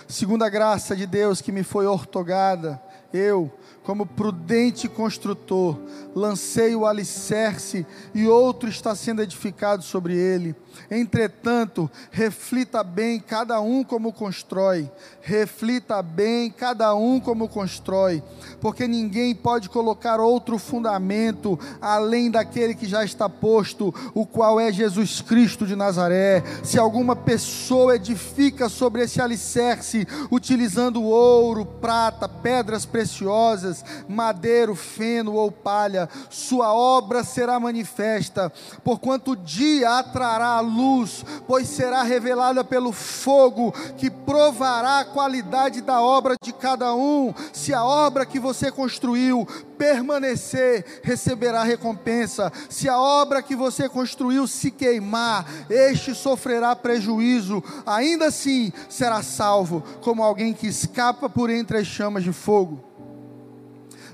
Segundo 0.06 0.42
a 0.42 0.48
graça 0.48 0.94
de 0.94 1.06
Deus 1.06 1.40
que 1.40 1.52
me 1.52 1.62
foi 1.62 1.86
ortogada, 1.86 2.80
eu, 3.12 3.50
como 3.90 4.06
prudente 4.06 4.88
construtor, 4.88 5.76
lancei 6.14 6.76
o 6.76 6.86
alicerce 6.86 7.84
e 8.14 8.24
outro 8.24 8.68
está 8.68 8.94
sendo 8.94 9.20
edificado 9.20 9.82
sobre 9.82 10.14
ele. 10.14 10.54
Entretanto, 10.88 11.90
reflita 12.12 12.84
bem 12.84 13.18
cada 13.18 13.60
um 13.60 13.82
como 13.82 14.12
constrói, 14.12 14.88
reflita 15.20 16.00
bem 16.02 16.52
cada 16.52 16.94
um 16.94 17.18
como 17.18 17.48
constrói, 17.48 18.22
porque 18.60 18.86
ninguém 18.86 19.34
pode 19.34 19.68
colocar 19.68 20.20
outro 20.20 20.56
fundamento 20.56 21.58
além 21.80 22.30
daquele 22.30 22.76
que 22.76 22.86
já 22.86 23.04
está 23.04 23.28
posto, 23.28 23.92
o 24.14 24.24
qual 24.24 24.60
é 24.60 24.72
Jesus 24.72 25.20
Cristo 25.20 25.66
de 25.66 25.74
Nazaré. 25.74 26.44
Se 26.62 26.78
alguma 26.78 27.16
pessoa 27.16 27.96
edifica 27.96 28.68
sobre 28.68 29.02
esse 29.02 29.20
alicerce, 29.20 30.06
utilizando 30.30 31.02
ouro, 31.02 31.66
prata, 31.66 32.28
pedras 32.28 32.86
preciosas, 32.86 33.79
madeiro, 34.08 34.74
feno 34.74 35.34
ou 35.34 35.50
palha, 35.50 36.08
sua 36.28 36.72
obra 36.72 37.24
será 37.24 37.58
manifesta, 37.58 38.52
porquanto 38.82 39.32
o 39.32 39.36
dia 39.36 39.98
atrará 39.98 40.56
a 40.56 40.60
luz, 40.60 41.24
pois 41.46 41.68
será 41.68 42.02
revelada 42.02 42.64
pelo 42.64 42.92
fogo 42.92 43.72
que 43.96 44.10
provará 44.10 45.00
a 45.00 45.04
qualidade 45.04 45.80
da 45.80 46.00
obra 46.00 46.34
de 46.42 46.52
cada 46.52 46.94
um. 46.94 47.32
Se 47.52 47.72
a 47.74 47.84
obra 47.84 48.26
que 48.26 48.38
você 48.38 48.70
construiu 48.70 49.46
permanecer, 49.80 51.00
receberá 51.02 51.62
recompensa. 51.62 52.52
Se 52.68 52.86
a 52.86 52.98
obra 52.98 53.42
que 53.42 53.56
você 53.56 53.88
construiu 53.88 54.46
se 54.46 54.70
queimar, 54.70 55.46
este 55.70 56.14
sofrerá 56.14 56.76
prejuízo. 56.76 57.64
Ainda 57.86 58.26
assim 58.26 58.72
será 58.90 59.22
salvo, 59.22 59.82
como 60.02 60.22
alguém 60.22 60.52
que 60.52 60.66
escapa 60.66 61.30
por 61.30 61.48
entre 61.48 61.78
as 61.78 61.86
chamas 61.86 62.22
de 62.22 62.32
fogo. 62.32 62.89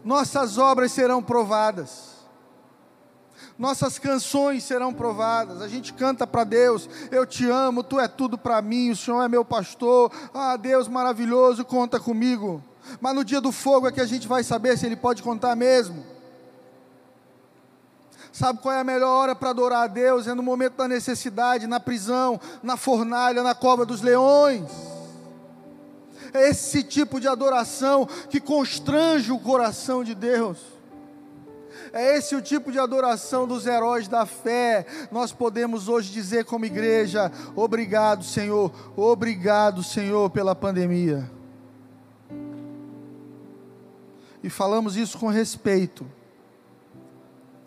Nossas 0.07 0.57
obras 0.57 0.93
serão 0.93 1.23
provadas 1.23 2.17
nossas 3.59 3.99
canções 3.99 4.65
serão 4.65 4.93
provadas. 4.93 5.63
A 5.63 5.69
gente 5.69 5.93
canta 5.93 6.27
para 6.27 6.45
Deus: 6.45 6.89
Eu 7.11 7.27
te 7.27 7.49
amo, 7.49 7.83
tu 7.83 7.99
é 7.99 8.09
tudo 8.09 8.37
para 8.37 8.61
mim, 8.61 8.91
o 8.91 8.97
Senhor 8.97 9.23
é 9.23 9.29
meu 9.29 9.45
pastor. 9.45 10.13
Ah, 10.33 10.57
Deus 10.57 10.89
maravilhoso, 10.89 11.65
conta 11.65 11.99
comigo. 11.99 12.63
Mas 13.01 13.15
no 13.15 13.25
dia 13.25 13.41
do 13.41 13.51
fogo 13.51 13.89
é 13.89 13.93
que 13.93 14.01
a 14.01 14.07
gente 14.07 14.29
vai 14.29 14.45
saber 14.45 14.77
se 14.79 14.87
Ele 14.87 14.97
pode 14.97 15.23
contar 15.23 15.57
mesmo. 15.57 16.05
Sabe 18.31 18.61
qual 18.61 18.75
é 18.75 18.81
a 18.81 18.85
melhor 18.85 19.09
hora 19.09 19.35
para 19.35 19.51
adorar 19.51 19.85
a 19.85 19.87
Deus? 19.87 20.27
É 20.27 20.35
no 20.35 20.43
momento 20.43 20.77
da 20.77 20.87
necessidade, 20.87 21.67
na 21.67 21.81
prisão, 21.81 22.39
na 22.63 22.77
fornalha, 22.77 23.43
na 23.43 23.55
cova 23.55 23.87
dos 23.87 24.03
leões. 24.03 24.96
É 26.33 26.49
esse 26.49 26.83
tipo 26.83 27.21
de 27.21 27.29
adoração 27.29 28.07
que 28.29 28.41
constrange 28.41 29.33
o 29.33 29.39
coração 29.39 30.03
de 30.03 30.15
Deus. 30.15 30.59
É 31.93 32.17
esse 32.17 32.35
o 32.35 32.43
tipo 32.43 32.71
de 32.71 32.79
adoração 32.79 33.47
dos 33.47 33.67
heróis 33.67 34.09
da 34.09 34.27
fé. 34.27 34.87
Nós 35.11 35.33
podemos 35.33 35.89
hoje 35.89 36.13
dizer, 36.13 36.45
como 36.45 36.65
igreja: 36.65 37.31
obrigado, 37.55 38.25
Senhor, 38.25 38.73
obrigado, 38.97 39.83
Senhor, 39.83 40.29
pela 40.31 40.55
pandemia. 40.55 41.31
E 44.43 44.51
falamos 44.51 44.97
isso 44.97 45.19
com 45.19 45.29
respeito 45.29 46.07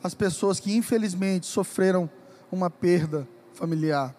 às 0.02 0.14
pessoas 0.14 0.60
que 0.60 0.76
infelizmente 0.76 1.46
sofreram 1.46 2.10
uma 2.52 2.70
perda 2.70 3.28
familiar. 3.54 4.16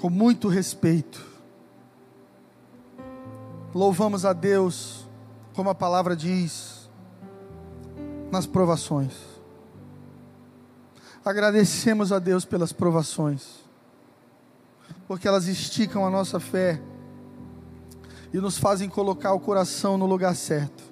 Com 0.00 0.10
muito 0.10 0.48
respeito. 0.48 1.31
Louvamos 3.74 4.26
a 4.26 4.32
Deus, 4.34 5.08
como 5.54 5.70
a 5.70 5.74
palavra 5.74 6.14
diz 6.14 6.90
nas 8.30 8.46
provações. 8.46 9.14
Agradecemos 11.24 12.12
a 12.12 12.18
Deus 12.18 12.44
pelas 12.44 12.72
provações, 12.72 13.60
porque 15.06 15.26
elas 15.26 15.46
esticam 15.46 16.04
a 16.04 16.10
nossa 16.10 16.38
fé 16.38 16.82
e 18.32 18.38
nos 18.38 18.58
fazem 18.58 18.88
colocar 18.88 19.32
o 19.32 19.40
coração 19.40 19.96
no 19.96 20.06
lugar 20.06 20.34
certo. 20.34 20.82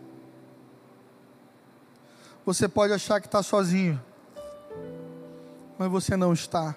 Você 2.47 2.69
pode 2.69 2.93
achar 2.93 3.21
que 3.21 3.27
está 3.27 3.43
sozinho, 3.43 4.01
mas 5.79 5.91
você 5.91 6.17
não 6.17 6.33
está. 6.33 6.77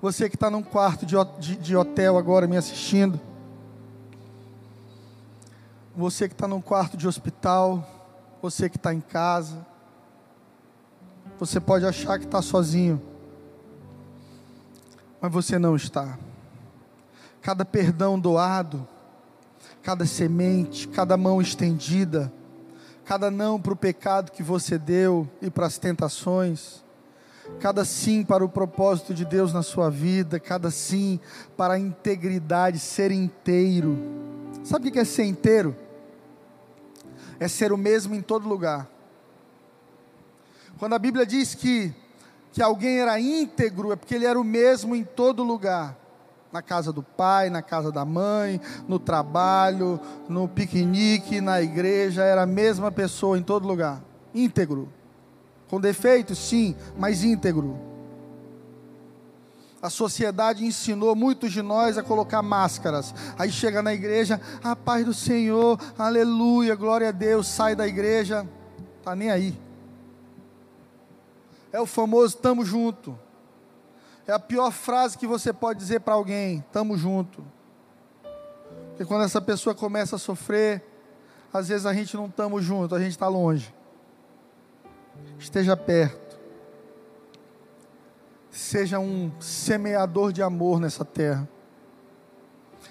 Você 0.00 0.28
que 0.28 0.36
está 0.36 0.50
num 0.50 0.62
quarto 0.62 1.04
de, 1.04 1.16
de, 1.38 1.56
de 1.56 1.76
hotel 1.76 2.16
agora 2.16 2.46
me 2.46 2.56
assistindo. 2.56 3.20
Você 5.96 6.28
que 6.28 6.34
está 6.34 6.46
num 6.46 6.60
quarto 6.60 6.96
de 6.96 7.08
hospital. 7.08 7.84
Você 8.42 8.68
que 8.68 8.76
está 8.76 8.92
em 8.92 9.00
casa. 9.00 9.66
Você 11.38 11.60
pode 11.60 11.84
achar 11.84 12.18
que 12.18 12.24
está 12.24 12.40
sozinho, 12.40 13.00
mas 15.20 15.30
você 15.30 15.58
não 15.58 15.76
está. 15.76 16.18
Cada 17.42 17.62
perdão 17.62 18.18
doado, 18.18 18.88
cada 19.82 20.06
semente, 20.06 20.88
cada 20.88 21.16
mão 21.16 21.42
estendida, 21.42 22.32
cada 23.04 23.30
não 23.30 23.60
para 23.60 23.74
o 23.74 23.76
pecado 23.76 24.32
que 24.32 24.42
você 24.42 24.78
deu 24.78 25.28
e 25.42 25.50
para 25.50 25.66
as 25.66 25.76
tentações, 25.76 26.82
cada 27.60 27.84
sim 27.84 28.24
para 28.24 28.44
o 28.44 28.48
propósito 28.48 29.12
de 29.12 29.26
Deus 29.26 29.52
na 29.52 29.62
sua 29.62 29.90
vida, 29.90 30.40
cada 30.40 30.70
sim 30.70 31.20
para 31.54 31.74
a 31.74 31.78
integridade, 31.78 32.78
ser 32.78 33.10
inteiro. 33.10 33.98
Sabe 34.64 34.88
o 34.88 34.92
que 34.92 34.98
é 34.98 35.04
ser 35.04 35.24
inteiro? 35.24 35.76
É 37.38 37.48
ser 37.48 37.72
o 37.72 37.76
mesmo 37.76 38.14
em 38.14 38.22
todo 38.22 38.48
lugar. 38.48 38.88
Quando 40.78 40.94
a 40.94 40.98
Bíblia 40.98 41.24
diz 41.24 41.54
que, 41.54 41.92
que 42.52 42.62
alguém 42.62 43.00
era 43.00 43.18
íntegro, 43.18 43.92
é 43.92 43.96
porque 43.96 44.14
ele 44.14 44.26
era 44.26 44.38
o 44.38 44.44
mesmo 44.44 44.94
em 44.94 45.04
todo 45.04 45.42
lugar 45.42 45.96
na 46.52 46.62
casa 46.62 46.92
do 46.92 47.02
pai, 47.02 47.50
na 47.50 47.60
casa 47.60 47.92
da 47.92 48.04
mãe, 48.04 48.60
no 48.88 48.98
trabalho, 48.98 50.00
no 50.28 50.48
piquenique, 50.48 51.40
na 51.40 51.60
igreja, 51.60 52.22
era 52.22 52.42
a 52.42 52.46
mesma 52.46 52.90
pessoa 52.90 53.38
em 53.38 53.42
todo 53.42 53.68
lugar. 53.68 54.02
Íntegro. 54.34 54.88
Com 55.68 55.80
defeitos, 55.80 56.38
sim, 56.38 56.74
mas 56.96 57.24
íntegro. 57.24 57.95
A 59.86 59.90
sociedade 59.90 60.64
ensinou 60.64 61.14
muitos 61.14 61.52
de 61.52 61.62
nós 61.62 61.96
a 61.96 62.02
colocar 62.02 62.42
máscaras. 62.42 63.14
Aí 63.38 63.52
chega 63.52 63.80
na 63.80 63.94
igreja, 63.94 64.40
a 64.60 64.74
paz 64.74 65.04
do 65.04 65.14
Senhor, 65.14 65.78
aleluia, 65.96 66.74
glória 66.74 67.10
a 67.10 67.12
Deus, 67.12 67.46
sai 67.46 67.76
da 67.76 67.86
igreja, 67.86 68.44
tá 69.04 69.14
nem 69.14 69.30
aí. 69.30 69.56
É 71.70 71.80
o 71.80 71.86
famoso 71.86 72.36
tamo 72.36 72.64
junto. 72.64 73.16
É 74.26 74.32
a 74.32 74.40
pior 74.40 74.72
frase 74.72 75.16
que 75.16 75.24
você 75.24 75.52
pode 75.52 75.78
dizer 75.78 76.00
para 76.00 76.14
alguém: 76.14 76.64
tamo 76.72 76.98
junto. 76.98 77.44
Porque 78.88 79.04
quando 79.04 79.22
essa 79.22 79.40
pessoa 79.40 79.72
começa 79.72 80.16
a 80.16 80.18
sofrer, 80.18 80.84
às 81.52 81.68
vezes 81.68 81.86
a 81.86 81.94
gente 81.94 82.16
não 82.16 82.26
estamos 82.26 82.64
junto, 82.64 82.92
a 82.92 82.98
gente 82.98 83.12
está 83.12 83.28
longe. 83.28 83.72
Esteja 85.38 85.76
perto. 85.76 86.25
Seja 88.56 88.98
um 88.98 89.30
semeador 89.40 90.32
de 90.32 90.42
amor 90.42 90.80
nessa 90.80 91.04
terra. 91.04 91.48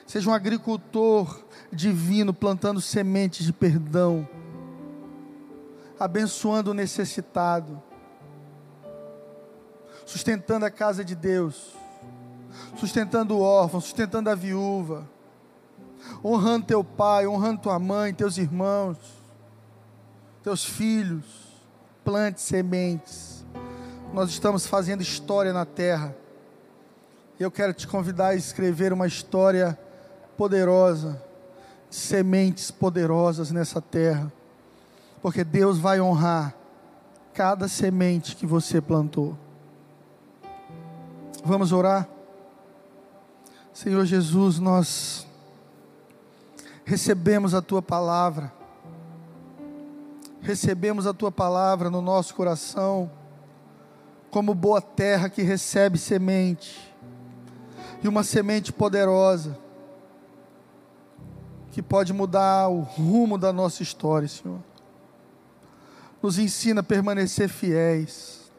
Seja 0.05 0.29
um 0.29 0.33
agricultor 0.33 1.43
divino 1.71 2.33
plantando 2.33 2.79
sementes 2.79 3.45
de 3.45 3.51
perdão, 3.51 4.27
abençoando 5.99 6.71
o 6.71 6.73
necessitado 6.73 7.81
sustentando 10.05 10.65
a 10.65 10.71
casa 10.71 11.03
de 11.03 11.15
Deus, 11.15 11.75
sustentando 12.77 13.35
o 13.35 13.41
órfão, 13.41 13.81
sustentando 13.81 14.29
a 14.29 14.35
viúva, 14.35 15.09
honrando 16.23 16.67
teu 16.67 16.83
pai, 16.83 17.25
honrando 17.25 17.61
tua 17.61 17.79
mãe, 17.79 18.13
teus 18.13 18.37
irmãos, 18.37 18.97
teus 20.43 20.63
filhos, 20.63 21.25
plante 22.03 22.39
sementes. 22.39 23.34
Nós 24.15 24.29
estamos 24.29 24.65
fazendo 24.65 25.01
história 25.01 25.51
na 25.51 25.65
terra. 25.65 26.15
Eu 27.37 27.51
quero 27.51 27.73
te 27.73 27.85
convidar 27.85 28.27
a 28.27 28.35
escrever 28.35 28.93
uma 28.93 29.07
história 29.07 29.77
poderosa, 30.37 31.21
de 31.89 31.97
sementes 31.97 32.71
poderosas 32.71 33.51
nessa 33.51 33.81
terra. 33.81 34.31
Porque 35.21 35.43
Deus 35.43 35.79
vai 35.79 35.99
honrar 35.99 36.55
cada 37.33 37.67
semente 37.67 38.37
que 38.37 38.45
você 38.45 38.79
plantou. 38.79 39.37
Vamos 41.43 41.73
orar. 41.73 42.07
Senhor 43.73 44.05
Jesus, 44.05 44.59
nós 44.59 45.27
recebemos 46.85 47.53
a 47.53 47.61
tua 47.61 47.81
palavra, 47.81 48.49
recebemos 50.41 51.05
a 51.05 51.13
tua 51.13 51.33
palavra 51.33 51.89
no 51.89 52.01
nosso 52.01 52.33
coração, 52.33 53.11
como 54.35 54.53
boa 54.53 54.81
terra 54.81 55.29
que 55.29 55.41
recebe 55.41 55.97
semente, 55.97 56.93
e 58.03 58.07
uma 58.09 58.21
semente 58.21 58.73
poderosa, 58.73 59.57
que 61.71 61.81
pode 61.81 62.11
mudar 62.11 62.67
o 62.67 62.81
rumo 62.81 63.37
da 63.37 63.53
nossa 63.53 63.81
história, 63.81 64.27
Senhor. 64.27 64.59
Nos 66.21 66.37
ensina 66.37 66.81
a 66.81 66.83
permanecer 66.83 67.47
fiéis 67.47 68.51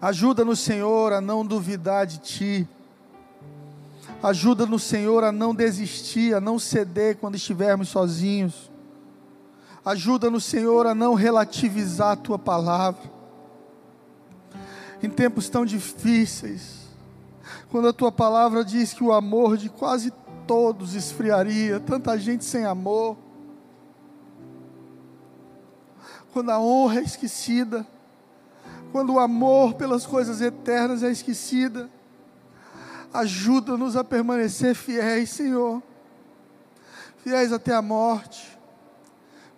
Ajuda-nos, 0.00 0.58
Senhor, 0.58 1.12
a 1.12 1.20
não 1.20 1.46
duvidar 1.46 2.04
de 2.04 2.18
Ti. 2.18 2.68
Ajuda-nos, 4.20 4.82
Senhor, 4.82 5.22
a 5.22 5.30
não 5.30 5.54
desistir, 5.54 6.34
a 6.34 6.40
não 6.40 6.58
ceder 6.58 7.16
quando 7.18 7.36
estivermos 7.36 7.90
sozinhos. 7.90 8.72
Ajuda-nos, 9.84 10.42
Senhor, 10.42 10.84
a 10.84 10.96
não 10.96 11.14
relativizar 11.14 12.10
a 12.10 12.16
Tua 12.16 12.40
palavra. 12.40 13.14
Em 15.02 15.10
tempos 15.10 15.48
tão 15.48 15.64
difíceis, 15.64 16.84
quando 17.70 17.88
a 17.88 17.92
Tua 17.92 18.12
palavra 18.12 18.64
diz 18.64 18.92
que 18.92 19.04
o 19.04 19.12
amor 19.12 19.56
de 19.56 19.68
quase 19.68 20.12
todos 20.46 20.94
esfriaria, 20.94 21.80
tanta 21.80 22.18
gente 22.18 22.44
sem 22.44 22.64
amor. 22.64 23.16
Quando 26.32 26.50
a 26.50 26.58
honra 26.58 27.00
é 27.00 27.02
esquecida, 27.02 27.86
quando 28.94 29.14
o 29.14 29.18
amor 29.18 29.74
pelas 29.74 30.06
coisas 30.06 30.40
eternas 30.40 31.02
é 31.02 31.10
esquecida. 31.10 31.90
Ajuda-nos 33.12 33.96
a 33.96 34.04
permanecer 34.04 34.72
fiéis, 34.76 35.30
Senhor, 35.30 35.82
fiéis 37.18 37.52
até 37.52 37.74
a 37.74 37.82
morte, 37.82 38.56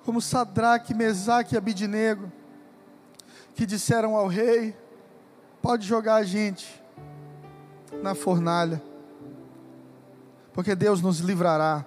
como 0.06 0.22
Sadraque, 0.22 0.94
Mesaque 0.94 1.54
e 1.54 1.58
Abidinego, 1.58 2.32
que 3.54 3.66
disseram 3.66 4.16
ao 4.16 4.26
rei: 4.26 4.74
pode 5.66 5.84
jogar 5.84 6.14
a 6.14 6.22
gente 6.22 6.80
na 8.00 8.14
fornalha, 8.14 8.80
porque 10.52 10.76
Deus 10.76 11.02
nos 11.02 11.18
livrará, 11.18 11.84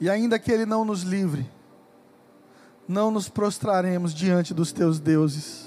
e 0.00 0.08
ainda 0.08 0.38
que 0.38 0.52
Ele 0.52 0.64
não 0.64 0.84
nos 0.84 1.02
livre, 1.02 1.50
não 2.86 3.10
nos 3.10 3.28
prostraremos 3.28 4.14
diante 4.14 4.54
dos 4.54 4.70
teus 4.70 5.00
deuses 5.00 5.66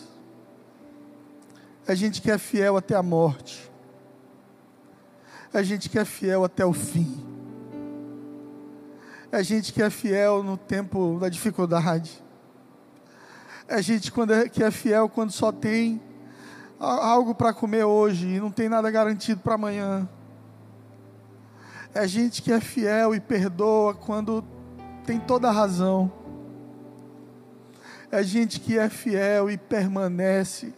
a 1.86 1.94
gente 1.94 2.22
que 2.22 2.32
é 2.32 2.38
fiel 2.38 2.78
até 2.78 2.96
a 2.96 3.04
morte. 3.04 3.70
A 5.54 5.62
gente 5.64 5.90
que 5.90 6.00
é 6.00 6.06
fiel 6.06 6.46
até 6.46 6.66
o 6.66 6.72
fim. 6.72 7.26
A 9.30 9.42
gente 9.42 9.74
que 9.74 9.82
é 9.82 9.90
fiel 9.90 10.42
no 10.42 10.56
tempo 10.56 11.18
da 11.20 11.28
dificuldade. 11.28 12.24
A 13.68 13.82
gente 13.82 14.10
é, 14.32 14.50
que 14.50 14.64
é 14.64 14.72
fiel 14.72 15.10
quando 15.10 15.32
só 15.32 15.52
tem 15.52 16.02
algo 16.80 17.34
para 17.34 17.54
comer 17.54 17.84
hoje 17.84 18.28
e 18.28 18.40
não 18.40 18.52
tem 18.52 18.70
nada 18.70 18.90
garantido 18.92 19.42
para 19.42 19.56
amanhã. 19.56 20.08
É 21.94 22.08
gente 22.08 22.42
que 22.42 22.52
é 22.52 22.60
fiel 22.60 23.16
e 23.16 23.20
perdoa 23.20 23.94
quando 23.94 24.44
tem 25.06 25.20
toda 25.20 25.48
a 25.50 25.52
razão. 25.52 26.12
É 28.12 28.22
gente 28.24 28.60
que 28.60 28.78
é 28.78 28.90
fiel 28.90 29.50
e 29.50 29.58
permanece 29.58 30.74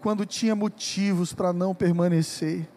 quando 0.00 0.26
tinha 0.26 0.54
motivos 0.54 1.32
para 1.32 1.52
não 1.52 1.74
permanecer. 1.74 2.68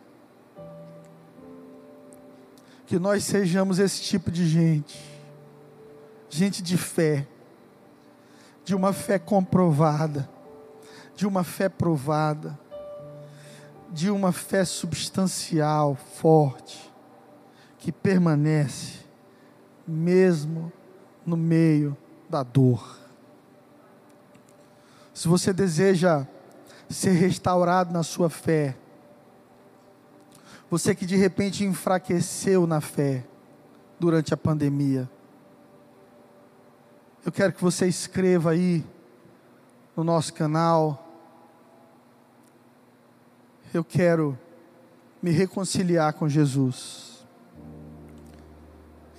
Que 2.86 2.98
nós 3.00 3.24
sejamos 3.24 3.80
esse 3.80 4.02
tipo 4.02 4.32
de 4.32 4.48
gente, 4.48 4.98
gente 6.30 6.62
de 6.62 6.78
fé, 6.78 7.28
de 8.64 8.74
uma 8.74 8.94
fé 8.94 9.20
comprovada, 9.20 10.30
de 11.16 11.28
uma 11.28 11.44
fé 11.44 11.68
provada, 11.68 12.58
de 13.92 14.10
uma 14.10 14.32
fé 14.32 14.66
substancial, 14.66 15.96
forte, 15.96 16.92
que 17.78 17.92
permanece, 17.92 19.00
mesmo 19.88 20.72
no 21.26 21.38
meio 21.38 21.96
da 22.30 22.44
dor. 22.44 22.98
Se 25.14 25.28
você 25.28 25.54
deseja 25.54 26.28
ser 26.90 27.12
restaurado 27.12 27.94
na 27.94 28.04
sua 28.04 28.30
fé. 28.30 28.76
Você 30.70 30.94
que 30.94 31.06
de 31.06 31.16
repente 31.16 31.64
enfraqueceu 31.64 32.68
na 32.68 32.82
fé 32.82 33.26
durante 34.00 34.34
a 34.34 34.38
pandemia. 34.38 35.10
Eu 37.26 37.32
quero 37.32 37.54
que 37.54 37.62
você 37.62 37.88
escreva 37.88 38.52
aí 38.52 38.86
no 39.96 40.04
nosso 40.04 40.34
canal 40.34 41.07
Eu 43.74 43.84
quero 43.84 44.38
me 45.22 45.32
reconciliar 45.32 46.14
com 46.14 46.30
Jesus. 46.30 47.26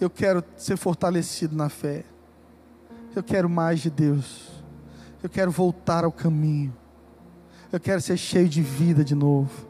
Eu 0.01 0.09
quero 0.09 0.43
ser 0.57 0.77
fortalecido 0.77 1.55
na 1.55 1.69
fé. 1.69 2.05
Eu 3.15 3.23
quero 3.23 3.49
mais 3.49 3.81
de 3.81 3.91
Deus. 3.91 4.49
Eu 5.23 5.29
quero 5.29 5.51
voltar 5.51 6.05
ao 6.05 6.13
caminho. 6.13 6.75
Eu 7.71 7.81
quero 7.81 8.01
ser 8.01 8.17
cheio 8.17 8.49
de 8.49 8.63
vida 8.63 9.05
de 9.05 9.15
novo. 9.15 9.69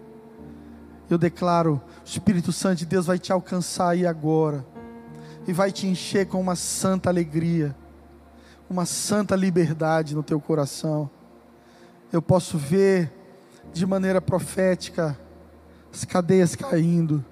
Eu 1.10 1.18
declaro: 1.18 1.80
o 2.04 2.04
Espírito 2.04 2.52
Santo 2.52 2.78
de 2.78 2.86
Deus 2.86 3.06
vai 3.06 3.18
te 3.18 3.32
alcançar 3.32 3.90
aí 3.90 4.06
agora. 4.06 4.64
E 5.46 5.52
vai 5.52 5.72
te 5.72 5.86
encher 5.86 6.26
com 6.26 6.40
uma 6.40 6.54
santa 6.54 7.08
alegria. 7.08 7.74
Uma 8.68 8.84
santa 8.84 9.34
liberdade 9.34 10.14
no 10.14 10.22
teu 10.22 10.38
coração. 10.38 11.10
Eu 12.12 12.20
posso 12.20 12.58
ver 12.58 13.10
de 13.72 13.86
maneira 13.86 14.20
profética 14.20 15.18
as 15.92 16.04
cadeias 16.04 16.54
caindo, 16.54 17.24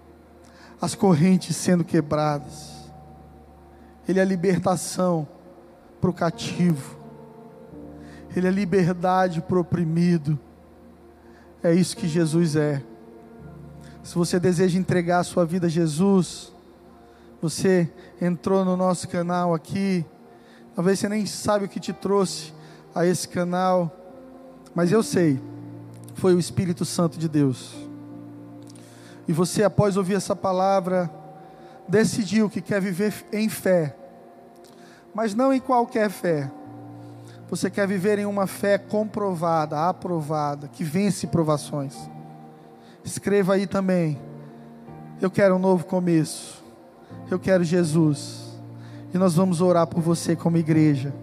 as 0.81 0.95
correntes 0.95 1.57
sendo 1.57 1.85
quebradas. 1.85 2.91
Ele 4.09 4.21
é 4.21 4.25
libertação 4.25 5.27
para 6.01 6.11
o 6.11 6.15
cativo, 6.15 6.97
Ele 8.35 8.47
é 8.47 8.51
liberdade 8.51 9.41
para 9.41 9.57
o 9.57 9.61
oprimido. 9.61 10.39
É 11.63 11.75
isso 11.75 11.97
que 11.97 12.07
Jesus 12.07 12.55
é. 12.55 12.83
Se 14.03 14.15
você 14.15 14.39
deseja 14.39 14.79
entregar 14.79 15.19
a 15.19 15.25
sua 15.25 15.45
vida 15.45 15.67
a 15.67 15.71
Jesus, 15.71 16.53
você 17.43 17.91
entrou 18.21 18.65
no 18.65 18.77
nosso 18.77 19.09
canal 19.09 19.53
aqui, 19.53 20.05
talvez 20.75 20.99
você 20.99 21.09
nem 21.09 21.27
sabe 21.27 21.65
o 21.65 21.69
que 21.69 21.81
te 21.81 21.93
trouxe 21.93 22.53
a 22.95 23.05
esse 23.05 23.29
canal, 23.29 23.95
mas 24.75 24.93
eu 24.93 25.03
sei, 25.03 25.41
foi 26.17 26.35
o 26.35 26.39
Espírito 26.39 26.85
Santo 26.85 27.19
de 27.19 27.29
Deus. 27.29 27.75
E 29.29 29.33
você, 29.33 29.63
após 29.63 29.97
ouvir 29.97 30.15
essa 30.15 30.35
palavra, 30.35 31.11
decidiu 31.87 32.49
que 32.49 32.61
quer 32.63 32.81
viver 32.81 33.13
em 33.33 33.49
fé, 33.49 33.95
mas 35.15 35.35
não 35.35 35.53
em 35.53 35.61
qualquer 35.61 36.11
fé. 36.11 36.51
Você 37.49 37.71
quer 37.71 37.87
viver 37.87 38.19
em 38.19 38.27
uma 38.27 38.47
fé 38.47 38.77
comprovada, 38.79 39.89
aprovada, 39.89 40.69
que 40.69 40.83
vence 40.83 41.27
provações. 41.27 41.95
Escreva 43.05 43.55
aí 43.55 43.67
também. 43.67 44.21
Eu 45.21 45.31
quero 45.31 45.55
um 45.55 45.61
novo 45.61 45.85
começo. 45.85 46.65
Eu 47.31 47.39
quero 47.39 47.63
Jesus. 47.63 48.59
E 49.15 49.19
nós 49.19 49.35
vamos 49.35 49.61
orar 49.61 49.87
por 49.87 50.01
você 50.01 50.35
como 50.35 50.57
igreja. 50.57 51.15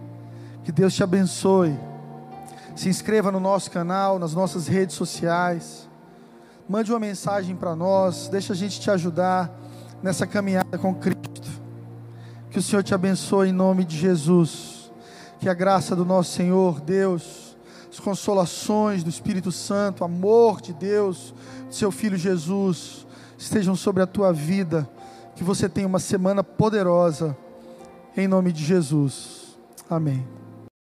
Que 0.63 0.71
Deus 0.71 0.93
te 0.93 1.03
abençoe. 1.03 1.77
Se 2.76 2.89
inscreva 2.89 3.32
no 3.32 3.39
nosso 3.39 3.69
canal, 3.69 4.17
nas 4.17 4.34
nossas 4.34 4.67
redes 4.67 4.95
sociais. 4.95 5.88
Mande 6.67 6.91
uma 6.91 6.99
mensagem 6.99 7.55
para 7.55 7.76
nós. 7.76 8.28
Deixa 8.30 8.53
a 8.53 8.55
gente 8.55 8.80
te 8.80 8.89
ajudar 8.89 9.51
nessa 10.01 10.26
caminhada 10.26 10.78
com 10.78 10.93
Cristo. 10.93 11.49
Que 12.49 12.59
o 12.59 12.61
Senhor 12.61 12.84
te 12.84 12.93
abençoe 12.93 13.49
em 13.49 13.53
nome 13.53 13.84
de 13.84 13.97
Jesus. 13.97 14.91
Que 15.39 15.49
a 15.49 15.53
graça 15.53 15.95
do 15.95 16.05
nosso 16.05 16.32
Senhor, 16.32 16.80
Deus, 16.82 17.55
as 17.91 17.99
consolações 17.99 19.03
do 19.03 19.09
Espírito 19.09 19.51
Santo, 19.51 20.03
amor 20.03 20.61
de 20.61 20.74
Deus, 20.74 21.34
do 21.67 21.74
seu 21.74 21.91
Filho 21.91 22.17
Jesus, 22.17 23.05
estejam 23.38 23.76
sobre 23.76 24.01
a 24.01 24.07
tua 24.07 24.34
vida. 24.34 24.89
Que 25.36 25.43
você 25.43 25.69
tenha 25.69 25.88
uma 25.88 25.99
semana 25.99 26.43
poderosa. 26.43 27.36
Em 28.15 28.28
nome 28.28 28.51
de 28.51 28.63
Jesus. 28.63 29.57
Amém. 29.89 30.32